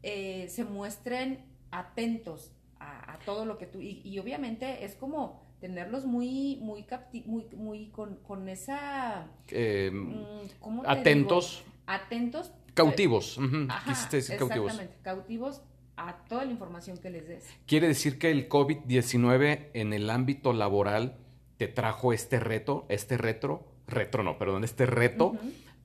eh, 0.02 0.48
se 0.48 0.64
muestren 0.64 1.44
atentos 1.72 2.54
a, 2.80 3.20
todo 3.26 3.44
lo 3.44 3.58
que 3.58 3.66
tú 3.66 3.82
y 3.82 4.18
obviamente 4.18 4.86
es 4.86 4.96
como 4.96 5.44
tenerlos 5.60 6.06
muy, 6.06 6.58
muy, 6.62 6.86
muy, 7.26 7.46
muy 7.54 7.90
con, 7.90 8.48
esa... 8.48 9.28
Eh, 9.50 9.92
mm, 9.94 10.86
atentos. 10.86 11.66
Atentos. 11.86 12.54
Cautivos. 12.74 13.38
Exactamente, 13.90 14.96
cautivos 15.02 15.62
a 15.98 16.24
toda 16.30 16.46
la 16.46 16.52
información 16.52 16.98
que 16.98 17.10
les 17.10 17.28
des. 17.28 17.46
Quiere 17.66 17.90
decir 17.90 18.20
que 18.20 18.32
el 18.32 18.48
COVID-19 18.48 19.72
en 19.74 19.92
el 19.92 20.10
ámbito 20.10 20.54
laboral 20.54 21.18
te 21.58 21.68
trajo 21.68 22.14
este 22.14 22.40
reto, 22.40 22.86
este 22.88 23.18
retro, 23.18 23.66
retro 23.86 24.24
no, 24.24 24.38
perdón, 24.38 24.64
este 24.64 24.86
reto. 24.86 25.34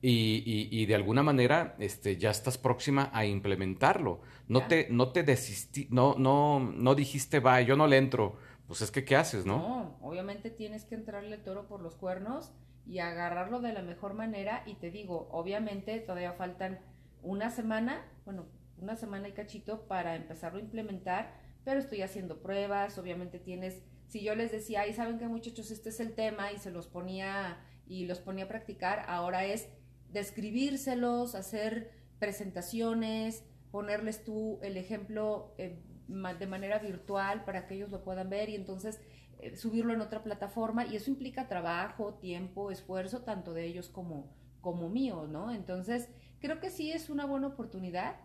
Y, 0.07 0.69
y, 0.71 0.85
de 0.85 0.95
alguna 0.95 1.23
manera 1.23 1.75
este, 1.79 2.17
ya 2.17 2.29
estás 2.29 2.57
próxima 2.57 3.09
a 3.13 3.25
implementarlo. 3.25 4.21
No 4.47 4.67
te, 4.67 4.87
no 4.91 5.11
te 5.11 5.23
desistí, 5.23 5.87
no, 5.89 6.15
no, 6.17 6.59
no 6.59 6.95
dijiste, 6.95 7.39
va, 7.39 7.61
yo 7.61 7.75
no 7.75 7.87
le 7.87 7.97
entro 7.97 8.37
pues 8.67 8.81
es 8.81 8.91
que, 8.91 9.05
¿qué 9.05 9.15
haces, 9.15 9.45
no? 9.45 9.57
No, 9.59 9.97
obviamente 10.01 10.49
tienes 10.49 10.85
que 10.85 10.95
entrarle 10.95 11.37
toro 11.37 11.67
por 11.67 11.81
los 11.81 11.95
cuernos 11.95 12.51
y 12.87 12.99
agarrarlo 12.99 13.61
de 13.61 13.73
la 13.73 13.83
mejor 13.83 14.13
manera. 14.13 14.63
Y 14.65 14.75
te 14.75 14.89
digo, 14.89 15.27
obviamente 15.31 15.99
todavía 15.99 16.33
faltan 16.33 16.79
una 17.21 17.51
semana, 17.51 18.05
bueno, 18.25 18.47
una 18.77 18.95
semana 18.95 19.27
y 19.27 19.33
cachito 19.33 19.87
para 19.87 20.15
empezarlo 20.15 20.59
a 20.59 20.63
implementar, 20.63 21.33
pero 21.63 21.79
estoy 21.79 22.01
haciendo 22.01 22.41
pruebas, 22.41 22.97
obviamente 22.97 23.39
tienes, 23.39 23.81
si 24.07 24.23
yo 24.23 24.35
les 24.35 24.51
decía, 24.51 24.81
ay, 24.81 24.93
saben 24.93 25.17
que 25.19 25.27
muchachos, 25.27 25.71
este 25.71 25.89
es 25.89 25.99
el 25.99 26.13
tema 26.13 26.51
y 26.51 26.57
se 26.57 26.71
los 26.71 26.87
ponía 26.87 27.59
y 27.87 28.05
los 28.05 28.19
ponía 28.19 28.45
a 28.45 28.47
practicar, 28.47 29.05
ahora 29.07 29.45
es 29.45 29.69
describírselos, 30.15 31.35
hacer 31.35 31.91
presentaciones, 32.19 33.43
ponerles 33.69 34.23
tú 34.23 34.59
el 34.63 34.77
ejemplo 34.77 35.53
eh, 35.57 35.83
de 36.07 36.47
manera 36.47 36.79
virtual 36.79 37.43
para 37.43 37.67
que 37.67 37.75
ellos 37.75 37.91
lo 37.91 38.03
puedan 38.03 38.29
ver 38.29 38.49
y 38.49 38.55
entonces 38.55 39.01
eh, 39.39 39.57
subirlo 39.57 39.93
en 39.93 39.99
otra 39.99 40.23
plataforma 40.23 40.85
y 40.85 40.95
eso 40.95 41.11
implica 41.11 41.49
trabajo, 41.49 42.13
tiempo, 42.13 42.71
esfuerzo, 42.71 43.23
tanto 43.23 43.53
de 43.53 43.65
ellos 43.65 43.89
como, 43.89 44.31
como 44.61 44.87
mío, 44.87 45.27
¿no? 45.29 45.51
Entonces, 45.51 46.07
creo 46.39 46.61
que 46.61 46.69
sí 46.69 46.91
es 46.91 47.09
una 47.09 47.25
buena 47.25 47.47
oportunidad. 47.47 48.15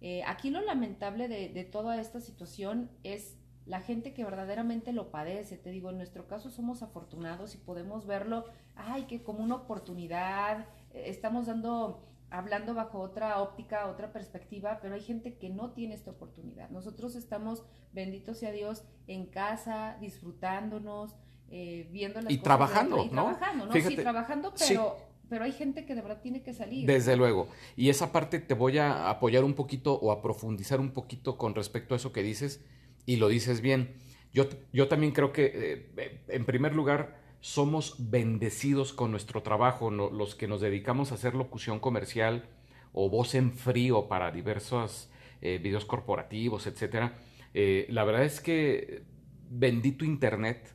Eh, 0.00 0.22
aquí 0.26 0.50
lo 0.50 0.60
lamentable 0.60 1.28
de, 1.28 1.48
de, 1.50 1.64
toda 1.64 2.00
esta 2.00 2.20
situación 2.20 2.90
es 3.04 3.38
la 3.64 3.80
gente 3.80 4.12
que 4.12 4.24
verdaderamente 4.24 4.92
lo 4.92 5.12
padece. 5.12 5.56
Te 5.56 5.70
digo, 5.70 5.90
en 5.90 5.98
nuestro 5.98 6.26
caso 6.26 6.50
somos 6.50 6.82
afortunados 6.82 7.54
y 7.54 7.58
podemos 7.58 8.06
verlo, 8.06 8.46
ay, 8.74 9.04
que 9.04 9.22
como 9.22 9.44
una 9.44 9.54
oportunidad, 9.54 10.66
estamos 11.04 11.46
dando 11.46 12.02
hablando 12.30 12.74
bajo 12.74 13.00
otra 13.00 13.40
óptica, 13.40 13.86
otra 13.86 14.12
perspectiva, 14.12 14.78
pero 14.82 14.94
hay 14.94 15.00
gente 15.00 15.36
que 15.36 15.48
no 15.48 15.70
tiene 15.70 15.94
esta 15.94 16.10
oportunidad. 16.10 16.70
Nosotros 16.70 17.14
estamos, 17.14 17.62
bendito 17.92 18.34
sea 18.34 18.52
Dios, 18.52 18.84
en 19.06 19.26
casa, 19.26 19.96
disfrutándonos, 20.00 21.14
eh, 21.50 21.88
viendo 21.92 22.20
las 22.20 22.32
y 22.32 22.38
Trabajando, 22.38 23.04
y 23.04 23.08
trabajando, 23.10 23.66
¿no? 23.66 23.72
sí, 23.72 23.96
trabajando, 23.96 24.52
pero, 24.58 24.96
pero 25.28 25.44
hay 25.44 25.52
gente 25.52 25.84
que 25.86 25.94
de 25.94 26.02
verdad 26.02 26.20
tiene 26.20 26.42
que 26.42 26.52
salir. 26.52 26.86
Desde 26.86 27.16
luego. 27.16 27.48
Y 27.76 27.90
esa 27.90 28.10
parte 28.10 28.40
te 28.40 28.54
voy 28.54 28.78
a 28.78 29.08
apoyar 29.08 29.44
un 29.44 29.54
poquito 29.54 29.94
o 29.94 30.10
a 30.10 30.20
profundizar 30.22 30.80
un 30.80 30.90
poquito 30.90 31.38
con 31.38 31.54
respecto 31.54 31.94
a 31.94 31.96
eso 31.96 32.12
que 32.12 32.22
dices, 32.22 32.64
y 33.04 33.16
lo 33.16 33.28
dices 33.28 33.60
bien. 33.60 33.94
Yo, 34.32 34.48
yo 34.72 34.88
también 34.88 35.12
creo 35.12 35.32
que, 35.32 35.92
eh, 35.96 36.20
en 36.28 36.44
primer 36.44 36.74
lugar, 36.74 37.25
somos 37.46 37.94
bendecidos 38.10 38.92
con 38.92 39.12
nuestro 39.12 39.40
trabajo, 39.44 39.92
los 39.92 40.34
que 40.34 40.48
nos 40.48 40.60
dedicamos 40.60 41.12
a 41.12 41.14
hacer 41.14 41.36
locución 41.36 41.78
comercial 41.78 42.48
o 42.92 43.08
voz 43.08 43.36
en 43.36 43.52
frío 43.52 44.08
para 44.08 44.32
diversos 44.32 45.08
eh, 45.40 45.58
videos 45.62 45.84
corporativos, 45.84 46.66
etc. 46.66 47.12
Eh, 47.54 47.86
la 47.88 48.02
verdad 48.02 48.24
es 48.24 48.40
que 48.40 49.04
bendito 49.48 50.04
Internet, 50.04 50.74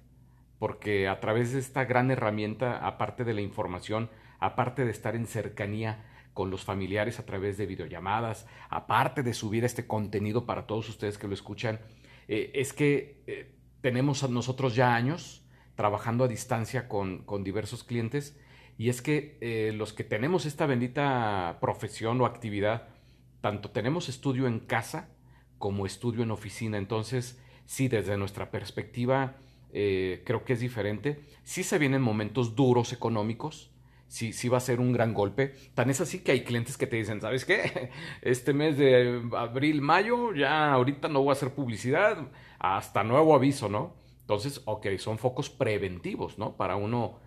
porque 0.59 1.09
a 1.09 1.19
través 1.19 1.51
de 1.51 1.59
esta 1.59 1.83
gran 1.83 2.09
herramienta, 2.09 2.87
aparte 2.87 3.25
de 3.25 3.33
la 3.33 3.41
información, 3.41 4.09
aparte 4.39 4.85
de 4.85 4.91
estar 4.91 5.17
en 5.17 5.27
cercanía 5.27 6.05
con 6.33 6.51
los 6.51 6.63
familiares 6.63 7.19
a 7.19 7.25
través 7.25 7.57
de 7.57 7.65
videollamadas, 7.65 8.47
aparte 8.69 9.23
de 9.23 9.33
subir 9.33 9.65
este 9.65 9.87
contenido 9.87 10.45
para 10.45 10.67
todos 10.67 10.87
ustedes 10.87 11.17
que 11.17 11.27
lo 11.27 11.33
escuchan, 11.33 11.81
eh, 12.29 12.49
es 12.53 12.71
que 12.71 13.49
tenemos 13.81 14.23
a 14.23 14.29
nosotros 14.29 14.73
ya 14.73 14.95
años 14.95 15.40
trabajando 15.75 16.23
a 16.23 16.27
distancia 16.27 16.87
con, 16.87 17.23
con 17.23 17.43
diversos 17.43 17.83
clientes 17.83 18.37
y 18.81 18.89
es 18.89 19.03
que 19.03 19.37
eh, 19.41 19.73
los 19.75 19.93
que 19.93 20.03
tenemos 20.03 20.47
esta 20.47 20.65
bendita 20.65 21.59
profesión 21.61 22.19
o 22.19 22.25
actividad, 22.25 22.87
tanto 23.39 23.69
tenemos 23.69 24.09
estudio 24.09 24.47
en 24.47 24.59
casa 24.59 25.09
como 25.59 25.85
estudio 25.85 26.23
en 26.23 26.31
oficina. 26.31 26.79
Entonces, 26.79 27.39
sí, 27.67 27.87
desde 27.87 28.17
nuestra 28.17 28.49
perspectiva, 28.49 29.35
eh, 29.71 30.23
creo 30.25 30.43
que 30.45 30.53
es 30.53 30.59
diferente. 30.59 31.21
Sí 31.43 31.61
se 31.61 31.77
vienen 31.77 32.01
momentos 32.01 32.55
duros 32.55 32.91
económicos, 32.91 33.71
sí, 34.07 34.33
sí 34.33 34.49
va 34.49 34.57
a 34.57 34.61
ser 34.61 34.79
un 34.79 34.93
gran 34.93 35.13
golpe. 35.13 35.53
Tan 35.75 35.91
es 35.91 36.01
así 36.01 36.19
que 36.23 36.31
hay 36.31 36.43
clientes 36.43 36.75
que 36.75 36.87
te 36.87 36.97
dicen, 36.97 37.21
¿sabes 37.21 37.45
qué? 37.45 37.91
Este 38.23 38.51
mes 38.53 38.79
de 38.79 39.21
abril, 39.37 39.81
mayo, 39.81 40.33
ya 40.33 40.73
ahorita 40.73 41.07
no 41.07 41.21
voy 41.21 41.29
a 41.29 41.33
hacer 41.33 41.53
publicidad, 41.53 42.17
hasta 42.57 43.03
nuevo 43.03 43.35
aviso, 43.35 43.69
¿no? 43.69 44.00
Entonces, 44.31 44.61
ok, 44.63 44.87
son 44.97 45.17
focos 45.17 45.49
preventivos, 45.49 46.37
¿no? 46.37 46.55
Para 46.55 46.77
uno 46.77 47.19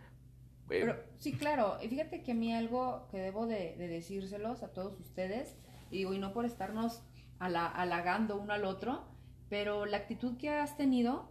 pero, 0.67 0.97
sí, 1.19 1.35
claro. 1.35 1.77
Y 1.83 1.89
fíjate 1.89 2.23
que 2.23 2.33
a 2.33 2.35
mí 2.35 2.55
algo 2.55 3.09
que 3.11 3.19
debo 3.19 3.47
de, 3.47 3.77
decírselos 3.77 4.63
a 4.63 4.73
todos 4.73 4.99
ustedes, 4.99 5.55
y 5.91 6.07
no 6.07 6.33
por 6.33 6.47
estarnos 6.47 7.03
halagando 7.39 8.41
uno 8.41 8.55
al 8.55 8.65
otro, 8.65 9.05
pero 9.51 9.85
la 9.85 9.99
actitud 9.99 10.39
que 10.39 10.49
has 10.49 10.79
tenido, 10.79 11.29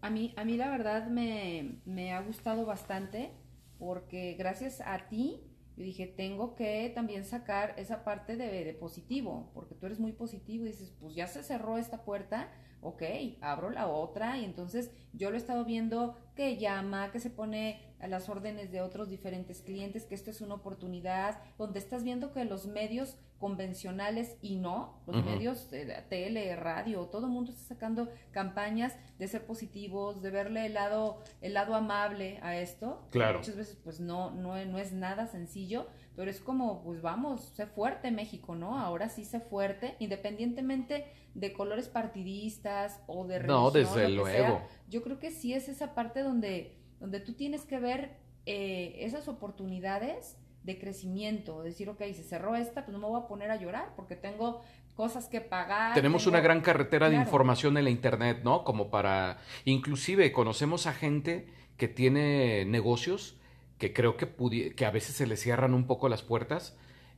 a 0.00 0.10
mí, 0.10 0.34
a 0.36 0.44
mí 0.44 0.56
la 0.56 0.68
verdad 0.70 1.06
me 1.06 2.12
ha 2.12 2.20
gustado 2.22 2.66
bastante, 2.66 3.30
porque 3.78 4.34
gracias 4.36 4.80
a 4.80 5.06
ti, 5.06 5.40
yo 5.78 5.84
dije, 5.84 6.08
tengo 6.08 6.56
que 6.56 6.90
también 6.92 7.24
sacar 7.24 7.74
esa 7.76 8.02
parte 8.02 8.36
de, 8.36 8.64
de, 8.64 8.74
positivo, 8.74 9.52
porque 9.54 9.76
tú 9.76 9.86
eres 9.86 10.00
muy 10.00 10.10
positivo 10.10 10.64
y 10.64 10.70
dices, 10.70 10.92
pues 10.98 11.14
ya 11.14 11.28
se 11.28 11.44
cerró 11.44 11.78
esta 11.78 12.04
puerta, 12.04 12.50
ok, 12.80 13.02
abro 13.40 13.70
la 13.70 13.86
otra. 13.86 14.38
Y 14.38 14.44
entonces 14.44 14.90
yo 15.12 15.30
lo 15.30 15.36
he 15.36 15.38
estado 15.38 15.64
viendo 15.64 16.16
que 16.34 16.56
llama, 16.56 17.12
que 17.12 17.20
se 17.20 17.30
pone 17.30 17.87
a 18.00 18.06
las 18.06 18.28
órdenes 18.28 18.70
de 18.70 18.80
otros 18.80 19.08
diferentes 19.08 19.60
clientes, 19.62 20.04
que 20.04 20.14
esto 20.14 20.30
es 20.30 20.40
una 20.40 20.54
oportunidad, 20.54 21.40
donde 21.56 21.78
estás 21.78 22.04
viendo 22.04 22.32
que 22.32 22.44
los 22.44 22.66
medios 22.66 23.16
convencionales 23.38 24.36
y 24.42 24.56
no, 24.56 25.00
los 25.06 25.24
medios 25.24 25.70
de 25.70 25.86
tele, 26.08 26.56
radio, 26.56 27.06
todo 27.06 27.26
el 27.26 27.32
mundo 27.32 27.52
está 27.52 27.74
sacando 27.74 28.08
campañas 28.32 28.96
de 29.18 29.28
ser 29.28 29.46
positivos, 29.46 30.22
de 30.22 30.30
verle 30.30 30.66
el 30.66 30.74
lado, 30.74 31.22
el 31.40 31.54
lado 31.54 31.74
amable 31.74 32.40
a 32.42 32.56
esto. 32.56 33.06
Claro. 33.10 33.38
Muchas 33.38 33.56
veces 33.56 33.78
pues 33.82 34.00
no, 34.00 34.32
no, 34.32 34.62
no 34.64 34.78
es 34.78 34.92
nada 34.92 35.26
sencillo, 35.26 35.86
pero 36.16 36.32
es 36.32 36.40
como, 36.40 36.82
pues 36.82 37.00
vamos, 37.00 37.52
sé 37.54 37.66
fuerte 37.66 38.10
México, 38.10 38.56
¿no? 38.56 38.76
Ahora 38.76 39.08
sí 39.08 39.24
sé 39.24 39.38
fuerte, 39.38 39.94
independientemente 40.00 41.06
de 41.34 41.52
colores 41.52 41.88
partidistas 41.88 43.00
o 43.06 43.24
de 43.26 43.38
religión. 43.38 43.62
No, 43.62 43.70
desde 43.70 44.08
luego. 44.08 44.62
yo 44.88 45.02
creo 45.02 45.20
que 45.20 45.30
sí 45.30 45.54
es 45.54 45.68
esa 45.68 45.94
parte 45.94 46.22
donde, 46.22 46.76
donde 47.00 47.20
tú 47.20 47.34
tienes 47.34 47.64
que 47.64 47.78
ver 47.78 48.16
eh, 48.46 48.96
esas 49.00 49.28
oportunidades 49.28 50.36
de 50.62 50.78
crecimiento, 50.78 51.62
decir, 51.62 51.88
ok, 51.88 52.00
se 52.12 52.24
cerró 52.24 52.54
esta, 52.54 52.84
pues 52.84 52.92
no 52.92 52.98
me 52.98 53.06
voy 53.06 53.20
a 53.22 53.26
poner 53.26 53.50
a 53.50 53.56
llorar 53.56 53.92
porque 53.96 54.16
tengo 54.16 54.62
cosas 54.94 55.28
que 55.28 55.40
pagar. 55.40 55.94
Tenemos 55.94 56.26
una 56.26 56.40
gran 56.40 56.60
carretera 56.60 57.08
de 57.08 57.16
información 57.16 57.76
en 57.76 57.84
la 57.84 57.90
internet, 57.90 58.40
¿no? 58.42 58.64
Como 58.64 58.90
para, 58.90 59.38
inclusive 59.64 60.32
conocemos 60.32 60.86
a 60.86 60.92
gente 60.92 61.46
que 61.76 61.88
tiene 61.88 62.64
negocios 62.64 63.38
que 63.78 63.92
creo 63.92 64.16
que, 64.16 64.28
que 64.74 64.84
a 64.84 64.90
veces 64.90 65.14
se 65.14 65.26
le 65.26 65.36
cierran 65.36 65.72
un 65.72 65.86
poco 65.86 66.08
las 66.08 66.22
puertas 66.22 66.76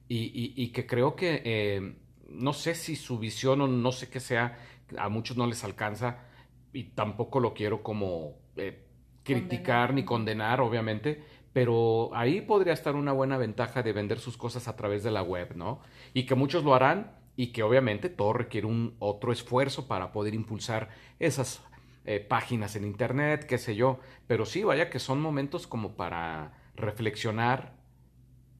y, 0.08 0.68
que 0.72 0.86
creo 0.86 1.16
que, 1.16 1.42
eh, 1.44 1.96
no 2.28 2.52
sé 2.52 2.74
si 2.74 2.96
su 2.96 3.18
visión 3.18 3.60
o 3.60 3.68
no 3.68 3.92
sé 3.92 4.10
qué 4.10 4.20
sea, 4.20 4.58
a 4.98 5.08
muchos 5.08 5.36
no 5.36 5.46
les 5.46 5.64
alcanza 5.64 6.18
y 6.72 6.84
tampoco 6.84 7.40
lo 7.40 7.54
quiero 7.54 7.82
como 7.82 8.34
eh, 8.56 8.86
criticar 9.34 9.94
ni 9.94 10.04
condenar, 10.04 10.60
obviamente, 10.60 11.22
pero 11.52 12.10
ahí 12.14 12.40
podría 12.40 12.72
estar 12.72 12.94
una 12.94 13.12
buena 13.12 13.36
ventaja 13.36 13.82
de 13.82 13.92
vender 13.92 14.18
sus 14.18 14.36
cosas 14.36 14.68
a 14.68 14.76
través 14.76 15.02
de 15.02 15.10
la 15.10 15.22
web, 15.22 15.54
¿no? 15.56 15.80
Y 16.14 16.24
que 16.24 16.34
muchos 16.34 16.64
lo 16.64 16.74
harán 16.74 17.12
y 17.36 17.48
que 17.48 17.62
obviamente 17.62 18.08
todo 18.08 18.32
requiere 18.32 18.66
un 18.66 18.96
otro 18.98 19.32
esfuerzo 19.32 19.88
para 19.88 20.12
poder 20.12 20.34
impulsar 20.34 20.90
esas 21.18 21.62
eh, 22.04 22.20
páginas 22.20 22.76
en 22.76 22.84
internet, 22.84 23.46
qué 23.46 23.58
sé 23.58 23.74
yo, 23.74 23.98
pero 24.26 24.46
sí, 24.46 24.62
vaya 24.62 24.90
que 24.90 24.98
son 24.98 25.20
momentos 25.20 25.66
como 25.66 25.96
para 25.96 26.52
reflexionar, 26.76 27.74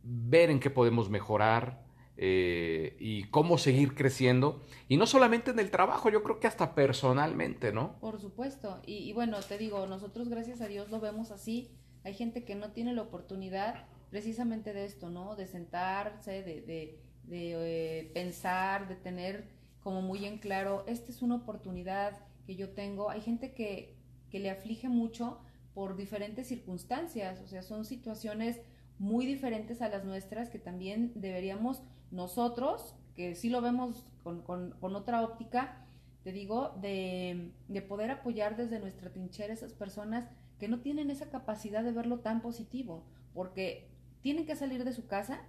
ver 0.03 0.51
en 0.51 0.61
qué 0.61 0.71
podemos 0.71 1.11
mejorar 1.11 1.83
eh, 2.23 2.99
y 3.01 3.23
cómo 3.31 3.57
seguir 3.57 3.95
creciendo, 3.95 4.61
y 4.89 4.99
no 4.99 5.07
solamente 5.07 5.53
en 5.53 5.59
el 5.59 5.71
trabajo, 5.71 6.11
yo 6.11 6.23
creo 6.23 6.39
que 6.39 6.47
hasta 6.47 6.75
personalmente, 6.75 7.73
¿no? 7.73 7.99
Por 7.99 8.21
supuesto, 8.21 8.83
y, 8.85 9.11
bueno, 9.15 9.39
te 9.41 9.57
digo, 9.57 9.87
nosotros 9.87 10.29
gracias 10.29 10.61
a 10.61 10.69
Dios 10.69 10.91
lo 10.91 11.01
vemos 11.01 11.31
así, 11.31 11.71
hay 12.05 12.13
gente 12.13 12.45
que 12.45 12.55
no 12.55 12.73
tiene 12.73 12.93
la 12.93 13.01
oportunidad 13.01 13.87
precisamente 14.11 14.75
de 14.75 14.85
esto, 14.85 15.09
¿no? 15.09 15.35
De 15.35 15.47
sentarse, 15.47 16.43
de, 16.43 16.61
de, 16.61 17.01
eh, 17.31 18.11
pensar, 18.13 18.87
de 18.87 18.97
tener 18.97 19.49
como 19.83 20.03
muy 20.03 20.27
en 20.27 20.37
claro, 20.37 20.85
esta 20.87 21.11
es 21.11 21.23
una 21.23 21.37
oportunidad 21.37 22.19
que 22.45 22.55
yo 22.55 22.69
tengo. 22.75 23.09
Hay 23.09 23.23
gente 23.23 23.55
que, 23.55 23.97
que 24.31 24.41
le 24.41 24.51
aflige 24.51 24.91
mucho 24.91 25.39
por 25.73 25.97
diferentes 25.97 26.49
circunstancias, 26.49 27.41
o 27.41 27.47
sea, 27.47 27.63
son 27.63 27.87
situaciones 27.87 28.61
muy 28.99 29.25
diferentes 29.25 29.81
a 29.81 29.89
las 29.89 30.05
nuestras 30.05 30.51
que 30.51 30.59
también 30.59 31.13
deberíamos 31.15 31.83
nosotros, 32.11 32.95
que 33.15 33.35
sí 33.35 33.49
lo 33.51 33.61
vemos 33.61 34.07
con, 34.23 34.43
con, 34.43 34.73
con 34.81 34.97
otra 34.97 35.23
óptica, 35.23 35.87
te 36.23 36.33
digo, 36.33 36.75
de, 36.81 37.53
de, 37.69 37.83
poder 37.83 38.11
apoyar 38.11 38.57
desde 38.57 38.79
nuestra 38.79 39.11
trinchera 39.11 39.53
a 39.53 39.55
esas 39.55 39.73
personas 39.73 40.29
que 40.59 40.69
no 40.69 40.81
tienen 40.81 41.11
esa 41.11 41.31
capacidad 41.31 41.83
de 41.83 41.93
verlo 41.93 42.21
tan 42.21 42.43
positivo, 42.43 43.05
porque 43.33 43.89
tienen 44.21 44.45
que 44.45 44.57
salir 44.57 44.85
de 44.85 44.93
su 44.93 45.07
casa 45.07 45.41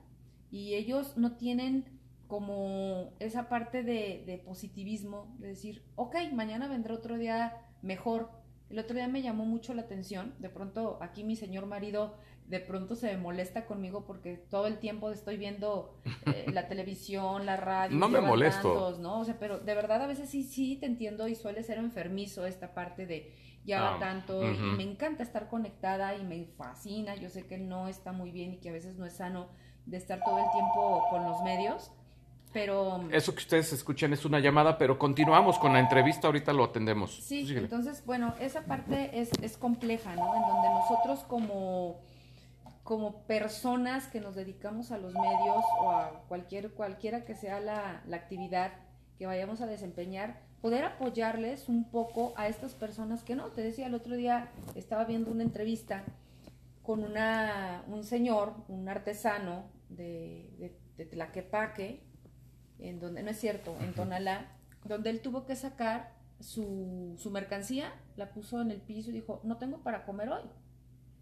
y 0.49 0.75
ellos 0.75 1.17
no 1.17 1.35
tienen 1.35 1.85
como 2.31 3.11
esa 3.19 3.49
parte 3.49 3.83
de, 3.83 4.41
positivismo, 4.45 5.35
de 5.39 5.49
decir, 5.49 5.83
ok, 5.95 6.15
mañana 6.31 6.69
vendrá 6.69 6.93
otro 6.93 7.17
día 7.17 7.57
mejor. 7.81 8.29
El 8.71 8.79
otro 8.79 8.95
día 8.95 9.07
me 9.07 9.21
llamó 9.21 9.45
mucho 9.45 9.73
la 9.73 9.81
atención, 9.81 10.33
de 10.39 10.49
pronto 10.49 10.97
aquí 11.01 11.23
mi 11.23 11.35
señor 11.35 11.65
marido 11.65 12.15
de 12.47 12.59
pronto 12.59 12.95
se 12.95 13.15
molesta 13.15 13.65
conmigo 13.65 14.03
porque 14.05 14.35
todo 14.35 14.67
el 14.67 14.77
tiempo 14.77 15.09
estoy 15.09 15.37
viendo 15.37 15.97
eh, 16.25 16.45
la 16.51 16.67
televisión, 16.69 17.45
la 17.45 17.55
radio. 17.55 17.97
No 17.97 18.09
me 18.09 18.19
molesto. 18.19 18.97
¿no? 18.99 19.21
O 19.21 19.25
sea, 19.25 19.39
pero 19.39 19.59
de 19.59 19.73
verdad 19.73 20.01
a 20.01 20.07
veces 20.07 20.29
sí, 20.29 20.43
sí 20.43 20.75
te 20.75 20.85
entiendo 20.85 21.27
y 21.29 21.35
suele 21.35 21.63
ser 21.63 21.77
enfermizo 21.77 22.45
esta 22.45 22.73
parte 22.73 23.05
de 23.05 23.33
ya 23.63 23.81
va 23.81 23.95
ah, 23.95 23.99
tanto 23.99 24.43
y 24.43 24.57
me 24.57 24.83
encanta 24.83 25.23
estar 25.23 25.47
conectada 25.47 26.15
y 26.15 26.23
me 26.23 26.45
fascina. 26.57 27.15
Yo 27.15 27.29
sé 27.29 27.45
que 27.45 27.57
no 27.57 27.87
está 27.87 28.11
muy 28.11 28.31
bien 28.31 28.53
y 28.53 28.57
que 28.57 28.69
a 28.69 28.73
veces 28.73 28.97
no 28.97 29.05
es 29.05 29.13
sano 29.13 29.49
de 29.85 29.97
estar 29.97 30.19
todo 30.23 30.39
el 30.39 30.51
tiempo 30.51 31.03
con 31.09 31.23
los 31.23 31.41
medios, 31.43 31.91
pero... 32.53 33.07
Eso 33.11 33.33
que 33.33 33.39
ustedes 33.39 33.71
escuchan 33.73 34.13
es 34.13 34.25
una 34.25 34.39
llamada, 34.39 34.77
pero 34.77 34.97
continuamos 34.97 35.57
con 35.59 35.73
la 35.73 35.79
entrevista, 35.79 36.27
ahorita 36.27 36.53
lo 36.53 36.65
atendemos. 36.65 37.15
Sí, 37.23 37.45
entonces, 37.55 38.05
bueno, 38.05 38.33
esa 38.39 38.61
parte 38.61 39.19
es, 39.19 39.31
es 39.41 39.57
compleja, 39.57 40.15
¿no? 40.15 40.35
En 40.35 40.41
donde 40.41 40.69
nosotros 40.69 41.19
como, 41.27 42.01
como 42.83 43.23
personas 43.23 44.07
que 44.07 44.19
nos 44.19 44.35
dedicamos 44.35 44.91
a 44.91 44.97
los 44.97 45.13
medios 45.13 45.63
o 45.81 45.91
a 45.91 46.23
cualquier, 46.27 46.71
cualquiera 46.71 47.25
que 47.25 47.35
sea 47.35 47.59
la, 47.59 48.01
la 48.05 48.17
actividad 48.17 48.73
que 49.17 49.25
vayamos 49.25 49.61
a 49.61 49.67
desempeñar, 49.67 50.41
poder 50.61 50.83
apoyarles 50.83 51.69
un 51.69 51.89
poco 51.89 52.33
a 52.37 52.47
estas 52.47 52.73
personas 52.73 53.23
que 53.23 53.35
no. 53.35 53.47
Te 53.47 53.61
decía, 53.61 53.87
el 53.87 53.95
otro 53.95 54.15
día 54.15 54.51
estaba 54.75 55.05
viendo 55.05 55.31
una 55.31 55.43
entrevista 55.43 56.03
con 56.83 57.03
una, 57.03 57.83
un 57.87 58.03
señor, 58.03 58.53
un 58.67 58.89
artesano 58.89 59.65
de, 59.89 60.53
de, 60.57 60.77
de 60.97 61.05
Tlaquepaque, 61.05 62.03
en 62.81 62.99
donde, 62.99 63.23
no 63.23 63.29
es 63.31 63.39
cierto, 63.39 63.75
en 63.81 63.93
Tonalá, 63.93 64.51
donde 64.85 65.09
él 65.09 65.21
tuvo 65.21 65.45
que 65.45 65.55
sacar 65.55 66.13
su, 66.39 67.15
su 67.17 67.29
mercancía, 67.31 67.93
la 68.15 68.31
puso 68.33 68.61
en 68.61 68.71
el 68.71 68.81
piso 68.81 69.11
y 69.11 69.13
dijo, 69.13 69.41
no 69.43 69.57
tengo 69.57 69.83
para 69.83 70.05
comer 70.05 70.29
hoy. 70.29 70.43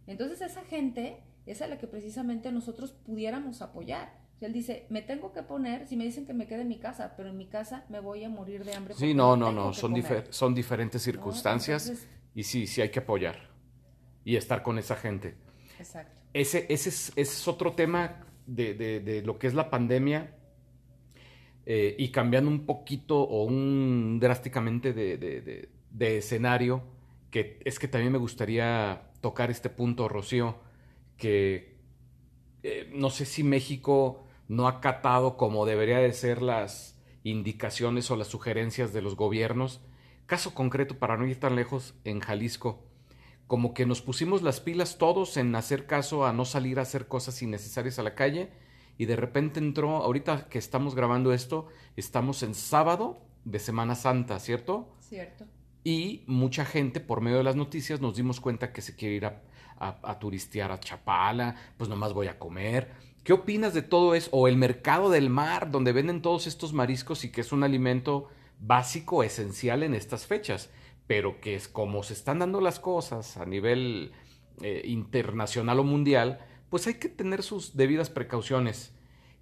Entonces 0.08 0.42
esa 0.42 0.64
gente 0.64 1.22
es 1.46 1.62
a 1.62 1.68
la 1.68 1.78
que 1.78 1.88
precisamente 1.88 2.52
nosotros 2.52 2.92
pudiéramos 2.92 3.62
apoyar 3.62 4.20
él 4.46 4.54
dice, 4.54 4.86
me 4.90 5.02
tengo 5.02 5.34
que 5.34 5.44
poner, 5.44 5.88
si 5.88 5.98
me 5.98 6.06
dicen 6.06 6.26
que 6.26 6.34
me 6.34 6.48
quede 6.48 6.62
en 6.62 6.70
mi 6.70 6.80
casa, 6.80 7.14
pero 7.18 7.30
en 7.30 7.38
mi 7.38 7.48
casa 7.48 7.86
me 7.90 8.00
voy 8.00 8.24
a 8.24 8.30
morir 8.30 8.64
de 8.64 8.74
hambre. 8.74 8.94
Sí, 8.94 9.14
no, 9.14 9.36
no, 9.36 9.52
no, 9.52 9.74
son, 9.74 9.94
son 10.30 10.56
diferentes 10.56 11.02
circunstancias 11.02 12.08
y 12.34 12.44
sí, 12.44 12.66
sí 12.66 12.82
hay 12.82 12.90
que 12.90 13.00
apoyar 13.00 13.50
y 14.24 14.38
estar 14.38 14.64
con 14.64 14.78
esa 14.78 14.96
gente. 14.96 15.36
Exacto. 15.78 16.18
Ese, 16.34 16.66
ese, 16.70 16.90
es, 16.90 17.12
es 17.16 17.48
otro 17.48 17.74
tema 17.74 18.26
de, 18.46 18.74
de, 18.76 19.00
de, 19.02 19.22
lo 19.24 19.38
que 19.40 19.48
es 19.48 19.54
la 19.54 19.70
pandemia 19.70 20.36
eh, 21.72 21.96
y 22.00 22.10
cambiando 22.10 22.50
un 22.50 22.66
poquito 22.66 23.22
o 23.22 23.44
un 23.44 24.20
drásticamente 24.20 24.92
de, 24.92 25.70
de 25.92 26.18
escenario, 26.18 26.82
que 27.30 27.60
es 27.64 27.78
que 27.78 27.88
también 27.88 28.12
me 28.12 28.18
gustaría 28.18 29.12
tocar 29.22 29.52
este 29.52 29.70
punto, 29.70 30.10
Rocío, 30.10 30.56
que 31.16 31.78
eh, 32.64 32.90
no 32.96 33.12
sé 33.12 33.26
si 33.26 33.44
México 33.44 34.26
no 34.48 34.66
ha 34.66 34.78
acatado 34.78 35.38
como 35.38 35.68
debería 35.68 36.00
de 36.00 36.12
ser 36.12 36.42
las 36.42 37.00
indicaciones 37.24 38.10
o 38.10 38.16
las 38.16 38.30
sugerencias 38.30 38.92
de 38.92 39.04
los 39.04 39.16
gobiernos. 39.16 39.80
Caso 40.26 40.56
concreto, 40.56 40.98
para 40.98 41.18
no 41.18 41.28
ir 41.28 41.40
tan 41.40 41.56
lejos, 41.56 41.94
en 42.04 42.20
Jalisco, 42.20 42.84
como 43.46 43.76
que 43.76 43.86
nos 43.86 44.02
pusimos 44.02 44.42
las 44.42 44.60
pilas 44.60 44.98
todos 44.98 45.38
en 45.38 45.54
hacer 45.54 45.86
caso 45.86 46.26
a 46.26 46.34
no 46.34 46.46
salir 46.46 46.80
a 46.80 46.82
hacer 46.82 47.08
cosas 47.08 47.40
innecesarias 47.44 48.00
a 48.00 48.04
la 48.04 48.16
calle 48.16 48.50
y 49.00 49.06
de 49.06 49.16
repente 49.16 49.62
entró, 49.62 49.96
ahorita 49.96 50.50
que 50.50 50.60
estamos 50.60 50.94
grabando 50.94 51.32
esto, 51.32 51.68
estamos 51.96 52.44
en 52.44 52.54
sábado 52.54 53.22
de 53.46 53.58
Semana 53.58 53.96
Santa, 53.96 54.38
¿cierto? 54.40 54.90
Cierto. 55.00 55.46
Y 55.86 56.26
mucha 56.28 56.66
gente, 56.66 57.00
por 57.00 57.22
medio 57.22 57.38
de 57.38 57.46
las 57.46 57.56
noticias, 57.56 58.02
nos 58.02 58.18
dimos 58.18 58.42
cuenta 58.42 58.74
que 58.74 58.82
se 58.82 58.98
quiere 58.98 59.16
ir 59.16 59.26
a, 59.26 59.42
a, 59.80 60.20
turistear 60.20 60.74
a 60.74 60.82
Chapala, 60.82 61.56
pues 61.78 61.90
nomás 61.90 62.12
voy 62.12 62.28
a 62.28 62.38
comer. 62.38 62.92
¿Qué 63.24 63.32
opinas 63.32 63.74
de 63.74 63.84
todo 63.84 64.16
eso? 64.16 64.30
O 64.34 64.50
el 64.50 64.58
mercado 64.58 65.10
del 65.10 65.30
mar, 65.30 65.72
donde 65.72 65.94
venden 65.94 66.22
todos 66.22 66.46
estos 66.46 66.74
mariscos 66.74 67.24
y 67.24 67.32
que 67.32 67.40
es 67.40 67.54
un 67.54 67.64
alimento 67.64 68.28
básico, 68.60 69.24
esencial 69.24 69.84
en 69.84 69.94
estas 69.94 70.28
fechas, 70.28 70.72
pero 71.08 71.40
que 71.40 71.56
es 71.56 71.70
como 71.70 72.04
se 72.04 72.12
están 72.12 72.40
dando 72.40 72.60
las 72.60 72.82
cosas 72.82 73.38
a 73.38 73.46
nivel 73.46 74.12
eh, 74.62 74.82
internacional 74.84 75.80
o 75.80 75.86
mundial, 75.86 76.42
pues 76.70 76.88
hay 76.88 76.96
que 76.96 77.10
tener 77.10 77.44
sus 77.44 77.76
debidas 77.76 78.10
precauciones. 78.10 78.94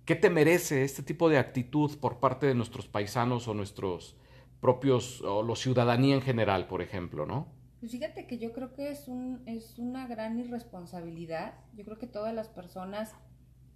¿Qué 0.05 0.15
te 0.15 0.29
merece 0.29 0.83
este 0.83 1.03
tipo 1.03 1.29
de 1.29 1.37
actitud 1.37 1.97
por 1.99 2.19
parte 2.19 2.45
de 2.45 2.55
nuestros 2.55 2.87
paisanos 2.87 3.47
o 3.47 3.53
nuestros 3.53 4.15
propios, 4.61 5.21
o 5.21 5.43
la 5.43 5.55
ciudadanía 5.55 6.15
en 6.15 6.21
general, 6.21 6.67
por 6.67 6.81
ejemplo, 6.81 7.25
no? 7.25 7.47
Pues 7.79 7.91
fíjate 7.91 8.25
que 8.25 8.37
yo 8.37 8.53
creo 8.53 8.73
que 8.73 8.89
es, 8.89 9.07
un, 9.07 9.43
es 9.45 9.77
una 9.77 10.07
gran 10.07 10.39
irresponsabilidad. 10.39 11.53
Yo 11.75 11.83
creo 11.83 11.97
que 11.97 12.07
todas 12.07 12.33
las 12.33 12.47
personas 12.47 13.13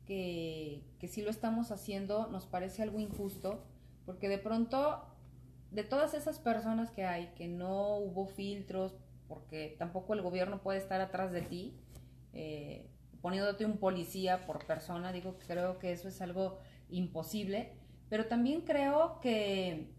que, 0.06 0.84
que 1.00 1.08
sí 1.08 1.22
lo 1.22 1.30
estamos 1.30 1.72
haciendo 1.72 2.28
nos 2.28 2.46
parece 2.46 2.82
algo 2.82 3.00
injusto, 3.00 3.64
porque 4.06 4.28
de 4.28 4.40
pronto, 4.40 5.06
de 5.70 5.84
todas 5.84 6.14
esas 6.14 6.40
personas 6.40 6.92
que 6.92 7.06
hay, 7.06 7.28
que 7.36 7.48
no 7.48 7.98
hubo 7.98 8.26
filtros, 8.26 8.96
porque 9.28 9.76
tampoco 9.78 10.14
el 10.14 10.22
gobierno 10.22 10.62
puede 10.62 10.80
estar 10.80 11.00
atrás 11.00 11.32
de 11.32 11.42
ti, 11.42 11.78
eh, 12.34 12.90
poniéndote 13.22 13.66
un 13.66 13.78
policía 13.78 14.46
por 14.46 14.66
persona, 14.66 15.12
digo, 15.12 15.38
creo 15.48 15.80
que 15.80 15.92
eso 15.92 16.08
es 16.08 16.22
algo 16.22 16.60
imposible, 16.90 17.74
pero 18.10 18.26
también 18.26 18.62
creo 18.62 19.20
que, 19.22 19.94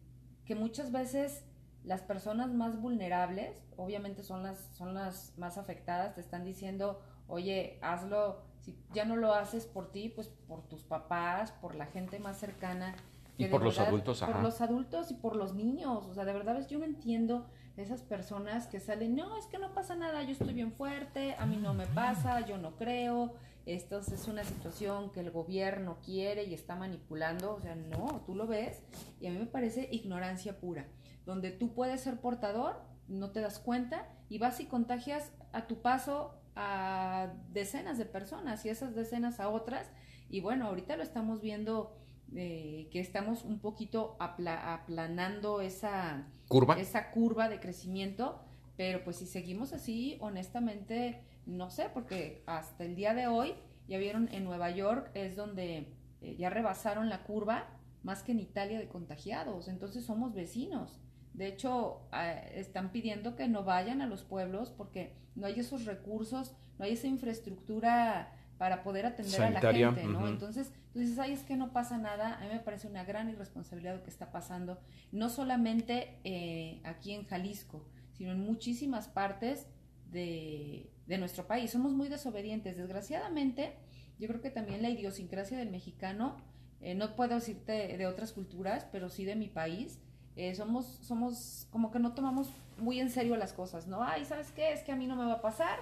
que 0.45 0.55
muchas 0.55 0.93
veces 0.93 1.45
las 1.85 2.03
personas 2.03 2.53
más 2.53 2.81
vulnerables, 2.81 3.63
obviamente 3.77 4.23
son 4.23 4.43
las, 4.43 4.59
son 4.77 4.95
las 4.95 5.37
más 5.37 5.59
afectadas, 5.59 6.15
te 6.15 6.21
están 6.21 6.45
diciendo, 6.45 7.01
oye, 7.27 7.79
hazlo, 7.83 8.43
si 8.61 8.79
ya 8.93 9.05
no 9.05 9.17
lo 9.17 9.35
haces 9.35 9.67
por 9.67 9.91
ti, 9.91 10.09
pues 10.09 10.29
por 10.29 10.63
tus 10.69 10.85
papás, 10.85 11.53
por 11.53 11.75
la 11.75 11.87
gente 11.87 12.19
más 12.19 12.39
cercana. 12.39 12.95
Y 13.37 13.47
por 13.47 13.63
los 13.63 13.79
adultos, 13.79 14.21
Por 14.23 14.43
los 14.43 14.61
adultos 14.61 15.11
y 15.11 15.15
por 15.15 15.35
los 15.35 15.55
niños, 15.55 16.07
o 16.07 16.15
sea, 16.15 16.25
de 16.25 16.33
verdad, 16.33 16.67
yo 16.69 16.79
no 16.79 16.85
entiendo 16.85 17.47
esas 17.77 18.03
personas 18.03 18.67
que 18.67 18.81
salen, 18.81 19.15
no, 19.15 19.37
es 19.37 19.47
que 19.47 19.59
no 19.59 19.75
pasa 19.75 19.95
nada, 19.95 20.23
yo 20.23 20.33
estoy 20.33 20.55
bien 20.55 20.73
fuerte, 20.73 21.35
a 21.39 21.47
mí 21.47 21.57
no 21.57 21.75
me 21.75 21.87
pasa, 21.87 22.41
yo 22.47 22.59
no 22.59 22.77
creo, 22.77 23.35
esto 23.67 23.99
es 23.99 24.29
una 24.29 24.45
situación 24.45 25.11
que 25.13 25.21
el 25.21 25.31
gobierno 25.31 25.99
quiere 26.05 26.45
y 26.45 26.55
está 26.55 26.77
manipulando, 26.77 27.55
o 27.55 27.61
sea, 27.61 27.75
no, 27.75 28.23
tú 28.27 28.35
lo 28.35 28.47
ves 28.47 28.83
y 29.21 29.27
a 29.27 29.31
mí 29.31 29.39
me 29.39 29.47
parece 29.47 29.89
ignorancia 29.91 30.59
pura 30.59 30.87
donde 31.25 31.51
tú 31.51 31.75
puedes 31.75 32.01
ser 32.01 32.21
portador, 32.21 32.81
no 33.09 33.31
te 33.31 33.41
das 33.41 33.59
cuenta 33.59 34.09
y 34.29 34.39
vas 34.39 34.61
y 34.61 34.67
contagias 34.67 35.33
a 35.53 35.67
tu 35.67 35.81
paso 35.83 36.35
a 36.55 37.33
decenas 37.51 37.99
de 37.99 38.05
personas 38.05 38.65
y 38.65 38.69
esas 38.69 38.95
decenas 38.95 39.41
a 39.41 39.49
otras. 39.49 39.91
Y 40.29 40.41
bueno, 40.41 40.67
ahorita 40.67 40.97
lo 40.97 41.03
estamos 41.03 41.41
viendo 41.41 41.97
eh, 42.35 42.89
que 42.91 43.01
estamos 43.01 43.45
un 43.45 43.59
poquito 43.59 44.17
aplanando 44.19 45.61
esa 45.61 46.27
curva. 46.49 46.81
esa 46.81 47.11
curva 47.11 47.49
de 47.49 47.61
crecimiento, 47.61 48.41
pero 48.77 49.05
pues 49.05 49.17
si 49.17 49.27
seguimos 49.27 49.73
así, 49.73 50.17
honestamente, 50.21 51.21
no 51.47 51.71
sé, 51.71 51.91
porque 51.93 52.43
hasta 52.47 52.85
el 52.85 52.97
día 52.97 53.13
de 53.15 53.27
hoy, 53.27 53.55
ya 53.87 53.99
vieron, 53.99 54.29
en 54.33 54.45
Nueva 54.45 54.71
York 54.71 55.11
es 55.15 55.37
donde 55.37 55.95
eh, 56.23 56.37
ya 56.39 56.49
rebasaron 56.49 57.09
la 57.09 57.25
curva 57.25 57.67
más 58.03 58.23
que 58.23 58.33
en 58.33 58.41
Italia 58.41 58.79
de 58.79 58.89
contagiados, 58.89 59.69
entonces 59.69 60.05
somos 60.05 60.33
vecinos. 60.35 61.01
De 61.35 61.47
hecho, 61.47 62.09
están 62.55 62.93
pidiendo 62.93 63.37
que 63.37 63.49
no 63.49 63.65
vayan 63.65 64.03
a 64.03 64.07
los 64.07 64.23
pueblos 64.23 64.71
porque 64.71 65.17
no 65.35 65.47
hay 65.47 65.61
esos 65.61 65.87
recursos, 65.87 66.55
no 66.79 66.85
hay 66.85 66.93
esa 66.93 67.07
infraestructura 67.07 68.33
para 68.59 68.83
poder 68.83 69.07
atender 69.07 69.43
a 69.43 69.51
la 69.51 69.61
gente, 69.61 70.05
¿no? 70.05 70.29
Entonces, 70.29 70.73
tú 70.93 71.01
dices, 71.01 71.19
ay, 71.19 71.33
es 71.33 71.43
que 71.43 71.57
no 71.57 71.73
pasa 71.73 71.99
nada. 71.99 72.37
A 72.37 72.41
mí 72.43 72.49
me 72.53 72.61
parece 72.61 72.87
una 72.87 73.05
gran 73.05 73.29
irresponsabilidad 73.29 73.97
lo 73.97 74.05
que 74.05 74.11
está 74.11 74.31
pasando, 74.31 74.79
no 75.11 75.29
solamente 75.29 76.19
eh, 76.25 76.81
aquí 76.85 77.13
en 77.13 77.25
Jalisco, 77.27 77.85
sino 78.13 78.33
en 78.33 78.41
muchísimas 78.41 79.09
partes 79.09 79.67
de, 80.11 80.89
nuestro 81.19 81.47
país. 81.47 81.71
Somos 81.71 81.93
muy 81.93 82.09
desobedientes. 82.09 82.77
Desgraciadamente, 82.77 83.75
yo 84.19 84.29
creo 84.29 84.41
que 84.41 84.51
también 84.51 84.81
la 84.81 84.89
idiosincrasia 84.89 85.59
del 85.59 85.71
mexicano, 85.71 86.37
eh, 86.81 86.95
no 86.95 87.17
puedo 87.17 87.35
decirte 87.35 87.97
de 87.97 88.07
otras 88.07 88.33
culturas, 88.33 88.87
pero 88.91 89.11
sí 89.11 89.25
de 89.25 89.37
mi 89.37 89.49
país, 89.49 89.99
eh, 90.37 90.55
somos, 90.55 90.87
somos 90.87 91.67
como 91.71 91.91
que 91.91 91.99
no 91.99 92.15
tomamos 92.15 92.51
muy 92.79 93.01
en 93.01 93.11
serio 93.11 93.37
las 93.37 93.53
cosas, 93.53 93.87
¿no? 93.87 94.03
Ay, 94.03 94.25
¿sabes 94.25 94.51
qué? 94.53 94.73
Es 94.73 94.83
que 94.83 94.93
a 94.93 94.97
mí 94.97 95.07
no 95.07 95.17
me 95.17 95.27
va 95.27 95.35
a 95.35 95.43
pasar 95.43 95.79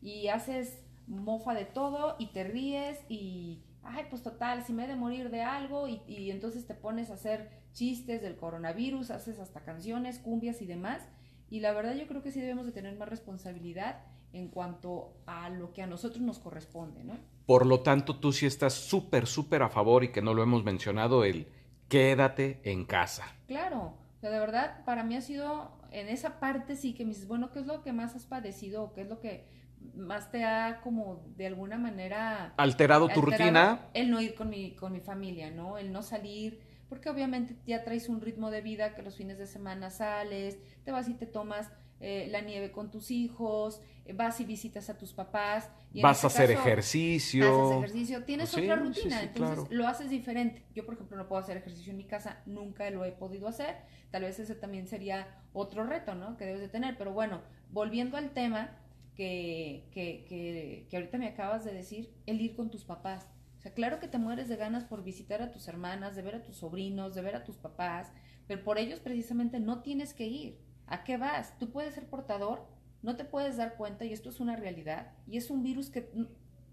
y 0.00 0.28
haces 0.28 0.82
mofa 1.06 1.54
de 1.54 1.64
todo 1.64 2.16
y 2.18 2.28
te 2.32 2.44
ríes 2.44 3.00
y, 3.08 3.62
ay, 3.82 4.04
pues 4.10 4.22
total, 4.22 4.64
si 4.64 4.72
me 4.72 4.84
he 4.84 4.88
de 4.88 4.96
morir 4.96 5.30
de 5.30 5.42
algo 5.42 5.88
y, 5.88 6.02
y 6.06 6.30
entonces 6.30 6.66
te 6.66 6.74
pones 6.74 7.10
a 7.10 7.14
hacer 7.14 7.50
chistes 7.72 8.22
del 8.22 8.36
coronavirus, 8.36 9.10
haces 9.10 9.38
hasta 9.38 9.60
canciones, 9.60 10.18
cumbias 10.18 10.62
y 10.62 10.66
demás. 10.66 11.02
Y 11.50 11.60
la 11.60 11.72
verdad 11.72 11.94
yo 11.94 12.06
creo 12.06 12.22
que 12.22 12.30
sí 12.30 12.40
debemos 12.40 12.66
de 12.66 12.72
tener 12.72 12.96
más 12.96 13.08
responsabilidad 13.08 14.04
en 14.32 14.48
cuanto 14.48 15.14
a 15.26 15.50
lo 15.50 15.72
que 15.72 15.82
a 15.82 15.86
nosotros 15.86 16.22
nos 16.22 16.38
corresponde, 16.38 17.04
¿no? 17.04 17.18
Por 17.46 17.66
lo 17.66 17.80
tanto, 17.80 18.18
tú 18.18 18.32
sí 18.32 18.46
estás 18.46 18.72
súper, 18.72 19.26
súper 19.26 19.62
a 19.62 19.68
favor 19.68 20.04
y 20.04 20.12
que 20.12 20.22
no 20.22 20.32
lo 20.32 20.42
hemos 20.42 20.64
mencionado, 20.64 21.24
el 21.24 21.48
quédate 21.88 22.60
en 22.64 22.86
casa. 22.86 23.24
Claro, 23.46 23.98
o 24.16 24.20
sea, 24.20 24.30
de 24.30 24.38
verdad, 24.38 24.84
para 24.84 25.04
mí 25.04 25.16
ha 25.16 25.20
sido 25.20 25.72
en 25.90 26.08
esa 26.08 26.40
parte 26.40 26.76
sí 26.76 26.94
que 26.94 27.04
me 27.04 27.10
dices, 27.10 27.28
bueno, 27.28 27.52
¿qué 27.52 27.60
es 27.60 27.66
lo 27.66 27.82
que 27.82 27.92
más 27.92 28.14
has 28.14 28.24
padecido 28.24 28.84
o 28.84 28.92
qué 28.94 29.02
es 29.02 29.08
lo 29.08 29.20
que 29.20 29.46
más 29.94 30.30
te 30.30 30.44
ha 30.44 30.80
como 30.82 31.24
de 31.36 31.46
alguna 31.46 31.78
manera 31.78 32.54
alterado 32.56 33.08
tu 33.08 33.20
rutina? 33.20 33.88
El 33.94 34.10
no 34.10 34.20
ir 34.20 34.34
con 34.34 34.48
mi, 34.50 34.74
con 34.74 34.92
mi 34.92 35.00
familia, 35.00 35.50
¿no? 35.50 35.78
El 35.78 35.92
no 35.92 36.02
salir, 36.02 36.60
porque 36.88 37.10
obviamente 37.10 37.56
ya 37.66 37.84
traes 37.84 38.08
un 38.08 38.20
ritmo 38.20 38.50
de 38.50 38.60
vida 38.60 38.94
que 38.94 39.02
los 39.02 39.16
fines 39.16 39.38
de 39.38 39.46
semana 39.46 39.90
sales, 39.90 40.58
te 40.84 40.90
vas 40.90 41.08
y 41.08 41.14
te 41.14 41.26
tomas 41.26 41.70
eh, 42.04 42.26
la 42.30 42.40
nieve 42.40 42.72
con 42.72 42.90
tus 42.90 43.12
hijos, 43.12 43.80
eh, 44.04 44.12
vas 44.12 44.40
y 44.40 44.44
visitas 44.44 44.90
a 44.90 44.98
tus 44.98 45.12
papás. 45.12 45.70
Y 45.92 46.02
vas 46.02 46.24
a 46.24 46.26
hacer 46.26 46.50
ejercicio. 46.50 47.44
Haces 47.44 47.76
ejercicio, 47.78 48.24
tienes 48.24 48.50
pues 48.50 48.64
otra 48.64 48.74
rutina, 48.74 49.22
entonces 49.22 49.66
lo 49.70 49.86
haces 49.86 50.10
diferente. 50.10 50.64
Yo, 50.74 50.84
por 50.84 50.94
ejemplo, 50.94 51.16
no 51.16 51.28
puedo 51.28 51.40
hacer 51.40 51.56
ejercicio 51.56 51.92
en 51.92 51.98
mi 51.98 52.04
casa, 52.04 52.42
nunca 52.44 52.90
lo 52.90 53.04
he 53.04 53.12
podido 53.12 53.46
hacer. 53.46 53.76
Tal 54.10 54.22
vez 54.22 54.40
ese 54.40 54.56
también 54.56 54.88
sería 54.88 55.28
otro 55.52 55.84
reto, 55.84 56.16
¿no? 56.16 56.36
Que 56.36 56.44
debes 56.44 56.60
de 56.60 56.68
tener. 56.68 56.98
Pero 56.98 57.12
bueno, 57.12 57.40
volviendo 57.70 58.16
al 58.16 58.30
tema 58.30 58.76
que, 59.14 59.88
que, 59.92 60.24
que, 60.28 60.86
que 60.88 60.96
ahorita 60.96 61.18
me 61.18 61.28
acabas 61.28 61.64
de 61.64 61.72
decir, 61.72 62.12
el 62.26 62.40
ir 62.40 62.54
con 62.54 62.70
tus 62.70 62.84
papás. 62.84 63.28
O 63.58 63.60
sea, 63.60 63.74
claro 63.74 64.00
que 64.00 64.08
te 64.08 64.18
mueres 64.18 64.48
de 64.48 64.56
ganas 64.56 64.84
por 64.84 65.04
visitar 65.04 65.42
a 65.42 65.52
tus 65.52 65.68
hermanas, 65.68 66.16
de 66.16 66.22
ver 66.22 66.34
a 66.34 66.42
tus 66.42 66.56
sobrinos, 66.56 67.14
de 67.14 67.22
ver 67.22 67.36
a 67.36 67.44
tus 67.44 67.56
papás, 67.56 68.12
pero 68.46 68.64
por 68.64 68.78
ellos 68.78 69.00
precisamente 69.00 69.60
no 69.60 69.82
tienes 69.82 70.14
que 70.14 70.26
ir 70.26 70.58
¿A 70.92 71.04
qué 71.04 71.16
vas? 71.16 71.58
Tú 71.58 71.70
puedes 71.70 71.94
ser 71.94 72.06
portador, 72.06 72.66
no 73.00 73.16
te 73.16 73.24
puedes 73.24 73.56
dar 73.56 73.76
cuenta 73.78 74.04
y 74.04 74.12
esto 74.12 74.28
es 74.28 74.40
una 74.40 74.56
realidad 74.56 75.12
y 75.26 75.38
es 75.38 75.48
un 75.50 75.62
virus 75.62 75.88
que 75.88 76.10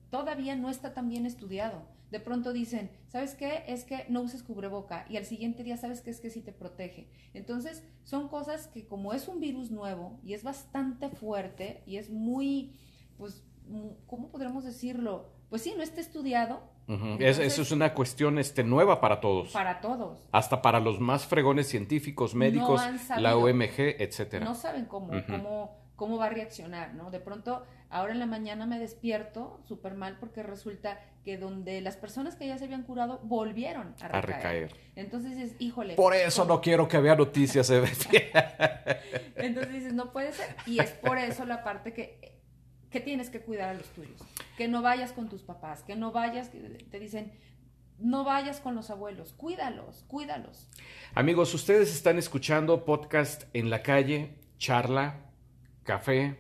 todavía 0.10 0.56
no 0.56 0.70
está 0.70 0.94
tan 0.94 1.10
bien 1.10 1.26
estudiado. 1.26 1.84
De 2.12 2.20
pronto 2.20 2.54
dicen, 2.54 2.90
¿sabes 3.08 3.36
qué? 3.36 3.64
Es 3.68 3.84
que 3.84 4.06
no 4.10 4.22
uses 4.22 4.42
cubreboca 4.42 5.06
y 5.10 5.18
al 5.18 5.26
siguiente 5.26 5.64
día 5.64 5.78
sabes 5.78 6.02
qué 6.02 6.10
es 6.10 6.20
que 6.20 6.32
sí 6.32 6.42
te 6.42 6.52
protege. 6.52 7.08
Entonces, 7.34 7.84
son 8.04 8.30
cosas 8.30 8.68
que 8.68 8.88
como 8.88 9.14
es 9.14 9.28
un 9.28 9.40
virus 9.40 9.70
nuevo 9.70 10.20
y 10.24 10.34
es 10.34 10.44
bastante 10.44 11.10
fuerte 11.10 11.84
y 11.86 11.98
es 11.98 12.10
muy, 12.10 12.80
pues, 13.18 13.44
¿cómo 14.08 14.30
podremos 14.30 14.64
decirlo? 14.64 15.30
Pues 15.50 15.62
sí, 15.62 15.74
no 15.78 15.84
está 15.84 16.02
estudiado, 16.02 16.62
eso 17.20 17.62
es 17.62 17.72
una 17.72 17.94
cuestión 17.94 18.40
este, 18.40 18.64
nueva 18.64 19.00
para 19.00 19.20
todos. 19.20 19.52
Para 19.52 19.80
todos. 19.80 20.28
Hasta 20.32 20.62
para 20.62 20.80
los 20.80 21.00
más 21.00 21.26
fregones 21.26 21.68
científicos, 21.68 22.34
médicos, 22.34 22.82
la 23.18 23.38
OMG, 23.38 23.96
etcétera. 24.00 24.46
No 24.46 24.56
saben 24.56 24.86
cómo, 24.86 25.12
cómo, 25.28 25.79
cómo 26.00 26.18
va 26.18 26.28
a 26.28 26.30
reaccionar, 26.30 26.94
¿no? 26.94 27.12
De 27.12 27.20
pronto, 27.20 27.66
ahora 27.90 28.14
en 28.14 28.20
la 28.20 28.26
mañana 28.26 28.66
me 28.66 28.80
despierto 28.80 29.60
súper 29.66 29.96
mal 29.96 30.18
porque 30.18 30.42
resulta 30.44 30.98
que 31.26 31.38
donde 31.38 31.82
las 31.82 31.98
personas 31.98 32.38
que 32.38 32.48
ya 32.48 32.58
se 32.58 32.64
habían 32.64 32.84
curado 32.84 33.20
volvieron 33.24 33.96
a 34.00 34.08
recaer. 34.08 34.16
A 34.16 34.22
recaer. 34.22 34.76
Entonces 34.96 35.36
dices, 35.36 35.56
híjole. 35.60 35.96
Por 35.96 36.16
eso 36.16 36.46
no 36.46 36.62
quiero 36.62 36.88
que 36.88 37.00
vea 37.00 37.18
noticias. 37.18 37.70
Entonces 39.36 39.74
dices, 39.74 39.94
no 39.94 40.14
puede 40.14 40.32
ser. 40.32 40.56
Y 40.66 40.80
es 40.80 40.92
por 40.92 41.18
eso 41.18 41.46
la 41.46 41.66
parte 41.66 41.94
que 41.94 42.40
que 42.90 43.00
tienes 43.00 43.30
que 43.30 43.42
cuidar 43.42 43.70
a 43.70 43.74
los 43.76 43.86
tuyos, 43.90 44.20
que 44.58 44.68
no 44.68 44.82
vayas 44.82 45.12
con 45.12 45.30
tus 45.30 45.44
papás, 45.44 45.84
que 45.84 45.96
no 45.96 46.12
vayas, 46.12 46.50
te 46.50 47.00
dicen, 47.00 47.32
no 48.00 48.24
vayas 48.24 48.62
con 48.62 48.74
los 48.74 48.90
abuelos, 48.90 49.34
cuídalos, 49.34 50.06
cuídalos. 50.08 50.68
Amigos, 51.14 51.54
ustedes 51.54 51.94
están 51.94 52.18
escuchando 52.18 52.86
podcast 52.86 53.44
en 53.54 53.70
la 53.70 53.84
calle, 53.84 54.40
charla, 54.58 55.29
café, 55.90 56.36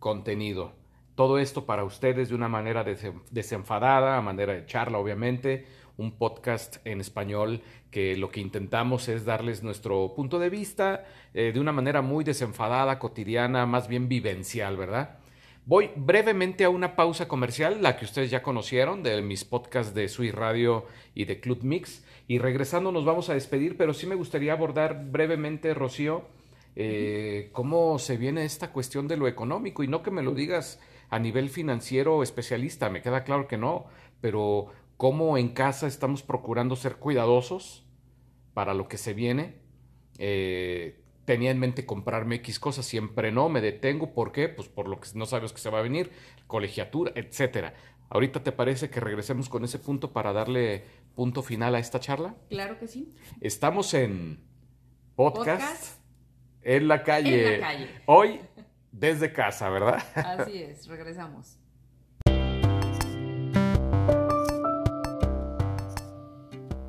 contenido. 0.00 0.72
Todo 1.14 1.38
esto 1.38 1.64
para 1.64 1.84
ustedes 1.84 2.28
de 2.28 2.34
una 2.34 2.48
manera 2.48 2.84
desenfadada, 3.30 4.16
a 4.16 4.20
manera 4.20 4.52
de 4.52 4.66
charla, 4.66 4.98
obviamente. 4.98 5.64
Un 5.96 6.10
podcast 6.18 6.78
en 6.84 7.00
español 7.00 7.62
que 7.92 8.16
lo 8.16 8.30
que 8.30 8.40
intentamos 8.40 9.08
es 9.08 9.24
darles 9.24 9.62
nuestro 9.62 10.12
punto 10.16 10.40
de 10.40 10.50
vista 10.50 11.04
eh, 11.34 11.52
de 11.54 11.60
una 11.60 11.70
manera 11.70 12.02
muy 12.02 12.24
desenfadada, 12.24 12.98
cotidiana, 12.98 13.64
más 13.64 13.86
bien 13.86 14.08
vivencial, 14.08 14.76
¿verdad? 14.76 15.20
Voy 15.66 15.92
brevemente 15.94 16.64
a 16.64 16.70
una 16.70 16.96
pausa 16.96 17.28
comercial, 17.28 17.82
la 17.82 17.96
que 17.96 18.06
ustedes 18.06 18.28
ya 18.28 18.42
conocieron, 18.42 19.04
de 19.04 19.22
mis 19.22 19.44
podcasts 19.44 19.94
de 19.94 20.08
Sui 20.08 20.32
Radio 20.32 20.84
y 21.14 21.26
de 21.26 21.38
Club 21.38 21.62
Mix. 21.62 22.04
Y 22.26 22.38
regresando 22.38 22.90
nos 22.90 23.04
vamos 23.04 23.30
a 23.30 23.34
despedir, 23.34 23.76
pero 23.76 23.94
sí 23.94 24.08
me 24.08 24.16
gustaría 24.16 24.52
abordar 24.52 25.04
brevemente, 25.12 25.74
Rocío, 25.74 26.24
eh, 26.76 27.50
cómo 27.52 27.98
se 27.98 28.16
viene 28.16 28.44
esta 28.44 28.72
cuestión 28.72 29.08
de 29.08 29.16
lo 29.16 29.28
económico. 29.28 29.82
Y 29.82 29.88
no 29.88 30.02
que 30.02 30.10
me 30.10 30.22
lo 30.22 30.32
digas 30.32 30.80
a 31.08 31.18
nivel 31.18 31.50
financiero 31.50 32.22
especialista, 32.22 32.88
me 32.88 33.02
queda 33.02 33.24
claro 33.24 33.48
que 33.48 33.58
no, 33.58 33.86
pero 34.20 34.68
cómo 34.96 35.36
en 35.38 35.48
casa 35.48 35.86
estamos 35.86 36.22
procurando 36.22 36.76
ser 36.76 36.96
cuidadosos 36.96 37.86
para 38.54 38.74
lo 38.74 38.88
que 38.88 38.98
se 38.98 39.14
viene. 39.14 39.56
Eh, 40.18 41.00
tenía 41.24 41.50
en 41.50 41.58
mente 41.58 41.86
comprarme 41.86 42.36
X 42.36 42.58
cosas, 42.58 42.86
siempre 42.86 43.32
no, 43.32 43.48
me 43.48 43.60
detengo, 43.60 44.12
¿por 44.12 44.32
qué? 44.32 44.48
Pues 44.48 44.68
por 44.68 44.88
lo 44.88 45.00
que 45.00 45.08
no 45.14 45.26
sabes 45.26 45.52
que 45.52 45.60
se 45.60 45.70
va 45.70 45.78
a 45.78 45.82
venir, 45.82 46.10
colegiatura, 46.46 47.12
etcétera. 47.14 47.74
¿Ahorita 48.08 48.42
te 48.42 48.50
parece 48.50 48.90
que 48.90 48.98
regresemos 48.98 49.48
con 49.48 49.64
ese 49.64 49.78
punto 49.78 50.12
para 50.12 50.32
darle 50.32 50.84
punto 51.14 51.42
final 51.42 51.76
a 51.76 51.78
esta 51.78 52.00
charla? 52.00 52.34
Claro 52.48 52.78
que 52.78 52.88
sí. 52.88 53.14
Estamos 53.40 53.94
en 53.94 54.40
podcast, 55.14 55.99
En, 56.62 56.88
la 56.88 57.02
calle. 57.02 57.54
en 57.54 57.60
la 57.60 57.66
calle. 57.66 57.88
Hoy 58.06 58.40
desde 58.92 59.32
casa, 59.32 59.70
¿verdad? 59.70 60.02
Así 60.14 60.62
es, 60.62 60.86
regresamos. 60.86 61.56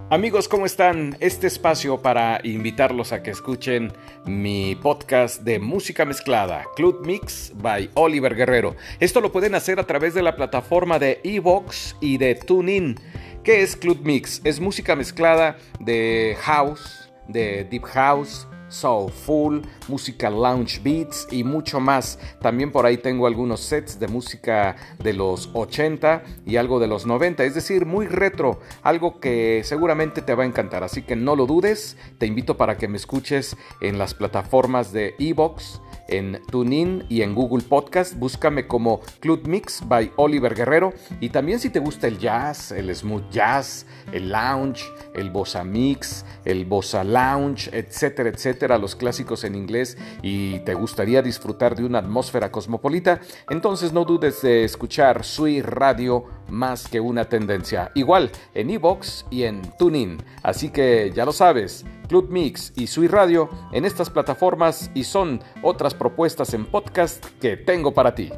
Amigos, 0.09 0.49
¿cómo 0.49 0.65
están? 0.65 1.15
Este 1.21 1.47
espacio 1.47 2.01
para 2.01 2.41
invitarlos 2.43 3.13
a 3.13 3.23
que 3.23 3.31
escuchen 3.31 3.93
mi 4.25 4.75
podcast 4.75 5.43
de 5.43 5.57
música 5.57 6.03
mezclada, 6.03 6.65
Club 6.75 7.05
Mix 7.05 7.53
by 7.55 7.89
Oliver 7.93 8.35
Guerrero. 8.35 8.75
Esto 8.99 9.21
lo 9.21 9.31
pueden 9.31 9.55
hacer 9.55 9.79
a 9.79 9.87
través 9.87 10.13
de 10.13 10.21
la 10.21 10.35
plataforma 10.35 10.99
de 10.99 11.21
Evox 11.23 11.95
y 12.01 12.17
de 12.17 12.35
TuneIn. 12.35 12.99
¿Qué 13.45 13.61
es 13.61 13.77
Club 13.77 14.01
Mix? 14.03 14.41
Es 14.43 14.59
música 14.59 14.97
mezclada 14.97 15.55
de 15.79 16.35
house, 16.41 17.09
de 17.29 17.63
deep 17.63 17.83
house, 17.85 18.49
soulful, 18.71 19.61
música 19.87 20.29
lounge 20.29 20.79
beats 20.83 21.27
y 21.29 21.43
mucho 21.43 21.79
más. 21.79 22.17
También 22.41 22.71
por 22.71 22.85
ahí 22.85 22.97
tengo 22.97 23.27
algunos 23.27 23.59
sets 23.59 23.99
de 23.99 24.07
música 24.07 24.75
de 24.97 25.13
los 25.13 25.49
80 25.53 26.23
y 26.45 26.55
algo 26.55 26.79
de 26.79 26.87
los 26.87 27.05
90, 27.05 27.43
es 27.43 27.53
decir, 27.53 27.85
muy 27.85 28.07
retro, 28.07 28.59
algo 28.81 29.19
que 29.19 29.61
seguramente 29.63 30.21
te 30.21 30.33
va 30.33 30.43
a 30.43 30.47
encantar. 30.47 30.83
Así 30.83 31.03
que 31.03 31.15
no 31.15 31.35
lo 31.35 31.45
dudes, 31.45 31.97
te 32.17 32.25
invito 32.25 32.57
para 32.57 32.77
que 32.77 32.87
me 32.87 32.97
escuches 32.97 33.55
en 33.81 33.97
las 33.97 34.13
plataformas 34.13 34.91
de 34.91 35.15
Evox 35.19 35.81
en 36.11 36.39
TuneIn 36.51 37.05
y 37.09 37.23
en 37.23 37.33
Google 37.33 37.63
Podcast. 37.63 38.15
Búscame 38.15 38.67
como 38.67 38.99
Club 39.19 39.47
Mix 39.47 39.81
by 39.87 40.11
Oliver 40.17 40.53
Guerrero. 40.53 40.93
Y 41.19 41.29
también 41.29 41.59
si 41.59 41.69
te 41.69 41.79
gusta 41.79 42.07
el 42.07 42.19
jazz, 42.19 42.71
el 42.71 42.95
smooth 42.95 43.29
jazz, 43.31 43.87
el 44.11 44.29
lounge, 44.31 44.83
el 45.15 45.31
bossa 45.31 45.63
mix, 45.63 46.25
el 46.45 46.65
bossa 46.65 47.03
lounge, 47.03 47.69
etcétera, 47.73 48.29
etcétera, 48.29 48.77
los 48.77 48.95
clásicos 48.95 49.43
en 49.43 49.55
inglés 49.55 49.97
y 50.21 50.59
te 50.59 50.73
gustaría 50.73 51.21
disfrutar 51.21 51.75
de 51.75 51.85
una 51.85 51.99
atmósfera 51.99 52.51
cosmopolita, 52.51 53.21
entonces 53.49 53.93
no 53.93 54.05
dudes 54.05 54.41
de 54.41 54.63
escuchar 54.63 55.23
Sui 55.23 55.61
Radio 55.61 56.25
más 56.49 56.87
que 56.87 56.99
una 56.99 57.25
tendencia. 57.25 57.91
Igual 57.95 58.31
en 58.53 58.69
Evox 58.69 59.25
y 59.29 59.43
en 59.43 59.61
TuneIn. 59.77 60.21
Así 60.43 60.69
que 60.69 61.11
ya 61.15 61.25
lo 61.25 61.31
sabes. 61.31 61.85
Club 62.11 62.29
Mix 62.29 62.73
y 62.75 62.87
Sui 62.87 63.07
Radio 63.07 63.49
en 63.71 63.85
estas 63.85 64.09
plataformas 64.09 64.91
y 64.93 65.05
son 65.05 65.41
otras 65.63 65.95
propuestas 65.95 66.53
en 66.53 66.65
podcast 66.65 67.25
que 67.39 67.55
tengo 67.55 67.93
para 67.93 68.13
ti. 68.13 68.29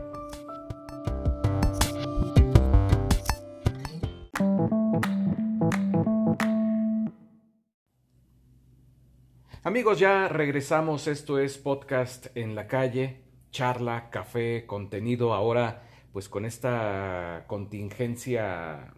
Amigos, 9.64 9.98
ya 9.98 10.28
regresamos. 10.28 11.08
Esto 11.08 11.40
es 11.40 11.58
podcast 11.58 12.28
en 12.38 12.54
la 12.54 12.68
calle, 12.68 13.24
charla, 13.50 14.12
café, 14.12 14.68
contenido. 14.68 15.34
Ahora, 15.34 15.82
pues 16.12 16.30
con 16.30 16.46
esta 16.46 17.46
contingencia, 17.48 18.94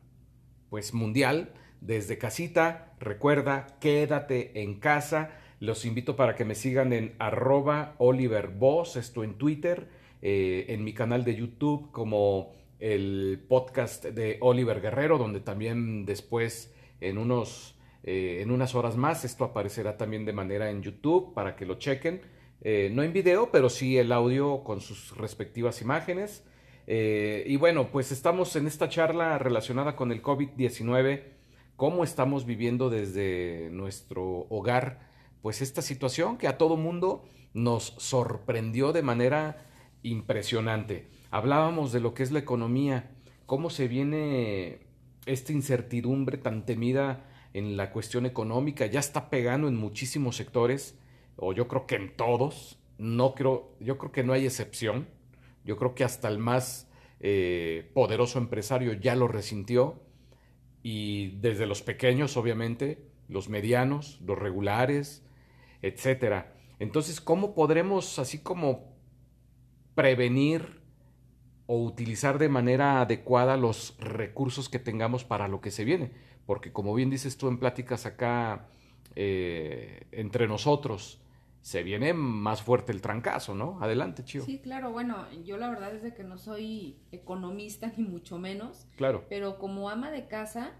pues 0.69 0.93
mundial 0.93 1.53
desde 1.85 2.17
casita. 2.17 2.93
Recuerda, 2.99 3.67
quédate 3.79 4.61
en 4.61 4.79
casa. 4.79 5.31
Los 5.59 5.85
invito 5.85 6.15
para 6.15 6.35
que 6.35 6.45
me 6.45 6.55
sigan 6.55 6.93
en 6.93 7.15
arroba 7.19 7.95
Oliver 7.97 8.51
esto 8.95 9.23
en 9.23 9.35
Twitter, 9.35 9.87
eh, 10.21 10.65
en 10.69 10.83
mi 10.83 10.93
canal 10.93 11.23
de 11.23 11.35
YouTube 11.35 11.91
como 11.91 12.53
el 12.79 13.43
podcast 13.47 14.05
de 14.05 14.37
Oliver 14.41 14.81
Guerrero, 14.81 15.17
donde 15.17 15.39
también 15.39 16.05
después 16.05 16.73
en 16.99 17.17
unos 17.17 17.77
eh, 18.03 18.41
en 18.41 18.51
unas 18.51 18.75
horas 18.75 18.97
más 18.97 19.25
esto 19.25 19.45
aparecerá 19.45 19.97
también 19.97 20.25
de 20.25 20.33
manera 20.33 20.69
en 20.69 20.83
YouTube 20.83 21.33
para 21.33 21.55
que 21.55 21.65
lo 21.65 21.75
chequen. 21.75 22.21
Eh, 22.61 22.89
no 22.91 23.03
en 23.03 23.13
video, 23.13 23.49
pero 23.51 23.69
sí 23.69 23.97
el 23.97 24.11
audio 24.11 24.63
con 24.63 24.81
sus 24.81 25.15
respectivas 25.17 25.81
imágenes. 25.81 26.43
y 26.87 27.55
bueno, 27.57 27.89
pues 27.91 28.11
estamos 28.11 28.55
en 28.55 28.67
esta 28.67 28.89
charla 28.89 29.39
relacionada 29.39 29.95
con 29.95 30.11
el 30.11 30.21
COVID-19 30.21 31.34
cómo 31.75 32.03
estamos 32.03 32.45
viviendo 32.45 32.89
desde 32.89 33.69
nuestro 33.71 34.47
hogar, 34.49 35.09
pues 35.41 35.61
esta 35.61 35.81
situación 35.81 36.37
que 36.37 36.47
a 36.47 36.57
todo 36.57 36.77
mundo 36.77 37.25
nos 37.53 37.95
sorprendió 37.97 38.91
de 38.93 39.01
manera 39.01 39.65
impresionante. 40.03 41.07
Hablábamos 41.31 41.91
de 41.91 41.99
lo 41.99 42.13
que 42.13 42.23
es 42.23 42.31
la 42.31 42.39
economía, 42.39 43.11
cómo 43.45 43.69
se 43.69 43.87
viene 43.87 44.79
esta 45.25 45.51
incertidumbre 45.51 46.37
tan 46.37 46.65
temida 46.65 47.25
en 47.53 47.77
la 47.77 47.91
cuestión 47.91 48.25
económica, 48.25 48.85
ya 48.85 48.99
está 48.99 49.29
pegando 49.29 49.67
en 49.67 49.75
muchísimos 49.75 50.35
sectores, 50.35 50.97
o 51.37 51.53
yo 51.53 51.67
creo 51.67 51.87
que 51.87 51.95
en 51.95 52.15
todos, 52.15 52.79
no 52.97 53.33
creo, 53.33 53.75
yo 53.79 53.97
creo 53.97 54.11
que 54.11 54.23
no 54.23 54.33
hay 54.33 54.45
excepción, 54.45 55.07
yo 55.63 55.77
creo 55.77 55.95
que 55.95 56.03
hasta 56.03 56.27
el 56.27 56.37
más 56.37 56.89
eh, 57.19 57.89
poderoso 57.93 58.39
empresario 58.39 58.93
ya 58.93 59.15
lo 59.15 59.27
resintió, 59.27 60.01
y 60.87 61.29
desde 61.39 61.65
los 61.65 61.81
pequeños, 61.81 62.37
obviamente, 62.37 63.09
los 63.27 63.49
medianos, 63.49 64.21
los 64.21 64.37
regulares, 64.37 65.25
etcétera. 65.81 66.53
Entonces, 66.77 67.19
¿cómo 67.19 67.55
podremos 67.55 68.19
así 68.19 68.37
como 68.37 68.95
prevenir 69.95 70.83
o 71.65 71.83
utilizar 71.83 72.37
de 72.37 72.49
manera 72.49 73.01
adecuada 73.01 73.57
los 73.57 73.97
recursos 73.97 74.69
que 74.69 74.77
tengamos 74.77 75.23
para 75.23 75.47
lo 75.47 75.59
que 75.59 75.71
se 75.71 75.85
viene? 75.85 76.11
Porque 76.45 76.71
como 76.71 76.93
bien 76.93 77.09
dices 77.09 77.35
tú 77.35 77.47
en 77.47 77.57
pláticas 77.57 78.05
acá 78.05 78.67
eh, 79.15 80.05
entre 80.11 80.47
nosotros, 80.47 81.19
se 81.65 81.81
viene 81.81 82.13
más 82.13 82.61
fuerte 82.61 82.91
el 82.91 83.01
trancazo, 83.01 83.55
¿no? 83.55 83.81
Adelante, 83.81 84.23
Chío. 84.23 84.45
Sí, 84.45 84.59
claro, 84.59 84.91
bueno, 84.91 85.25
yo 85.43 85.57
la 85.57 85.67
verdad 85.67 85.95
es 85.95 86.03
de 86.03 86.13
que 86.13 86.23
no 86.23 86.37
soy 86.37 86.99
economista 87.11 87.91
ni 87.97 88.03
mucho 88.03 88.37
menos. 88.37 88.85
Claro. 88.97 89.25
Pero 89.29 89.57
como 89.57 89.89
ama 89.89 90.11
de 90.11 90.27
casa 90.27 90.73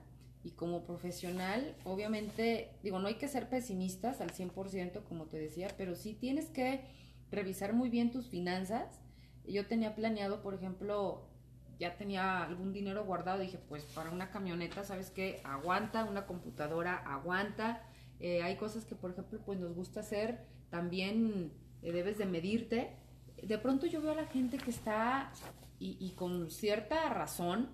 y 0.43 0.51
como 0.51 0.83
profesional, 0.83 1.75
obviamente, 1.85 2.77
digo, 2.83 2.99
no 2.99 3.07
hay 3.07 3.15
que 3.15 3.27
ser 3.27 3.49
pesimistas 3.49 4.21
al 4.21 4.29
100%, 4.29 5.01
como 5.05 5.25
te 5.25 5.39
decía, 5.39 5.69
pero 5.75 5.95
sí 5.95 6.13
tienes 6.13 6.51
que 6.51 6.85
revisar 7.31 7.73
muy 7.73 7.89
bien 7.89 8.11
tus 8.11 8.27
finanzas. 8.27 9.01
Yo 9.43 9.65
tenía 9.65 9.95
planeado, 9.95 10.43
por 10.43 10.53
ejemplo, 10.53 11.27
ya 11.79 11.97
tenía 11.97 12.43
algún 12.43 12.73
dinero 12.73 13.05
guardado, 13.05 13.39
dije, 13.39 13.57
pues 13.57 13.85
para 13.85 14.11
una 14.11 14.29
camioneta, 14.29 14.83
¿sabes 14.83 15.09
qué? 15.09 15.41
Aguanta, 15.45 16.05
una 16.05 16.27
computadora 16.27 16.95
aguanta. 16.95 17.81
Eh, 18.19 18.43
hay 18.43 18.55
cosas 18.57 18.85
que, 18.85 18.93
por 18.93 19.09
ejemplo, 19.09 19.39
pues 19.43 19.59
nos 19.59 19.73
gusta 19.73 20.01
hacer 20.01 20.53
también 20.69 21.51
eh, 21.81 21.91
debes 21.91 22.17
de 22.17 22.25
medirte. 22.25 22.95
De 23.41 23.57
pronto 23.57 23.85
yo 23.85 24.01
veo 24.01 24.11
a 24.11 24.15
la 24.15 24.27
gente 24.27 24.57
que 24.57 24.71
está, 24.71 25.31
y, 25.79 25.97
y 25.99 26.11
con 26.11 26.49
cierta 26.49 27.09
razón, 27.09 27.69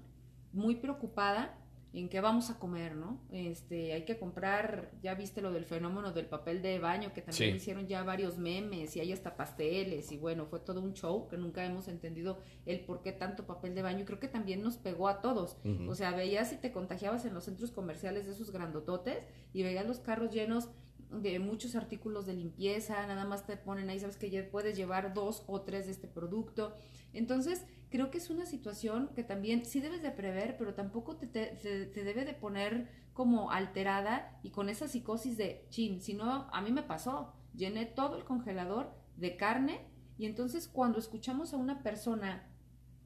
muy 0.53 0.75
preocupada 0.75 1.57
en 1.93 2.07
qué 2.07 2.21
vamos 2.21 2.49
a 2.49 2.57
comer, 2.57 2.95
¿no? 2.95 3.19
Este, 3.31 3.91
hay 3.91 4.05
que 4.05 4.17
comprar, 4.17 4.91
ya 5.03 5.13
viste 5.13 5.41
lo 5.41 5.51
del 5.51 5.65
fenómeno 5.65 6.13
del 6.13 6.25
papel 6.25 6.61
de 6.61 6.79
baño, 6.79 7.11
que 7.13 7.21
también 7.21 7.57
hicieron 7.57 7.85
ya 7.85 8.01
varios 8.03 8.37
memes 8.37 8.95
y 8.95 9.01
hay 9.01 9.11
hasta 9.11 9.35
pasteles 9.35 10.11
y 10.11 10.17
bueno, 10.17 10.45
fue 10.45 10.59
todo 10.61 10.79
un 10.79 10.93
show 10.93 11.27
que 11.27 11.37
nunca 11.37 11.65
hemos 11.65 11.89
entendido 11.89 12.39
el 12.65 12.79
por 12.85 13.01
qué 13.01 13.11
tanto 13.11 13.45
papel 13.45 13.75
de 13.75 13.81
baño 13.81 14.01
y 14.01 14.05
creo 14.05 14.19
que 14.19 14.29
también 14.29 14.61
nos 14.61 14.77
pegó 14.77 15.09
a 15.09 15.19
todos. 15.19 15.57
O 15.87 15.95
sea, 15.95 16.11
veías 16.11 16.49
si 16.49 16.55
te 16.55 16.71
contagiabas 16.71 17.25
en 17.25 17.33
los 17.33 17.43
centros 17.43 17.71
comerciales 17.71 18.25
de 18.25 18.31
esos 18.31 18.51
grandototes 18.51 19.19
y 19.51 19.63
veías 19.63 19.85
los 19.85 19.99
carros 19.99 20.31
llenos 20.31 20.69
de 21.11 21.39
muchos 21.39 21.75
artículos 21.75 22.25
de 22.25 22.33
limpieza, 22.33 23.05
nada 23.05 23.25
más 23.25 23.45
te 23.45 23.57
ponen 23.57 23.89
ahí, 23.89 23.99
sabes 23.99 24.17
que 24.17 24.29
ya 24.29 24.49
puedes 24.49 24.77
llevar 24.77 25.13
dos 25.13 25.43
o 25.47 25.61
tres 25.61 25.85
de 25.85 25.91
este 25.91 26.07
producto. 26.07 26.75
Entonces, 27.13 27.65
creo 27.89 28.09
que 28.09 28.17
es 28.17 28.29
una 28.29 28.45
situación 28.45 29.09
que 29.13 29.23
también 29.23 29.65
sí 29.65 29.81
debes 29.81 30.01
de 30.01 30.11
prever, 30.11 30.55
pero 30.57 30.73
tampoco 30.73 31.17
te, 31.17 31.27
te, 31.27 32.03
debe 32.03 32.25
de 32.25 32.33
poner 32.33 32.89
como 33.13 33.51
alterada 33.51 34.39
y 34.41 34.51
con 34.51 34.69
esa 34.69 34.87
psicosis 34.87 35.37
de, 35.37 35.65
chin, 35.69 36.01
si 36.01 36.13
no, 36.13 36.47
a 36.51 36.61
mí 36.61 36.71
me 36.71 36.83
pasó, 36.83 37.33
llené 37.53 37.85
todo 37.85 38.15
el 38.15 38.23
congelador 38.23 38.95
de 39.17 39.35
carne 39.35 39.81
y 40.17 40.25
entonces 40.25 40.67
cuando 40.67 40.99
escuchamos 40.99 41.53
a 41.53 41.57
una 41.57 41.83
persona 41.83 42.50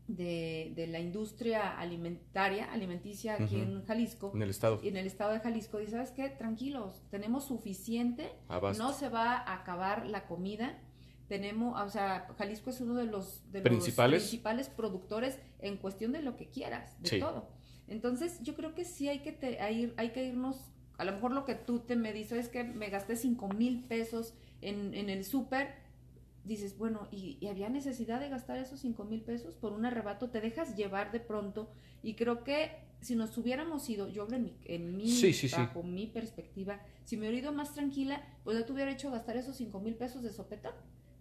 de, 0.07 0.73
de, 0.75 0.87
la 0.87 0.99
industria 0.99 1.77
alimentaria, 1.77 2.71
alimenticia 2.71 3.35
aquí 3.39 3.59
en 3.59 3.83
Jalisco. 3.85 4.31
En 4.35 4.41
el 4.41 4.49
estado. 4.49 4.79
En 4.83 4.97
el 4.97 5.07
estado 5.07 5.33
de 5.33 5.39
Jalisco. 5.39 5.79
Dice, 5.79 5.93
¿sabes 5.93 6.11
qué? 6.11 6.29
Tranquilos, 6.29 7.03
tenemos 7.09 7.45
suficiente, 7.45 8.31
no 8.77 8.93
se 8.93 9.09
va 9.09 9.37
a 9.37 9.55
acabar 9.55 10.05
la 10.05 10.27
comida. 10.27 10.79
Tenemos, 11.27 11.81
o 11.81 11.89
sea, 11.89 12.27
Jalisco 12.37 12.69
es 12.69 12.81
uno 12.81 12.93
de 12.93 13.05
los, 13.05 13.51
de 13.51 13.61
¿Principales? 13.61 14.21
los 14.21 14.29
principales 14.29 14.69
productores 14.69 15.39
en 15.59 15.77
cuestión 15.77 16.11
de 16.11 16.21
lo 16.21 16.35
que 16.35 16.49
quieras, 16.49 17.01
de 17.01 17.19
todo. 17.19 17.49
Entonces, 17.87 18.39
yo 18.43 18.55
creo 18.55 18.75
que 18.75 18.85
sí 18.85 19.07
hay 19.07 19.19
que, 19.19 19.31
te, 19.31 19.59
hay, 19.59 19.91
hay 19.97 20.09
que 20.09 20.23
irnos, 20.23 20.71
a 20.97 21.05
lo 21.05 21.13
mejor 21.13 21.31
lo 21.31 21.45
que 21.45 21.55
tú 21.55 21.79
te 21.79 21.95
me 21.95 22.13
dices 22.13 22.45
es 22.45 22.49
que 22.49 22.63
me 22.63 22.89
gasté 22.89 23.15
cinco 23.15 23.47
mil 23.47 23.83
pesos 23.85 24.35
en, 24.61 24.93
en 24.93 25.09
el 25.09 25.25
súper, 25.25 25.73
dices, 26.45 26.77
bueno, 26.77 27.07
¿y, 27.11 27.45
había 27.47 27.69
necesidad 27.69 28.19
de 28.19 28.29
gastar 28.29 28.57
esos 28.57 28.79
cinco 28.79 29.03
mil 29.03 29.21
pesos 29.21 29.55
por 29.55 29.73
un 29.73 29.85
arrebato? 29.85 30.29
Te 30.29 30.41
dejas 30.41 30.75
llevar 30.75 31.11
de 31.11 31.19
pronto 31.19 31.69
y 32.03 32.15
creo 32.15 32.43
que 32.43 32.71
si 33.01 33.15
nos 33.15 33.37
hubiéramos 33.37 33.89
ido, 33.89 34.07
yo 34.07 34.27
en 34.31 34.43
mi, 34.43 34.57
en 34.65 34.95
mi 34.95 35.49
bajo 35.51 35.83
mi 35.83 36.07
perspectiva, 36.07 36.79
si 37.03 37.17
me 37.17 37.27
hubiera 37.27 37.37
ido 37.37 37.53
más 37.53 37.73
tranquila, 37.73 38.21
pues 38.43 38.57
no 38.57 38.65
te 38.65 38.73
hubiera 38.73 38.91
hecho 38.91 39.11
gastar 39.11 39.37
esos 39.37 39.55
cinco 39.55 39.79
mil 39.79 39.95
pesos 39.95 40.23
de 40.23 40.31
sopetón. 40.31 40.73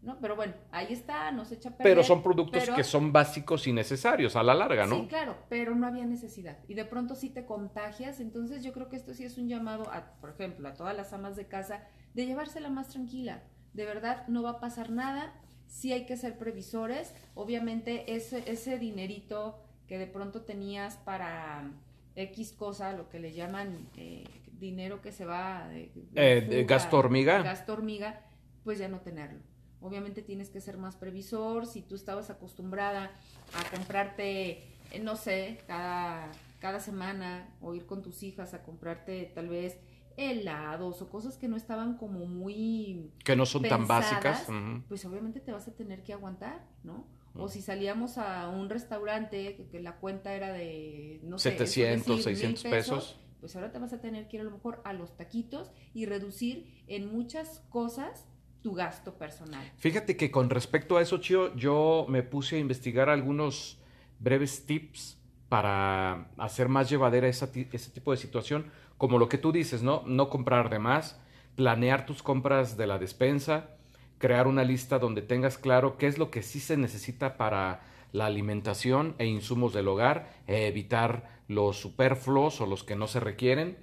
¿No? 0.02 0.18
Pero 0.20 0.36
bueno, 0.36 0.52
ahí 0.70 0.92
está, 0.92 1.32
nos 1.32 1.50
echa 1.50 1.70
a 1.70 1.72
perder. 1.78 1.94
Pero 1.94 2.04
son 2.04 2.22
productos 2.22 2.68
que 2.68 2.84
son 2.84 3.10
básicos 3.10 3.66
y 3.66 3.72
necesarios 3.72 4.36
a 4.36 4.42
la 4.42 4.54
larga, 4.54 4.84
¿no? 4.86 5.00
Sí, 5.00 5.06
claro, 5.06 5.34
pero 5.48 5.74
no 5.74 5.86
había 5.86 6.04
necesidad. 6.04 6.58
Y 6.68 6.74
de 6.74 6.84
pronto 6.84 7.14
sí 7.14 7.30
te 7.30 7.46
contagias. 7.46 8.20
Entonces 8.20 8.62
yo 8.62 8.74
creo 8.74 8.90
que 8.90 8.96
esto 8.96 9.14
sí 9.14 9.24
es 9.24 9.38
un 9.38 9.48
llamado, 9.48 9.90
a, 9.90 10.12
por 10.20 10.28
ejemplo, 10.28 10.68
a 10.68 10.74
todas 10.74 10.94
las 10.94 11.14
amas 11.14 11.36
de 11.36 11.46
casa, 11.46 11.88
de 12.12 12.26
llevársela 12.26 12.68
más 12.68 12.88
tranquila 12.88 13.42
de 13.74 13.84
verdad 13.84 14.26
no 14.28 14.42
va 14.42 14.50
a 14.50 14.60
pasar 14.60 14.90
nada, 14.90 15.32
sí 15.66 15.92
hay 15.92 16.06
que 16.06 16.16
ser 16.16 16.38
previsores, 16.38 17.12
obviamente 17.34 18.14
ese, 18.14 18.50
ese 18.50 18.78
dinerito 18.78 19.60
que 19.86 19.98
de 19.98 20.06
pronto 20.06 20.42
tenías 20.42 20.96
para 20.96 21.70
X 22.16 22.52
cosa, 22.52 22.92
lo 22.92 23.08
que 23.08 23.18
le 23.18 23.32
llaman 23.32 23.88
eh, 23.96 24.24
dinero 24.58 25.02
que 25.02 25.12
se 25.12 25.24
va 25.24 25.68
de, 25.68 25.90
eh, 26.14 26.64
gasto 26.66 26.98
hormiga. 26.98 27.42
Gasto 27.42 27.72
hormiga, 27.72 28.20
pues 28.62 28.78
ya 28.78 28.88
no 28.88 29.00
tenerlo. 29.00 29.40
Obviamente 29.80 30.22
tienes 30.22 30.48
que 30.48 30.60
ser 30.60 30.78
más 30.78 30.96
previsor, 30.96 31.66
si 31.66 31.82
tú 31.82 31.94
estabas 31.94 32.30
acostumbrada 32.30 33.10
a 33.52 33.76
comprarte, 33.76 34.62
eh, 34.92 35.00
no 35.02 35.16
sé, 35.16 35.58
cada, 35.66 36.30
cada 36.60 36.80
semana 36.80 37.54
o 37.60 37.74
ir 37.74 37.84
con 37.84 38.02
tus 38.02 38.22
hijas 38.22 38.54
a 38.54 38.62
comprarte 38.62 39.30
tal 39.34 39.48
vez 39.48 39.78
helados 40.16 41.02
o 41.02 41.08
cosas 41.08 41.36
que 41.36 41.48
no 41.48 41.56
estaban 41.56 41.96
como 41.96 42.26
muy... 42.26 43.10
Que 43.24 43.36
no 43.36 43.46
son 43.46 43.62
tan 43.62 43.86
básicas. 43.86 44.46
Pues 44.88 45.04
obviamente 45.04 45.40
te 45.40 45.52
vas 45.52 45.68
a 45.68 45.72
tener 45.72 46.02
que 46.02 46.12
aguantar, 46.12 46.66
¿no? 46.82 47.06
O 47.36 47.48
si 47.48 47.62
salíamos 47.62 48.16
a 48.16 48.48
un 48.48 48.70
restaurante 48.70 49.68
que, 49.70 49.80
la 49.80 49.96
cuenta 49.96 50.34
era 50.34 50.52
de, 50.52 51.20
no 51.24 51.38
700, 51.38 52.22
600 52.22 52.62
pesos, 52.62 53.18
pues 53.40 53.56
ahora 53.56 53.72
te 53.72 53.78
vas 53.78 53.92
a 53.92 54.00
tener 54.00 54.28
que 54.28 54.36
ir 54.36 54.40
a 54.42 54.44
lo 54.44 54.52
mejor 54.52 54.80
a 54.84 54.92
los 54.92 55.16
taquitos 55.16 55.72
y 55.92 56.06
reducir 56.06 56.84
en 56.86 57.12
muchas 57.12 57.64
cosas 57.70 58.26
tu 58.62 58.72
gasto 58.72 59.18
personal. 59.18 59.70
Fíjate 59.76 60.16
que 60.16 60.30
con 60.30 60.48
respecto 60.48 60.96
a 60.96 61.02
eso, 61.02 61.18
Chio, 61.18 61.54
yo 61.56 62.06
me 62.08 62.22
puse 62.22 62.56
a 62.56 62.58
investigar 62.60 63.10
algunos 63.10 63.78
breves 64.20 64.64
tips 64.64 65.18
para 65.48 66.30
hacer 66.38 66.68
más 66.68 66.88
llevadera 66.88 67.28
esa, 67.28 67.50
ese 67.52 67.90
tipo 67.90 68.12
de 68.12 68.16
situación 68.16 68.70
como 68.98 69.18
lo 69.18 69.28
que 69.28 69.38
tú 69.38 69.52
dices, 69.52 69.82
¿no? 69.82 70.02
No 70.06 70.30
comprar 70.30 70.70
de 70.70 70.78
más, 70.78 71.20
planear 71.56 72.06
tus 72.06 72.22
compras 72.22 72.76
de 72.76 72.86
la 72.86 72.98
despensa, 72.98 73.70
crear 74.18 74.46
una 74.46 74.64
lista 74.64 74.98
donde 74.98 75.22
tengas 75.22 75.58
claro 75.58 75.98
qué 75.98 76.06
es 76.06 76.18
lo 76.18 76.30
que 76.30 76.42
sí 76.42 76.60
se 76.60 76.76
necesita 76.76 77.36
para 77.36 77.82
la 78.12 78.26
alimentación 78.26 79.14
e 79.18 79.26
insumos 79.26 79.72
del 79.72 79.88
hogar, 79.88 80.32
e 80.46 80.66
evitar 80.66 81.42
los 81.48 81.78
superfluos 81.78 82.60
o 82.60 82.66
los 82.66 82.84
que 82.84 82.96
no 82.96 83.06
se 83.06 83.20
requieren. 83.20 83.76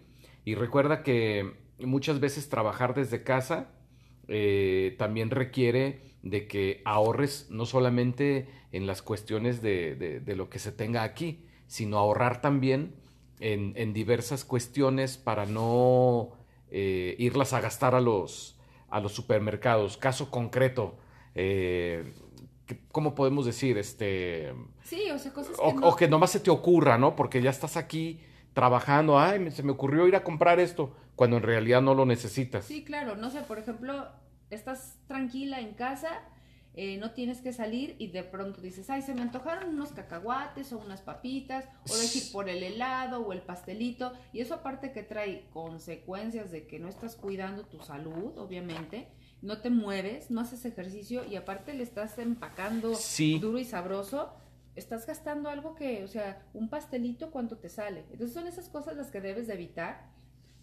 Y 0.45 0.55
recuerda 0.55 1.03
que 1.03 1.53
muchas 1.80 2.20
veces 2.20 2.49
trabajar 2.49 2.93
desde 2.93 3.24
casa 3.24 3.72
eh, 4.28 4.95
también 4.97 5.30
requiere 5.30 6.16
de 6.24 6.47
que 6.47 6.82
ahorres 6.86 7.47
no 7.49 7.66
solamente 7.66 8.47
en 8.72 8.88
las 8.88 9.01
cuestiones 9.01 9.62
de, 9.62 10.22
de 10.24 10.36
lo 10.36 10.49
que 10.49 10.59
se 10.59 10.72
tenga 10.72 11.03
aquí, 11.03 11.45
sino 11.68 11.97
ahorrar 11.97 12.41
también 12.41 12.95
en, 13.42 13.94
diversas 13.94 14.46
cuestiones 14.46 15.18
para 15.18 15.46
no 15.46 16.32
eh, 16.70 17.16
irlas 17.18 17.54
a 17.54 17.60
gastar 17.60 17.96
a 17.96 18.02
los, 18.02 18.58
a 18.89 19.00
los 19.00 19.14
supermercados. 19.14 19.98
Caso 19.98 20.30
concreto, 20.30 20.96
eh, 21.36 22.14
¿cómo 22.92 23.16
podemos 23.16 23.46
decir? 23.46 23.78
Este, 23.78 24.54
sí, 24.84 25.10
o 25.12 25.18
sea, 25.18 25.34
cosas 25.34 25.58
que 25.58 25.64
o, 25.64 25.96
que 25.96 26.08
nomás 26.08 26.32
se 26.32 26.39
te 26.39 26.52
ocurra, 26.52 26.98
¿no? 26.98 27.16
Porque 27.16 27.42
ya 27.42 27.50
estás 27.50 27.78
aquí 27.78 28.22
trabajando, 28.54 29.20
ay, 29.20 29.50
se 29.52 29.64
me 29.64 29.72
ocurrió 29.72 30.08
ir 30.08 30.16
a 30.16 30.24
comprar 30.24 30.60
esto, 30.60 30.96
cuando 31.16 31.38
en 31.38 31.44
realidad 31.44 31.82
no 31.82 31.96
lo 31.96 32.06
necesitas. 32.06 32.66
Sí, 32.66 32.84
claro, 32.84 33.16
no 33.16 33.30
sé, 33.30 33.42
por 33.42 33.58
ejemplo, 33.58 34.08
estás 34.50 34.98
tranquila 35.08 35.60
en 35.60 35.74
casa 35.74 36.22
eh, 36.74 36.97
no 36.97 37.11
tienes 37.11 37.41
que 37.41 37.51
salir 37.51 37.95
y 37.99 38.07
de 38.07 38.24
pronto 38.24 38.61
dices, 38.61 38.89
ay, 38.89 39.01
se 39.01 39.13
me 39.13 39.22
antojaron 39.22 39.76
unos 39.76 39.91
cacahuates 39.91 40.72
o 40.72 40.80
unas 40.80 41.01
papitas, 41.01 41.65
o 41.89 41.95
decir 41.95 42.32
por 42.32 42.47
el 42.47 42.63
helado 42.63 43.22
o 43.22 43.34
el 43.34 43.41
pastelito, 43.41 44.13
y 44.32 44.39
eso 44.39 44.55
aparte 44.55 44.93
que 44.93 45.03
trae 45.03 45.49
consecuencias 45.51 46.49
de 46.51 46.67
que 46.67 46.80
no 46.80 46.88
estás 46.88 47.15
cuidando 47.15 47.65
tu 47.65 47.82
salud, 47.82 48.38
obviamente, 48.38 49.09
no 49.41 49.59
te 49.59 49.69
mueves, 49.69 50.32
no 50.32 50.39
haces 50.41 50.63
ejercicio 50.65 51.26
y 51.26 51.36
aparte 51.36 51.74
le 51.74 51.84
estás 51.84 52.17
empacando 52.19 52.97
duro 53.41 53.57
y 53.57 53.65
sabroso, 53.65 54.34
estás 54.76 55.05
gastando 55.05 55.49
algo 55.49 55.76
que, 55.76 56.03
o 56.03 56.07
sea, 56.07 56.47
un 56.53 56.69
pastelito, 56.69 57.32
¿cuánto 57.32 57.57
te 57.57 57.67
sale? 57.67 58.05
Entonces 58.11 58.34
son 58.34 58.47
esas 58.47 58.69
cosas 58.69 58.95
las 58.95 59.11
que 59.11 59.19
debes 59.19 59.47
de 59.47 59.55
evitar. 59.55 60.09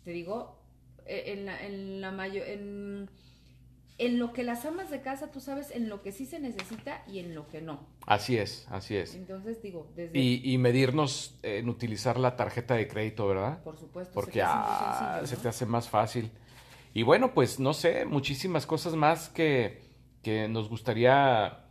Te 0.05 0.13
digo, 0.13 0.63
eh, 1.05 1.25
en 1.27 1.45
la, 1.45 1.67
en 1.67 2.01
la 2.01 2.13
mayor, 2.13 2.47
en 2.47 3.11
en 3.99 4.21
lo 4.21 4.33
que 4.33 4.45
las 4.45 4.65
amas 4.65 4.91
de 4.91 5.03
casa, 5.03 5.33
tú 5.33 5.41
sabes 5.41 5.73
en 5.73 5.89
lo 5.89 6.03
que 6.03 6.13
sí 6.13 6.25
se 6.25 6.39
necesita 6.39 7.03
y 7.09 7.19
en 7.19 7.35
lo 7.35 7.49
que 7.49 7.61
no. 7.61 7.81
Así 8.07 8.39
es, 8.39 8.67
así 8.71 8.97
es. 8.97 9.15
Entonces 9.17 9.61
digo, 9.61 9.91
desde... 9.97 10.17
Y, 10.17 10.57
medirnos 10.57 11.37
en 11.43 11.69
utilizar 11.69 12.19
la 12.19 12.37
tarjeta 12.37 12.75
de 12.75 12.87
crédito, 12.87 13.27
¿verdad? 13.27 13.61
Por 13.65 13.77
supuesto. 13.77 14.15
Porque 14.15 14.35
se 14.35 14.39
te, 14.39 14.43
hace, 14.43 15.27
se 15.27 15.37
te 15.37 15.49
hace 15.49 15.67
más 15.67 15.89
fácil. 15.89 16.31
Y 16.95 17.03
bueno, 17.03 17.35
pues 17.35 17.59
no 17.59 17.75
sé, 17.75 18.05
muchísimas 18.05 18.67
cosas 18.67 18.95
más 18.95 19.29
que, 19.29 19.83
que 20.23 20.49
nos 20.49 20.69
gustaría 20.69 21.65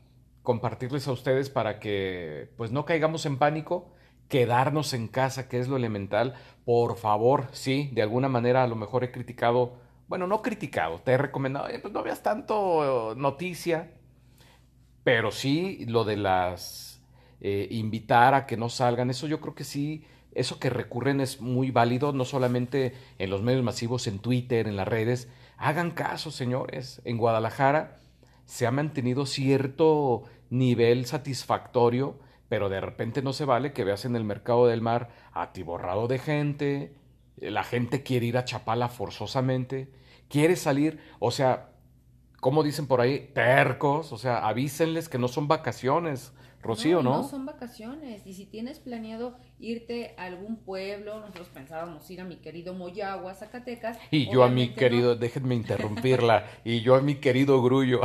compartirles 0.43 1.07
a 1.07 1.13
ustedes 1.13 1.49
para 1.49 1.79
que 1.79 2.51
pues 2.57 2.71
no 2.71 2.85
caigamos 2.85 3.25
en 3.25 3.37
pánico, 3.37 3.93
quedarnos 4.27 4.93
en 4.93 5.07
casa, 5.07 5.47
que 5.47 5.59
es 5.59 5.69
lo 5.69 5.77
elemental. 5.77 6.33
Por 6.65 6.97
favor, 6.97 7.47
sí, 7.53 7.89
de 7.93 8.01
alguna 8.01 8.27
manera 8.27 8.63
a 8.63 8.67
lo 8.67 8.75
mejor 8.75 9.05
he 9.05 9.11
criticado 9.11 9.86
bueno, 10.07 10.27
no 10.27 10.41
criticado, 10.41 10.99
te 11.01 11.11
he 11.13 11.17
recomendado, 11.17 11.67
pues 11.81 11.93
no 11.93 12.03
veas 12.03 12.23
tanto 12.23 13.13
noticia, 13.15 13.91
pero 15.03 15.31
sí 15.31 15.85
lo 15.87 16.03
de 16.03 16.17
las 16.17 17.01
eh, 17.39 17.67
invitar 17.71 18.33
a 18.33 18.45
que 18.45 18.57
no 18.57 18.69
salgan, 18.69 19.09
eso 19.09 19.27
yo 19.27 19.41
creo 19.41 19.55
que 19.55 19.63
sí, 19.63 20.05
eso 20.33 20.59
que 20.59 20.69
recurren 20.69 21.19
es 21.19 21.41
muy 21.41 21.71
válido, 21.71 22.13
no 22.13 22.25
solamente 22.25 22.93
en 23.17 23.29
los 23.29 23.41
medios 23.41 23.63
masivos, 23.63 24.07
en 24.07 24.19
Twitter, 24.19 24.67
en 24.67 24.75
las 24.75 24.87
redes, 24.87 25.29
hagan 25.57 25.91
caso, 25.91 26.31
señores, 26.31 27.01
en 27.05 27.17
Guadalajara 27.17 27.99
se 28.45 28.65
ha 28.65 28.71
mantenido 28.71 29.25
cierto 29.25 30.23
nivel 30.49 31.05
satisfactorio, 31.05 32.17
pero 32.47 32.69
de 32.69 32.79
repente 32.79 33.21
no 33.21 33.33
se 33.33 33.45
vale 33.45 33.73
que 33.73 33.83
veas 33.83 34.05
en 34.05 34.15
el 34.15 34.23
mercado 34.23 34.67
del 34.67 34.81
mar 34.81 35.09
atiborrado 35.33 36.07
de 36.07 36.19
gente, 36.19 36.95
la 37.37 37.63
gente 37.63 38.03
quiere 38.03 38.25
ir 38.25 38.37
a 38.37 38.45
Chapala 38.45 38.89
forzosamente, 38.89 39.91
quiere 40.27 40.55
salir, 40.55 40.99
o 41.19 41.31
sea, 41.31 41.71
como 42.39 42.63
dicen 42.63 42.87
por 42.87 43.01
ahí, 43.01 43.31
tercos, 43.33 44.11
o 44.11 44.17
sea, 44.17 44.47
avísenles 44.47 45.09
que 45.09 45.17
no 45.17 45.27
son 45.27 45.47
vacaciones, 45.47 46.33
Rocío, 46.61 47.03
¿no? 47.03 47.17
No, 47.17 47.23
son 47.23 47.45
vacaciones, 47.45 48.25
y 48.25 48.33
si 48.33 48.45
tienes 48.45 48.79
planeado 48.79 49.37
irte 49.59 50.15
a 50.17 50.25
algún 50.25 50.57
pueblo, 50.57 51.19
nosotros 51.19 51.47
pensábamos 51.49 52.09
ir 52.09 52.19
a 52.19 52.25
mi 52.25 52.37
querido 52.37 52.73
Moyagua, 52.73 53.35
Zacatecas. 53.35 53.97
Y 54.11 54.29
yo 54.31 54.43
a 54.43 54.49
mi 54.49 54.73
querido, 54.73 55.15
déjenme 55.15 55.55
interrumpirla, 55.55 56.45
y 56.65 56.81
yo 56.81 56.95
a 56.95 57.01
mi 57.01 57.15
querido 57.15 57.61
Grullo. 57.61 58.01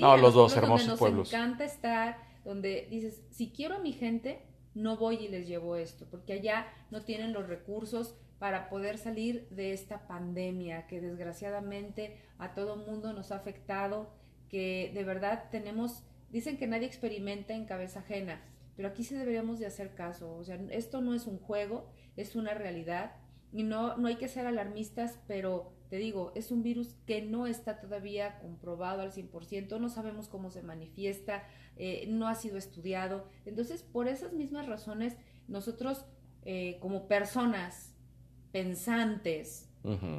no, 0.00 0.16
los 0.16 0.34
dos 0.34 0.56
hermosos 0.56 0.88
nos 0.88 0.98
pueblos. 0.98 1.32
Nos 1.32 1.40
encanta 1.40 1.64
estar, 1.64 2.18
donde 2.44 2.88
dices, 2.90 3.22
si 3.30 3.50
quiero 3.50 3.76
a 3.76 3.78
mi 3.78 3.92
gente, 3.92 4.42
no 4.76 4.98
voy 4.98 5.16
y 5.16 5.28
les 5.28 5.48
llevo 5.48 5.76
esto, 5.76 6.06
porque 6.10 6.34
allá 6.34 6.66
no 6.90 7.02
tienen 7.02 7.32
los 7.32 7.48
recursos 7.48 8.14
para 8.38 8.68
poder 8.68 8.98
salir 8.98 9.48
de 9.48 9.72
esta 9.72 10.06
pandemia 10.06 10.86
que 10.86 11.00
desgraciadamente 11.00 12.18
a 12.38 12.52
todo 12.52 12.76
mundo 12.76 13.14
nos 13.14 13.32
ha 13.32 13.36
afectado, 13.36 14.10
que 14.50 14.92
de 14.92 15.02
verdad 15.02 15.44
tenemos, 15.50 16.04
dicen 16.30 16.58
que 16.58 16.66
nadie 16.66 16.86
experimenta 16.86 17.54
en 17.54 17.64
cabeza 17.64 18.00
ajena, 18.00 18.42
pero 18.76 18.88
aquí 18.88 19.02
sí 19.02 19.14
deberíamos 19.14 19.58
de 19.58 19.66
hacer 19.66 19.94
caso, 19.94 20.36
o 20.36 20.44
sea, 20.44 20.60
esto 20.70 21.00
no 21.00 21.14
es 21.14 21.26
un 21.26 21.38
juego, 21.38 21.88
es 22.18 22.36
una 22.36 22.52
realidad 22.52 23.12
y 23.52 23.62
no, 23.62 23.96
no 23.96 24.08
hay 24.08 24.16
que 24.16 24.28
ser 24.28 24.46
alarmistas, 24.46 25.18
pero 25.26 25.72
te 25.88 25.96
digo, 25.96 26.32
es 26.34 26.50
un 26.50 26.62
virus 26.62 26.96
que 27.06 27.22
no 27.22 27.46
está 27.46 27.80
todavía 27.80 28.38
comprobado 28.40 29.02
al 29.02 29.12
100%, 29.12 29.78
no 29.78 29.88
sabemos 29.88 30.28
cómo 30.28 30.50
se 30.50 30.62
manifiesta, 30.62 31.44
eh, 31.76 32.06
no 32.08 32.28
ha 32.28 32.34
sido 32.34 32.56
estudiado, 32.56 33.28
entonces 33.44 33.82
por 33.82 34.08
esas 34.08 34.32
mismas 34.32 34.66
razones 34.66 35.16
nosotros 35.48 36.04
eh, 36.44 36.78
como 36.80 37.06
personas 37.06 37.94
pensantes, 38.52 39.68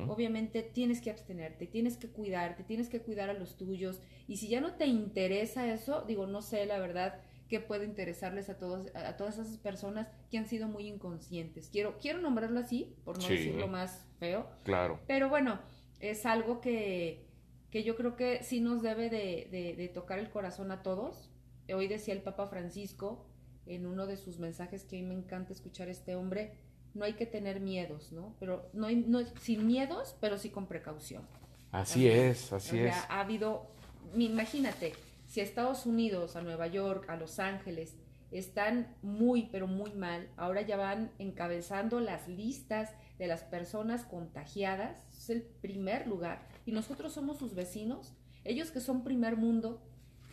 obviamente 0.08 0.62
tienes 0.62 1.02
que 1.02 1.10
abstenerte, 1.10 1.68
tienes 1.68 1.98
que 1.98 2.08
cuidarte, 2.08 2.64
tienes 2.64 2.88
que 2.88 3.02
cuidar 3.02 3.30
a 3.30 3.34
los 3.34 3.58
tuyos. 3.58 4.02
Y 4.26 4.38
si 4.38 4.48
ya 4.48 4.62
no 4.62 4.76
te 4.76 4.86
interesa 4.86 5.68
eso, 5.68 6.06
digo, 6.08 6.26
no 6.26 6.42
sé 6.42 6.66
la 6.66 6.80
verdad 6.80 7.20
qué 7.48 7.60
puede 7.60 7.86
interesarles 7.86 8.50
a 8.50 8.58
todos 8.58 8.88
a 8.96 9.18
todas 9.18 9.38
esas 9.38 9.58
personas 9.58 10.08
que 10.30 10.38
han 10.38 10.46
sido 10.46 10.68
muy 10.68 10.88
inconscientes. 10.88 11.70
Quiero 11.70 11.98
quiero 12.00 12.20
nombrarlo 12.20 12.60
así, 12.60 12.96
por 13.04 13.22
no 13.22 13.28
decirlo 13.28 13.68
más 13.68 14.06
feo. 14.20 14.48
Claro. 14.64 15.00
Pero 15.08 15.30
bueno, 15.30 15.60
es 16.00 16.26
algo 16.26 16.62
que, 16.62 17.26
que 17.72 17.84
yo 17.84 17.96
creo 17.96 18.16
que 18.16 18.44
sí 18.44 18.60
nos 18.60 18.82
debe 18.82 19.10
de, 19.10 19.76
de 19.78 19.88
tocar 19.90 20.20
el 20.20 20.30
corazón 20.30 20.72
a 20.72 20.84
todos. 20.84 21.30
Hoy 21.74 21.88
decía 21.88 22.14
el 22.14 22.22
Papa 22.22 22.48
Francisco 22.48 23.28
en 23.68 23.86
uno 23.86 24.08
de 24.08 24.18
sus 24.18 24.40
mensajes 24.40 24.84
que 24.84 24.98
a 24.98 25.02
mí 25.02 25.06
me 25.06 25.14
encanta 25.14 25.54
escuchar 25.54 25.90
este 25.90 26.16
hombre, 26.16 26.54
no 26.94 27.06
hay 27.06 27.14
que 27.14 27.26
tener 27.26 27.60
miedos, 27.60 28.12
¿no? 28.12 28.36
Pero 28.40 28.70
no, 28.74 28.88
hay, 28.88 28.96
no 28.96 29.20
sin 29.42 29.68
miedos, 29.68 30.16
pero 30.20 30.38
sí 30.38 30.50
con 30.50 30.68
precaución. 30.68 31.24
Así 31.72 32.08
es, 32.08 32.54
así 32.54 32.80
es. 32.80 32.96
Ha 33.10 33.20
habido, 33.20 33.68
imagínate, 34.16 34.94
si 35.28 35.42
a 35.42 35.44
Estados 35.44 35.86
Unidos, 35.86 36.36
a 36.36 36.42
Nueva 36.42 36.68
York, 36.68 37.10
a 37.10 37.16
Los 37.16 37.40
Ángeles, 37.40 37.96
están 38.32 38.96
muy, 39.02 39.50
pero 39.52 39.68
muy 39.68 39.92
mal, 39.94 40.30
ahora 40.36 40.62
ya 40.62 40.76
van 40.76 41.12
encabezando 41.20 42.00
las 42.00 42.28
listas 42.28 42.94
de 43.20 43.28
las 43.28 43.44
personas 43.44 44.04
contagiadas, 44.04 45.06
es 45.16 45.30
el 45.30 45.44
primer 45.44 46.08
lugar, 46.08 46.48
y 46.66 46.72
nosotros 46.72 47.14
somos 47.14 47.38
sus 47.38 47.54
vecinos, 47.56 48.14
ellos 48.44 48.72
que 48.72 48.82
son 48.82 49.04
primer 49.04 49.38
mundo, 49.38 49.82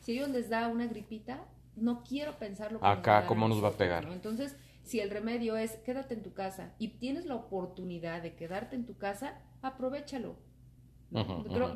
si 0.00 0.12
ellos 0.12 0.28
les 0.30 0.48
da 0.48 0.68
una 0.68 0.86
gripita, 0.86 1.44
no 1.76 2.02
quiero 2.04 2.38
pensarlo. 2.38 2.78
Acá, 2.84 3.26
¿cómo 3.26 3.48
nos 3.48 3.62
va 3.62 3.68
a 3.68 3.76
pegar? 3.76 4.04
Entonces, 4.12 4.56
si 4.82 5.00
el 5.00 5.10
remedio 5.10 5.56
es 5.56 5.72
quédate 5.78 6.14
en 6.14 6.22
tu 6.22 6.34
casa 6.34 6.74
y 6.78 6.88
tienes 6.98 7.26
la 7.26 7.34
oportunidad 7.34 8.22
de 8.22 8.34
quedarte 8.34 8.76
en 8.76 8.86
tu 8.86 8.96
casa, 8.96 9.40
aprovechalo. 9.62 10.36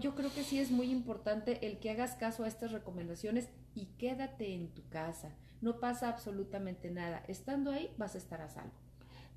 Yo 0.01 0.15
creo 0.15 0.33
que 0.35 0.43
sí 0.43 0.59
es 0.59 0.71
muy 0.71 0.91
importante 0.91 1.67
el 1.67 1.79
que 1.79 1.91
hagas 1.91 2.17
caso 2.17 2.45
a 2.45 2.49
estas 2.49 2.73
recomendaciones 2.73 3.49
y 3.75 3.87
quédate 3.99 4.55
en 4.55 4.69
tu 4.69 4.89
casa. 4.89 5.31
No 5.61 5.79
pasa 5.81 6.09
absolutamente 6.09 6.91
nada. 6.91 7.23
Estando 7.29 7.71
ahí 7.71 7.91
vas 7.99 8.15
a 8.15 8.19
estar 8.19 8.41
a 8.41 8.49
salvo. 8.49 8.73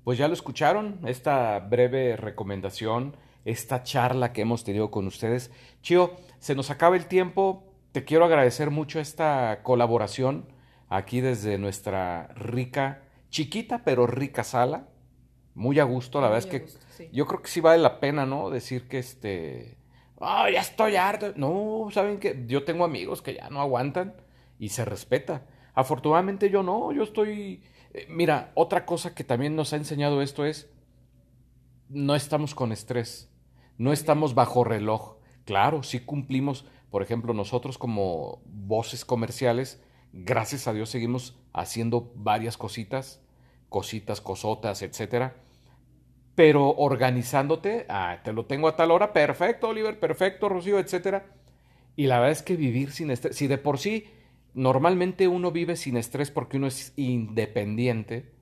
Pues 0.04 0.18
ya 0.18 0.26
lo 0.26 0.34
escucharon, 0.34 1.00
esta 1.06 1.58
breve 1.60 2.16
recomendación, 2.16 3.16
esta 3.44 3.84
charla 3.84 4.32
que 4.32 4.42
hemos 4.42 4.64
tenido 4.64 4.90
con 4.90 5.06
ustedes. 5.06 5.52
Chio, 5.82 6.16
se 6.40 6.54
nos 6.56 6.70
acaba 6.70 6.96
el 6.96 7.06
tiempo. 7.06 7.64
Te 7.92 8.04
quiero 8.04 8.24
agradecer 8.24 8.70
mucho 8.70 8.98
esta 8.98 9.62
colaboración 9.62 10.46
aquí 10.88 11.20
desde 11.20 11.58
nuestra 11.58 12.28
rica 12.34 13.02
chiquita 13.30 13.82
pero 13.84 14.06
rica 14.06 14.44
sala. 14.44 14.88
Muy 15.54 15.78
a 15.80 15.84
gusto, 15.84 16.20
la 16.20 16.28
verdad 16.28 16.38
es 16.38 16.46
que 16.46 17.08
yo 17.12 17.26
creo 17.26 17.42
que 17.42 17.48
sí 17.48 17.60
vale 17.60 17.82
la 17.82 18.00
pena, 18.00 18.24
¿no? 18.24 18.48
Decir 18.48 18.88
que 18.88 18.98
este, 18.98 19.76
ah, 20.22 20.50
ya 20.50 20.60
estoy 20.60 20.96
harto. 20.96 21.32
No, 21.36 21.88
saben 21.92 22.18
que 22.18 22.44
yo 22.46 22.64
tengo 22.64 22.84
amigos 22.84 23.22
que 23.22 23.34
ya 23.34 23.50
no 23.50 23.60
aguantan 23.60 24.14
y 24.58 24.70
se 24.70 24.84
respeta. 24.84 25.46
Afortunadamente 25.74 26.50
yo 26.50 26.62
no, 26.62 26.92
yo 26.92 27.02
estoy... 27.02 27.62
Eh, 27.92 28.06
mira, 28.08 28.52
otra 28.54 28.86
cosa 28.86 29.14
que 29.14 29.24
también 29.24 29.56
nos 29.56 29.72
ha 29.72 29.76
enseñado 29.76 30.22
esto 30.22 30.44
es, 30.44 30.70
no 31.88 32.14
estamos 32.14 32.54
con 32.54 32.72
estrés, 32.72 33.30
no 33.76 33.92
estamos 33.92 34.34
bajo 34.34 34.64
reloj. 34.64 35.16
Claro, 35.44 35.82
sí 35.82 36.00
cumplimos, 36.00 36.64
por 36.90 37.02
ejemplo, 37.02 37.34
nosotros 37.34 37.76
como 37.76 38.40
voces 38.46 39.04
comerciales, 39.04 39.82
gracias 40.12 40.68
a 40.68 40.72
Dios 40.72 40.88
seguimos 40.88 41.36
haciendo 41.52 42.12
varias 42.14 42.56
cositas 42.56 43.22
cositas, 43.72 44.20
cosotas, 44.20 44.82
etcétera. 44.82 45.34
Pero 46.34 46.70
organizándote, 46.70 47.86
ah, 47.88 48.20
te 48.24 48.32
lo 48.32 48.46
tengo 48.46 48.68
a 48.68 48.76
tal 48.76 48.90
hora, 48.90 49.12
perfecto, 49.12 49.68
Oliver, 49.68 49.98
perfecto, 49.98 50.48
Rocío, 50.48 50.78
etcétera. 50.78 51.26
Y 51.94 52.06
la 52.06 52.16
verdad 52.18 52.32
es 52.32 52.42
que 52.42 52.56
vivir 52.56 52.90
sin 52.90 53.10
estrés, 53.10 53.36
si 53.36 53.46
de 53.46 53.58
por 53.58 53.78
sí 53.78 54.06
normalmente 54.54 55.28
uno 55.28 55.50
vive 55.50 55.76
sin 55.76 55.96
estrés 55.96 56.30
porque 56.30 56.56
uno 56.56 56.66
es 56.66 56.92
independiente, 56.96 58.32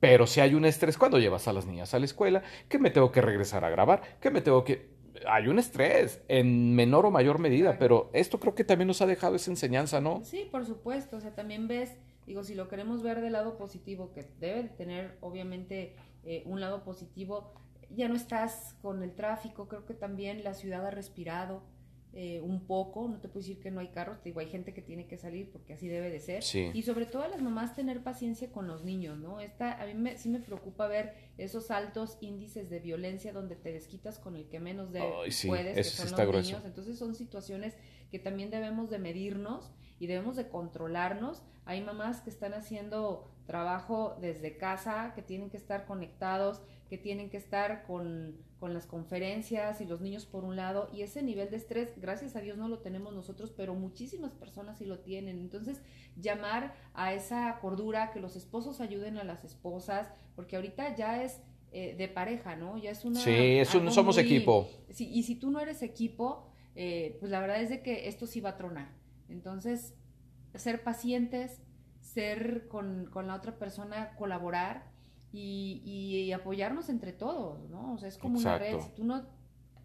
pero 0.00 0.26
si 0.26 0.40
hay 0.40 0.54
un 0.54 0.64
estrés 0.64 0.98
cuando 0.98 1.18
llevas 1.18 1.48
a 1.48 1.52
las 1.52 1.66
niñas 1.66 1.94
a 1.94 1.98
la 1.98 2.04
escuela, 2.04 2.42
que 2.68 2.78
me 2.78 2.90
tengo 2.90 3.12
que 3.12 3.20
regresar 3.20 3.64
a 3.64 3.70
grabar, 3.70 4.02
que 4.20 4.30
me 4.30 4.40
tengo 4.40 4.64
que... 4.64 4.90
Hay 5.26 5.46
un 5.46 5.58
estrés 5.58 6.20
en 6.28 6.74
menor 6.74 7.06
o 7.06 7.10
mayor 7.10 7.38
medida, 7.38 7.76
pero 7.78 8.10
esto 8.12 8.40
creo 8.40 8.54
que 8.54 8.64
también 8.64 8.88
nos 8.88 9.00
ha 9.00 9.06
dejado 9.06 9.36
esa 9.36 9.50
enseñanza, 9.50 10.00
¿no? 10.00 10.22
Sí, 10.24 10.48
por 10.50 10.66
supuesto, 10.66 11.18
o 11.18 11.20
sea, 11.20 11.34
también 11.34 11.68
ves 11.68 11.96
Digo, 12.26 12.44
si 12.44 12.54
lo 12.54 12.68
queremos 12.68 13.02
ver 13.02 13.20
del 13.20 13.32
lado 13.32 13.56
positivo, 13.56 14.12
que 14.12 14.24
debe 14.38 14.64
tener 14.68 15.16
obviamente 15.20 15.96
eh, 16.24 16.42
un 16.46 16.60
lado 16.60 16.84
positivo, 16.84 17.54
ya 17.90 18.08
no 18.08 18.14
estás 18.14 18.76
con 18.82 19.02
el 19.02 19.14
tráfico, 19.14 19.68
creo 19.68 19.84
que 19.84 19.94
también 19.94 20.44
la 20.44 20.54
ciudad 20.54 20.86
ha 20.86 20.90
respirado 20.90 21.62
eh, 22.14 22.42
un 22.42 22.66
poco, 22.66 23.08
no 23.08 23.20
te 23.20 23.28
puedo 23.28 23.40
decir 23.40 23.58
que 23.58 23.70
no 23.70 23.80
hay 23.80 23.88
carros, 23.88 24.20
te 24.20 24.28
digo, 24.28 24.40
hay 24.40 24.48
gente 24.50 24.74
que 24.74 24.82
tiene 24.82 25.06
que 25.06 25.16
salir 25.16 25.50
porque 25.50 25.72
así 25.72 25.88
debe 25.88 26.10
de 26.10 26.20
ser. 26.20 26.42
Y 26.74 26.82
sobre 26.82 27.06
todo 27.06 27.22
a 27.22 27.28
las 27.28 27.40
mamás 27.40 27.74
tener 27.74 28.02
paciencia 28.02 28.52
con 28.52 28.66
los 28.66 28.84
niños, 28.84 29.18
¿no? 29.18 29.40
Esta, 29.40 29.80
a 29.80 29.86
mí 29.86 29.94
me, 29.94 30.18
sí 30.18 30.28
me 30.28 30.38
preocupa 30.38 30.88
ver 30.88 31.14
esos 31.38 31.70
altos 31.70 32.18
índices 32.20 32.68
de 32.68 32.80
violencia 32.80 33.32
donde 33.32 33.56
te 33.56 33.72
desquitas 33.72 34.18
con 34.18 34.36
el 34.36 34.46
que 34.50 34.60
menos 34.60 34.92
de, 34.92 35.00
puedes, 35.46 35.74
que 35.74 35.84
son 35.84 36.10
los 36.10 36.44
niños. 36.44 36.62
Entonces 36.66 36.98
son 36.98 37.14
situaciones 37.14 37.78
que 38.10 38.18
también 38.18 38.50
debemos 38.50 38.90
de 38.90 38.98
medirnos 38.98 39.72
y 39.98 40.06
debemos 40.06 40.36
de 40.36 40.50
controlarnos. 40.50 41.42
Hay 41.64 41.80
mamás 41.80 42.20
que 42.20 42.28
están 42.28 42.52
haciendo 42.52 43.31
trabajo 43.46 44.16
desde 44.20 44.56
casa, 44.56 45.12
que 45.14 45.22
tienen 45.22 45.50
que 45.50 45.56
estar 45.56 45.86
conectados, 45.86 46.62
que 46.88 46.98
tienen 46.98 47.30
que 47.30 47.38
estar 47.38 47.84
con, 47.84 48.36
con, 48.60 48.74
las 48.74 48.86
conferencias 48.86 49.80
y 49.80 49.86
los 49.86 50.00
niños 50.00 50.26
por 50.26 50.44
un 50.44 50.56
lado, 50.56 50.90
y 50.92 51.02
ese 51.02 51.22
nivel 51.22 51.50
de 51.50 51.56
estrés, 51.56 51.92
gracias 51.96 52.36
a 52.36 52.40
Dios 52.40 52.58
no 52.58 52.68
lo 52.68 52.80
tenemos 52.80 53.14
nosotros, 53.14 53.50
pero 53.56 53.74
muchísimas 53.74 54.34
personas 54.34 54.78
sí 54.78 54.84
lo 54.84 55.00
tienen. 55.00 55.38
Entonces, 55.38 55.80
llamar 56.16 56.74
a 56.94 57.14
esa 57.14 57.58
cordura, 57.60 58.10
que 58.12 58.20
los 58.20 58.36
esposos 58.36 58.80
ayuden 58.80 59.16
a 59.16 59.24
las 59.24 59.44
esposas, 59.44 60.10
porque 60.36 60.56
ahorita 60.56 60.94
ya 60.94 61.22
es 61.22 61.40
eh, 61.72 61.94
de 61.96 62.08
pareja, 62.08 62.56
¿no? 62.56 62.76
Ya 62.76 62.90
es 62.90 63.04
una... 63.06 63.20
Sí, 63.20 63.64
somos 63.64 64.18
equipo. 64.18 64.68
Sí, 64.90 65.08
y 65.10 65.22
si 65.22 65.36
tú 65.36 65.50
no 65.50 65.58
eres 65.58 65.82
equipo, 65.82 66.46
eh, 66.74 67.16
pues 67.20 67.32
la 67.32 67.40
verdad 67.40 67.62
es 67.62 67.70
de 67.70 67.82
que 67.82 68.08
esto 68.08 68.26
sí 68.26 68.40
va 68.40 68.50
a 68.50 68.56
tronar. 68.58 68.92
Entonces, 69.30 69.94
ser 70.54 70.82
pacientes, 70.82 71.62
ser 72.12 72.68
con, 72.68 73.10
la 73.14 73.34
otra 73.34 73.58
persona, 73.58 74.14
colaborar 74.16 74.90
y, 75.32 76.30
apoyarnos 76.32 76.88
entre 76.88 77.12
todos, 77.12 77.68
¿no? 77.70 77.94
O 77.94 77.98
sea, 77.98 78.08
es 78.08 78.18
como 78.18 78.38
una 78.38 78.58
red. 78.58 78.78
Si 78.80 78.90
tú 78.90 79.04
no, 79.04 79.22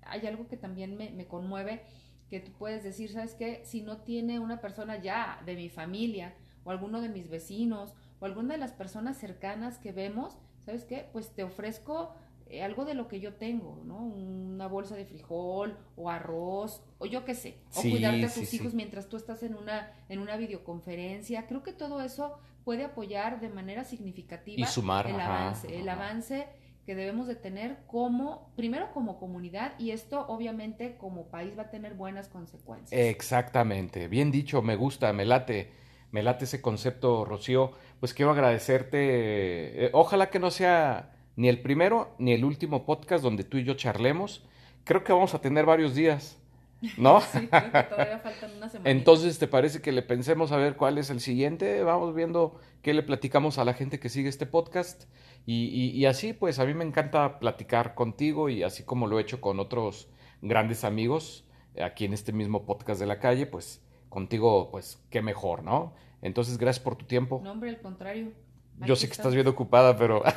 hay 0.03 0.25
algo 0.27 0.47
que 0.47 0.57
también 0.57 0.95
me, 0.97 1.11
me 1.11 1.27
conmueve, 1.27 1.83
que 2.29 2.39
tú 2.39 2.51
puedes 2.51 2.83
decir, 2.83 3.11
¿sabes 3.11 3.35
qué? 3.35 3.61
Si 3.63 3.81
no 3.81 4.01
tiene 4.01 4.39
una 4.39 4.59
persona 4.59 4.97
ya 4.97 5.41
de 5.45 5.55
mi 5.55 5.69
familia 5.69 6.35
o 6.63 6.71
alguno 6.71 7.01
de 7.01 7.09
mis 7.09 7.29
vecinos 7.29 7.95
o 8.19 8.25
alguna 8.25 8.53
de 8.55 8.59
las 8.59 8.73
personas 8.73 9.17
cercanas 9.17 9.77
que 9.77 9.93
vemos, 9.93 10.37
¿sabes 10.65 10.83
qué? 10.83 11.09
Pues 11.13 11.33
te 11.33 11.43
ofrezco 11.43 12.13
eh, 12.49 12.63
algo 12.63 12.85
de 12.85 12.93
lo 12.93 13.07
que 13.07 13.19
yo 13.19 13.33
tengo, 13.33 13.81
¿no? 13.85 13.97
Una 13.97 14.67
bolsa 14.67 14.95
de 14.95 15.05
frijol 15.05 15.77
o 15.95 16.09
arroz 16.09 16.83
o 16.97 17.05
yo 17.05 17.25
qué 17.25 17.35
sé, 17.35 17.57
o 17.75 17.81
cuidarte 17.81 18.25
a 18.25 18.33
tus 18.33 18.53
hijos 18.53 18.73
mientras 18.73 19.09
tú 19.09 19.17
estás 19.17 19.43
en 19.43 19.55
una 19.55 19.91
en 20.09 20.19
una 20.19 20.37
videoconferencia. 20.37 21.47
Creo 21.47 21.63
que 21.63 21.73
todo 21.73 22.01
eso 22.01 22.39
puede 22.63 22.85
apoyar 22.85 23.39
de 23.39 23.49
manera 23.49 23.83
significativa 23.83 24.67
el 24.67 25.19
avance, 25.19 25.79
el 25.79 25.87
avance 25.89 26.47
que 26.85 26.95
debemos 26.95 27.27
de 27.27 27.35
tener 27.35 27.79
como 27.87 28.49
primero 28.55 28.91
como 28.93 29.19
comunidad 29.19 29.73
y 29.77 29.91
esto 29.91 30.25
obviamente 30.27 30.95
como 30.97 31.27
país 31.27 31.57
va 31.57 31.63
a 31.63 31.69
tener 31.69 31.93
buenas 31.95 32.29
consecuencias. 32.29 32.99
Exactamente, 32.99 34.07
bien 34.07 34.31
dicho, 34.31 34.61
me 34.61 34.75
gusta, 34.75 35.11
me 35.13 35.25
late. 35.25 35.71
Me 36.09 36.23
late 36.23 36.45
ese 36.45 36.61
concepto, 36.61 37.25
Rocío. 37.25 37.73
Pues 37.99 38.13
quiero 38.13 38.31
agradecerte. 38.31 39.85
Eh, 39.85 39.89
ojalá 39.91 40.29
que 40.29 40.39
no 40.39 40.51
sea 40.51 41.16
ni 41.37 41.47
el 41.47 41.61
primero 41.61 42.13
ni 42.17 42.33
el 42.33 42.43
último 42.43 42.85
podcast 42.85 43.23
donde 43.23 43.45
tú 43.45 43.57
y 43.57 43.63
yo 43.63 43.75
charlemos. 43.75 44.43
Creo 44.83 45.05
que 45.05 45.13
vamos 45.13 45.33
a 45.33 45.39
tener 45.39 45.65
varios 45.65 45.95
días. 45.95 46.37
¿no? 46.97 47.21
Sí, 47.31 47.47
creo 47.47 47.71
que 47.71 47.83
todavía 47.83 48.19
faltan 48.19 48.57
una 48.57 48.69
semana. 48.69 48.89
Entonces, 48.89 49.39
¿te 49.39 49.47
parece 49.47 49.81
que 49.81 49.91
le 49.91 50.01
pensemos 50.01 50.51
a 50.51 50.57
ver 50.57 50.75
cuál 50.75 50.97
es 50.97 51.09
el 51.09 51.21
siguiente? 51.21 51.81
Vamos 51.83 52.13
viendo 52.13 52.59
qué 52.81 52.93
le 52.93 53.03
platicamos 53.03 53.57
a 53.57 53.65
la 53.65 53.73
gente 53.73 53.99
que 53.99 54.09
sigue 54.09 54.29
este 54.29 54.45
podcast. 54.45 55.05
Y, 55.45 55.65
y, 55.67 55.91
y 55.91 56.05
así, 56.05 56.33
pues 56.33 56.59
a 56.59 56.65
mí 56.65 56.73
me 56.73 56.83
encanta 56.83 57.39
platicar 57.39 57.95
contigo 57.95 58.49
y 58.49 58.63
así 58.63 58.83
como 58.83 59.07
lo 59.07 59.17
he 59.17 59.21
hecho 59.21 59.39
con 59.41 59.59
otros 59.59 60.09
grandes 60.41 60.83
amigos 60.83 61.45
aquí 61.81 62.05
en 62.05 62.13
este 62.13 62.33
mismo 62.33 62.65
podcast 62.65 62.99
de 62.99 63.05
la 63.05 63.19
calle, 63.19 63.45
pues 63.45 63.81
contigo, 64.09 64.69
pues 64.71 65.01
qué 65.09 65.21
mejor, 65.21 65.63
¿no? 65.63 65.93
Entonces, 66.21 66.57
gracias 66.57 66.83
por 66.83 66.95
tu 66.95 67.05
tiempo. 67.05 67.41
No, 67.43 67.51
hombre, 67.51 67.69
al 67.69 67.79
contrario. 67.79 68.31
Yo 68.85 68.95
sé 68.95 69.07
que 69.07 69.13
estás 69.13 69.33
bien 69.33 69.47
ocupada, 69.47 69.97
pero... 69.97 70.23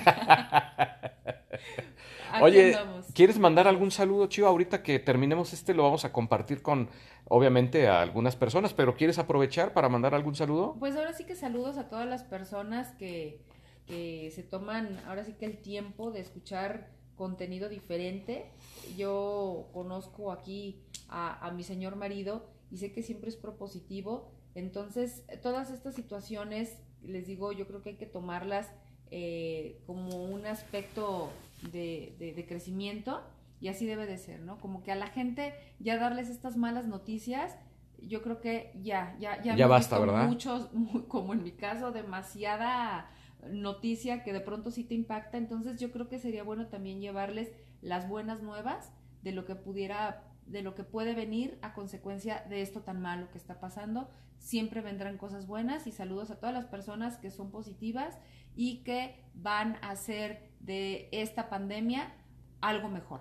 Oye, 2.42 2.74
andamos. 2.74 3.06
¿quieres 3.12 3.38
mandar 3.38 3.68
algún 3.68 3.90
saludo, 3.90 4.26
Chivo? 4.26 4.46
Ahorita 4.46 4.82
que 4.82 4.98
terminemos 4.98 5.52
este 5.52 5.74
lo 5.74 5.82
vamos 5.82 6.04
a 6.04 6.12
compartir 6.12 6.62
con, 6.62 6.88
obviamente, 7.28 7.88
a 7.88 8.00
algunas 8.00 8.36
personas, 8.36 8.74
pero 8.74 8.94
¿quieres 8.96 9.18
aprovechar 9.18 9.72
para 9.72 9.88
mandar 9.88 10.14
algún 10.14 10.34
saludo? 10.34 10.76
Pues 10.78 10.96
ahora 10.96 11.12
sí 11.12 11.24
que 11.24 11.34
saludos 11.34 11.76
a 11.78 11.88
todas 11.88 12.08
las 12.08 12.22
personas 12.24 12.92
que, 12.92 13.40
que 13.86 14.30
se 14.34 14.42
toman 14.42 15.00
ahora 15.06 15.24
sí 15.24 15.34
que 15.34 15.46
el 15.46 15.60
tiempo 15.60 16.10
de 16.10 16.20
escuchar 16.20 16.90
contenido 17.16 17.68
diferente. 17.68 18.50
Yo 18.96 19.68
conozco 19.72 20.32
aquí 20.32 20.82
a, 21.08 21.46
a 21.46 21.50
mi 21.50 21.62
señor 21.62 21.96
marido 21.96 22.46
y 22.70 22.78
sé 22.78 22.92
que 22.92 23.02
siempre 23.02 23.28
es 23.28 23.36
propositivo. 23.36 24.32
Entonces, 24.54 25.24
todas 25.42 25.70
estas 25.70 25.94
situaciones, 25.94 26.78
les 27.04 27.26
digo, 27.26 27.52
yo 27.52 27.66
creo 27.66 27.82
que 27.82 27.90
hay 27.90 27.96
que 27.96 28.06
tomarlas 28.06 28.70
eh, 29.10 29.80
como 29.86 30.24
un 30.24 30.46
aspecto 30.46 31.30
de, 31.72 32.14
de- 32.18 32.32
de 32.32 32.46
crecimiento 32.46 33.22
y 33.60 33.68
así 33.68 33.84
debe 33.86 34.06
de 34.06 34.16
ser, 34.18 34.40
¿no? 34.40 34.58
Como 34.58 34.82
que 34.82 34.92
a 34.92 34.94
la 34.96 35.08
gente 35.08 35.54
ya 35.80 35.98
darles 35.98 36.28
estas 36.30 36.56
malas 36.56 36.86
noticias, 36.86 37.56
yo 38.02 38.22
creo 38.22 38.40
que 38.40 38.72
ya, 38.82 39.14
ya, 39.20 39.42
ya, 39.42 39.56
Ya 39.56 39.66
basta, 39.66 39.98
¿verdad? 39.98 40.26
muchos, 40.28 40.72
mu- 40.74 41.06
como 41.08 41.34
en 41.34 41.42
mi 41.42 41.52
caso, 41.52 41.92
demasiada 41.92 43.10
noticia 43.50 44.22
que 44.22 44.32
de 44.32 44.40
pronto 44.40 44.70
sí 44.70 44.84
te 44.84 44.94
impacta, 44.94 45.38
entonces 45.38 45.80
yo 45.80 45.90
creo 45.90 46.08
que 46.08 46.18
sería 46.18 46.42
bueno 46.42 46.66
también 46.68 47.00
llevarles 47.00 47.50
las 47.82 48.08
buenas 48.08 48.42
nuevas 48.42 48.92
de 49.22 49.32
lo 49.32 49.44
que 49.46 49.54
pudiera, 49.54 50.22
de 50.50 50.62
lo 50.62 50.74
que 50.74 50.84
puede 50.84 51.14
venir 51.14 51.58
a 51.62 51.72
consecuencia 51.74 52.44
de 52.48 52.62
esto 52.62 52.80
tan 52.80 53.00
malo 53.00 53.30
que 53.30 53.38
está 53.38 53.60
pasando. 53.60 54.08
Siempre 54.38 54.80
vendrán 54.80 55.16
cosas 55.16 55.46
buenas 55.46 55.86
y 55.86 55.92
saludos 55.92 56.30
a 56.30 56.40
todas 56.40 56.54
las 56.54 56.66
personas 56.66 57.16
que 57.18 57.30
son 57.30 57.50
positivas 57.50 58.18
y 58.56 58.82
que 58.82 59.14
van 59.34 59.76
a 59.82 59.90
hacer 59.90 60.50
de 60.60 61.08
esta 61.12 61.48
pandemia 61.48 62.12
algo 62.60 62.88
mejor. 62.88 63.20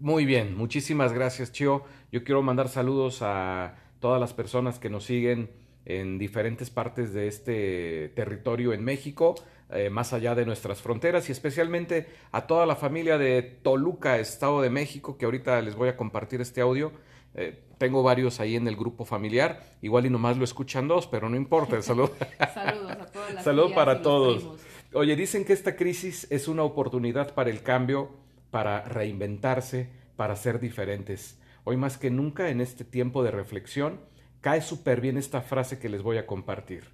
Muy 0.00 0.26
bien, 0.26 0.56
muchísimas 0.56 1.12
gracias, 1.12 1.52
Chio. 1.52 1.84
Yo 2.10 2.24
quiero 2.24 2.42
mandar 2.42 2.68
saludos 2.68 3.20
a 3.22 3.76
todas 4.00 4.20
las 4.20 4.34
personas 4.34 4.78
que 4.78 4.90
nos 4.90 5.04
siguen 5.04 5.50
en 5.84 6.18
diferentes 6.18 6.70
partes 6.70 7.12
de 7.12 7.28
este 7.28 8.08
territorio 8.16 8.72
en 8.72 8.82
México, 8.84 9.34
eh, 9.70 9.90
más 9.90 10.12
allá 10.12 10.34
de 10.34 10.44
nuestras 10.44 10.82
fronteras, 10.82 11.28
y 11.28 11.32
especialmente 11.32 12.06
a 12.32 12.46
toda 12.46 12.66
la 12.66 12.76
familia 12.76 13.18
de 13.18 13.42
Toluca, 13.42 14.18
Estado 14.18 14.60
de 14.60 14.70
México, 14.70 15.16
que 15.16 15.24
ahorita 15.24 15.60
les 15.62 15.74
voy 15.74 15.88
a 15.88 15.96
compartir 15.96 16.40
este 16.40 16.60
audio. 16.60 16.92
Eh, 17.34 17.64
tengo 17.78 18.02
varios 18.02 18.40
ahí 18.40 18.56
en 18.56 18.68
el 18.68 18.76
grupo 18.76 19.04
familiar, 19.04 19.62
igual 19.82 20.06
y 20.06 20.10
nomás 20.10 20.36
lo 20.36 20.44
escuchan 20.44 20.86
dos, 20.86 21.06
pero 21.06 21.28
no 21.28 21.36
importa. 21.36 21.80
Salud. 21.82 22.10
Saludos 22.52 22.90
a 22.92 23.06
todas 23.06 23.34
las 23.34 23.44
Salud 23.44 23.74
para 23.74 24.02
todos. 24.02 24.38
primos. 24.38 24.60
Oye, 24.92 25.16
dicen 25.16 25.44
que 25.44 25.52
esta 25.52 25.74
crisis 25.74 26.28
es 26.30 26.46
una 26.46 26.62
oportunidad 26.62 27.34
para 27.34 27.50
el 27.50 27.62
cambio, 27.62 28.10
para 28.50 28.82
reinventarse, 28.82 29.90
para 30.14 30.36
ser 30.36 30.60
diferentes. 30.60 31.40
Hoy 31.64 31.76
más 31.76 31.98
que 31.98 32.10
nunca 32.10 32.50
en 32.50 32.60
este 32.60 32.84
tiempo 32.84 33.24
de 33.24 33.32
reflexión, 33.32 34.00
cae 34.40 34.62
súper 34.62 35.00
bien 35.00 35.16
esta 35.16 35.40
frase 35.40 35.80
que 35.80 35.88
les 35.88 36.02
voy 36.02 36.18
a 36.18 36.26
compartir. 36.26 36.84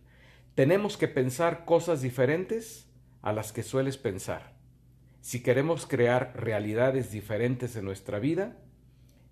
Tenemos 0.55 0.97
que 0.97 1.09
pensar 1.09 1.65
cosas 1.65 2.03
diferentes 2.03 2.91
a 3.23 3.33
las 3.33 3.53
que 3.53 3.63
sueles 3.63 3.97
pensar. 3.97 4.57
Si 5.21 5.43
queremos 5.43 5.87
crear 5.87 6.33
realidades 6.35 7.11
diferentes 7.11 7.77
en 7.77 7.85
nuestra 7.85 8.19
vida, 8.19 8.57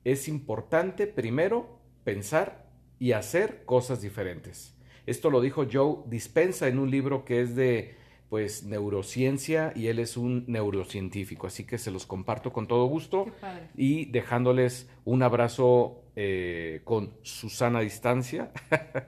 es 0.04 0.28
importante 0.28 1.06
primero 1.06 1.80
pensar 2.04 2.66
y 2.98 3.12
hacer 3.12 3.64
cosas 3.64 4.00
diferentes. 4.00 4.76
Esto 5.06 5.30
lo 5.30 5.40
dijo 5.40 5.66
Joe 5.70 5.98
Dispensa 6.06 6.68
en 6.68 6.78
un 6.78 6.90
libro 6.90 7.24
que 7.24 7.40
es 7.40 7.56
de 7.56 7.96
pues 8.28 8.64
neurociencia 8.64 9.72
y 9.74 9.86
él 9.86 9.98
es 9.98 10.18
un 10.18 10.44
neurocientífico, 10.48 11.46
así 11.46 11.64
que 11.64 11.78
se 11.78 11.90
los 11.90 12.04
comparto 12.04 12.52
con 12.52 12.66
todo 12.66 12.84
gusto 12.84 13.26
y 13.74 14.04
dejándoles 14.06 14.90
un 15.06 15.22
abrazo 15.22 16.02
eh, 16.14 16.82
con 16.84 17.14
Susana 17.22 17.80
distancia 17.80 18.52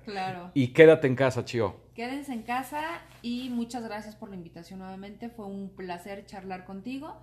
Claro. 0.05 0.51
y 0.55 0.69
quédate 0.69 1.07
en 1.07 1.17
casa, 1.17 1.45
Chio. 1.45 1.77
Quédense 2.01 2.33
en 2.33 2.45
casa 2.45 3.03
y 3.21 3.51
muchas 3.51 3.85
gracias 3.85 4.17
por 4.17 4.31
la 4.31 4.35
invitación 4.35 4.79
nuevamente. 4.79 5.29
Fue 5.29 5.45
un 5.45 5.69
placer 5.69 6.25
charlar 6.25 6.65
contigo 6.65 7.15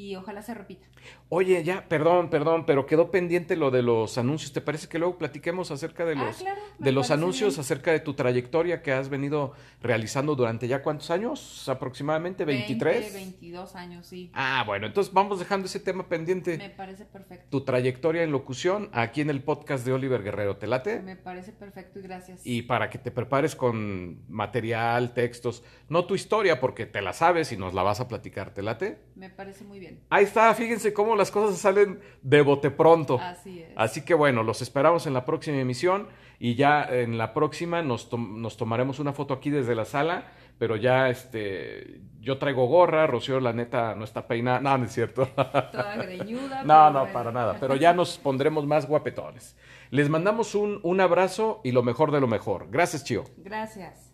y 0.00 0.16
ojalá 0.16 0.40
se 0.42 0.54
repita. 0.54 0.86
Oye, 1.28 1.62
ya, 1.62 1.86
perdón, 1.88 2.30
perdón, 2.30 2.64
pero 2.66 2.86
quedó 2.86 3.10
pendiente 3.10 3.56
lo 3.56 3.70
de 3.70 3.82
los 3.82 4.16
anuncios. 4.18 4.52
¿Te 4.52 4.60
parece 4.60 4.88
que 4.88 4.98
luego 4.98 5.18
platiquemos 5.18 5.70
acerca 5.70 6.04
de 6.04 6.14
Ah, 6.16 6.24
los, 6.24 6.36
claro, 6.36 6.60
de 6.78 6.92
los 6.92 7.10
anuncios, 7.10 7.54
bien. 7.54 7.60
acerca 7.60 7.92
de 7.92 8.00
tu 8.00 8.14
trayectoria 8.14 8.82
que 8.82 8.92
has 8.92 9.08
venido 9.08 9.52
realizando 9.82 10.34
durante 10.34 10.68
ya 10.68 10.82
cuántos 10.82 11.10
años? 11.10 11.68
¿Aproximadamente 11.68 12.44
23? 12.44 13.00
20, 13.12 13.16
22 13.18 13.76
años, 13.76 14.06
sí. 14.06 14.30
Ah, 14.34 14.64
bueno, 14.66 14.86
entonces 14.86 15.12
vamos 15.12 15.38
dejando 15.38 15.66
ese 15.66 15.80
tema 15.80 16.08
pendiente. 16.08 16.56
Me 16.58 16.70
parece 16.70 17.04
perfecto. 17.04 17.46
Tu 17.50 17.60
trayectoria 17.64 18.22
en 18.22 18.32
locución 18.32 18.88
aquí 18.92 19.20
en 19.20 19.30
el 19.30 19.42
podcast 19.42 19.84
de 19.84 19.92
Oliver 19.92 20.22
Guerrero. 20.22 20.56
¿Te 20.56 20.66
late? 20.66 21.00
Me 21.00 21.16
parece 21.16 21.52
perfecto 21.52 21.98
y 21.98 22.02
gracias. 22.02 22.40
Y 22.44 22.62
para 22.62 22.90
que 22.90 22.98
te 22.98 23.10
prepares 23.10 23.54
con 23.56 24.20
material, 24.28 25.14
textos, 25.14 25.62
no 25.88 26.04
tu 26.06 26.14
historia 26.14 26.60
porque 26.60 26.86
te 26.86 27.00
la 27.02 27.12
sabes 27.12 27.52
y 27.52 27.56
nos 27.56 27.74
la 27.74 27.82
vas 27.82 28.00
a 28.00 28.08
platicar. 28.08 28.52
¿Te 28.52 28.62
late? 28.62 28.98
Me 29.14 29.30
parece 29.30 29.64
muy 29.64 29.78
bien. 29.78 29.89
Ahí 30.08 30.24
está, 30.24 30.52
fíjense 30.54 30.92
cómo 30.92 31.16
las 31.16 31.30
cosas 31.30 31.58
salen 31.58 32.00
de 32.22 32.42
bote 32.42 32.70
pronto. 32.70 33.18
Así 33.20 33.60
es. 33.62 33.72
Así 33.76 34.04
que 34.04 34.14
bueno, 34.14 34.42
los 34.42 34.62
esperamos 34.62 35.06
en 35.06 35.14
la 35.14 35.24
próxima 35.24 35.58
emisión 35.58 36.08
y 36.38 36.54
ya 36.54 36.84
en 36.84 37.18
la 37.18 37.34
próxima 37.34 37.82
nos, 37.82 38.10
nos 38.12 38.56
tomaremos 38.56 38.98
una 38.98 39.12
foto 39.12 39.34
aquí 39.34 39.50
desde 39.50 39.74
la 39.74 39.84
sala, 39.84 40.24
pero 40.58 40.76
ya 40.76 41.08
este, 41.10 42.00
yo 42.20 42.38
traigo 42.38 42.66
gorra, 42.66 43.06
Rocío 43.06 43.40
la 43.40 43.52
neta 43.52 43.94
no 43.94 44.04
está 44.04 44.26
peinada, 44.26 44.60
no, 44.62 44.78
no 44.78 44.84
es 44.84 44.92
cierto. 44.92 45.26
Toda 45.26 45.96
greñuda. 45.96 46.62
No, 46.64 46.90
no, 46.90 47.00
bueno. 47.00 47.12
para 47.12 47.32
nada, 47.32 47.56
pero 47.58 47.76
ya 47.76 47.92
nos 47.92 48.18
pondremos 48.18 48.66
más 48.66 48.86
guapetones. 48.86 49.56
Les 49.90 50.08
mandamos 50.08 50.54
un, 50.54 50.80
un 50.82 51.00
abrazo 51.00 51.60
y 51.64 51.72
lo 51.72 51.82
mejor 51.82 52.12
de 52.12 52.20
lo 52.20 52.26
mejor. 52.26 52.68
Gracias, 52.70 53.04
Chio. 53.04 53.24
Gracias. 53.38 54.09